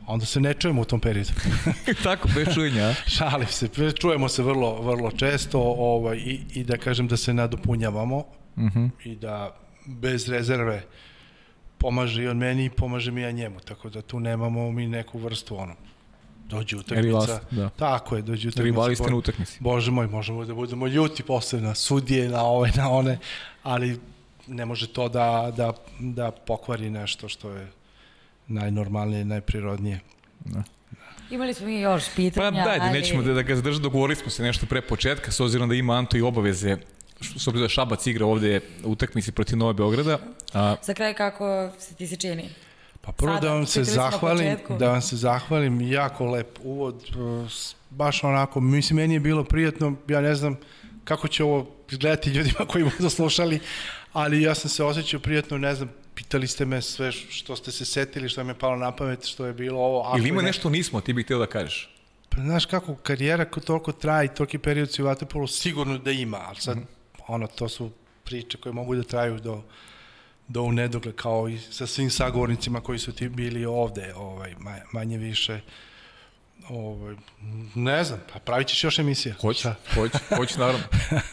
[0.07, 1.31] onda se ne čujemo u tom periodu.
[2.05, 2.95] Tako, bez čujenja.
[3.17, 3.69] Šalim se,
[4.01, 8.25] čujemo se vrlo, vrlo često ovaj, i, i da kažem da se nadopunjavamo uh
[8.57, 8.79] mhm.
[8.79, 8.91] -huh.
[9.05, 10.83] i da bez rezerve
[11.79, 15.19] pomaže i on meni i pomaže mi ja njemu, tako da tu nemamo mi neku
[15.19, 15.75] vrstu ono,
[16.49, 17.41] dođe utakmica.
[17.51, 17.69] Da.
[17.69, 18.65] Tako je, dođe utakmica.
[18.65, 19.59] Rivali ste na utakmici.
[19.61, 23.19] Bože moj, možemo da budemo ljuti posle na sudije, na ove, na one,
[23.63, 24.01] ali
[24.47, 27.69] ne može to da, da, da pokvari nešto što je
[28.49, 30.01] najnormalnije i najprirodnije.
[30.45, 30.63] Da.
[31.31, 32.99] Imali smo mi još pitanja, Pa dajde, ali...
[32.99, 35.95] nećemo da, da ga zadržamo, dogovorili smo se nešto pre početka, s obzirom da ima
[35.95, 36.77] Anto i obaveze
[37.21, 40.19] s obzirom da Šabac igra ovde utakmici protiv Nove Beograda.
[40.53, 40.77] A...
[40.83, 42.49] Za kraj kako se ti se čini?
[43.01, 47.51] Pa prvo Sada, da vam se zahvalim, da vam se zahvalim, jako lep uvod, uh,
[47.91, 50.57] baš onako, mislim, meni je bilo prijatno, ja ne znam
[51.05, 53.61] kako će ovo izgledati ljudima koji budu slušali,
[54.15, 57.85] ali ja sam se osjećao prijatno, ne znam, pitali ste me sve što ste se
[57.85, 60.03] setili, što je palo na pamet, što je bilo ovo.
[60.03, 60.47] Ako Ili ima ne...
[60.47, 61.91] nešto nismo, ti bih htio da kažeš?
[62.29, 66.11] Pa znaš kako, karijera ko toliko traje i toliki period si u Vatopolu, sigurno da
[66.11, 66.87] ima, ali sad, mm.
[67.27, 67.91] ono, to su
[68.25, 69.63] priče koje mogu da traju do,
[70.49, 74.55] do u nedogle, kao i sa svim sagovornicima koji su ti bili ovde, ovaj,
[74.93, 75.61] manje više.
[76.69, 77.15] Ovaj,
[77.75, 79.35] ne znam, pa pravit ćeš još emisija.
[79.41, 80.85] Hoće, hoće, hoće naravno.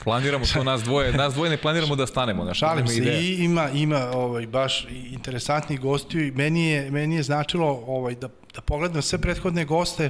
[0.04, 2.44] Planiramo to nas dvoje, nas dvoje ne planiramo da stanemo.
[2.44, 3.20] Znaš, Šalim se, ideja.
[3.20, 8.30] i ima, ima ovaj, baš interesantnih gostiju i meni je, meni je značilo ovaj, da,
[8.56, 10.10] da pogledam sve prethodne goste,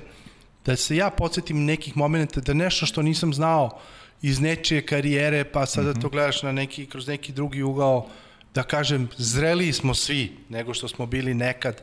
[0.65, 3.79] da se ja podsjetim nekih momenta, da nešto što nisam znao
[4.21, 6.01] iz nečije karijere, pa sada mm -hmm.
[6.01, 8.07] to gledaš na neki, kroz neki drugi ugao,
[8.53, 11.81] da kažem, zreliji smo svi nego što smo bili nekad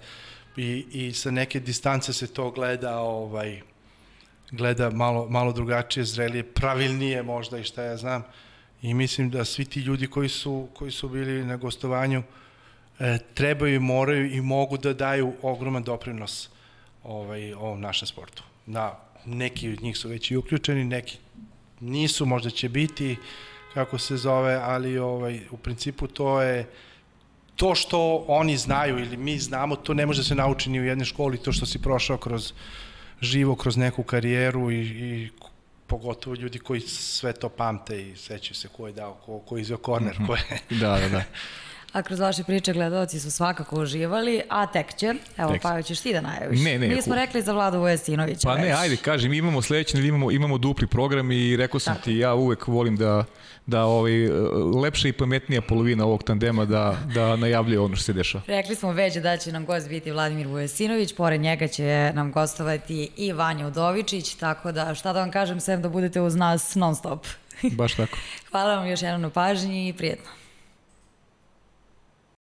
[0.58, 3.60] i, i sa neke distance se to gleda ovaj
[4.50, 8.22] gleda malo, malo drugačije, zrelije, pravilnije možda i šta ja znam.
[8.82, 12.22] I mislim da svi ti ljudi koji su, koji su bili na gostovanju
[12.98, 16.48] e, trebaju moraju i mogu da daju ogroman doprinos
[17.04, 18.42] ovaj, ovom našem sportu.
[18.66, 21.18] Da, neki od njih su već i uključeni, neki
[21.80, 23.16] nisu, možda će biti,
[23.74, 26.66] kako se zove, ali ovaj, u principu to je
[27.58, 30.84] to što oni znaju ili mi znamo, to ne može da se nauči ni u
[30.84, 32.52] jednoj školi, to što si prošao kroz
[33.20, 35.30] živo, kroz neku karijeru i, i
[35.86, 39.60] pogotovo ljudi koji sve to pamte i sećaju se ko je dao, ko, ko je
[39.60, 40.60] izveo korner, ko je...
[40.80, 41.22] da, da, da.
[41.92, 45.62] A kroz vaše priče gledalci su svakako uživali, a tek će, evo tek.
[45.62, 46.60] pa ćeš ti da najaviš.
[46.60, 46.88] Ne, ne.
[46.88, 48.62] Mi smo rekli za Vladu Vojasinovića Pa već.
[48.64, 52.04] ne, ajde, kažem, imamo sledeći, imamo, imamo dupli program i rekao sam Tako.
[52.04, 53.24] ti, ja uvek volim da,
[53.66, 54.28] da ovaj,
[54.82, 58.44] lepša i pametnija polovina ovog tandema da, da najavljuje ono što se dešava.
[58.46, 63.10] Rekli smo već da će nam gost biti Vladimir Vujasinović, pored njega će nam gostovati
[63.16, 66.96] i Vanja Udovičić, tako da šta da vam kažem, sem da budete uz nas non
[66.96, 67.26] stop.
[67.62, 68.18] Baš tako.
[68.50, 70.30] Hvala vam još jednom na pažnji i prijetno.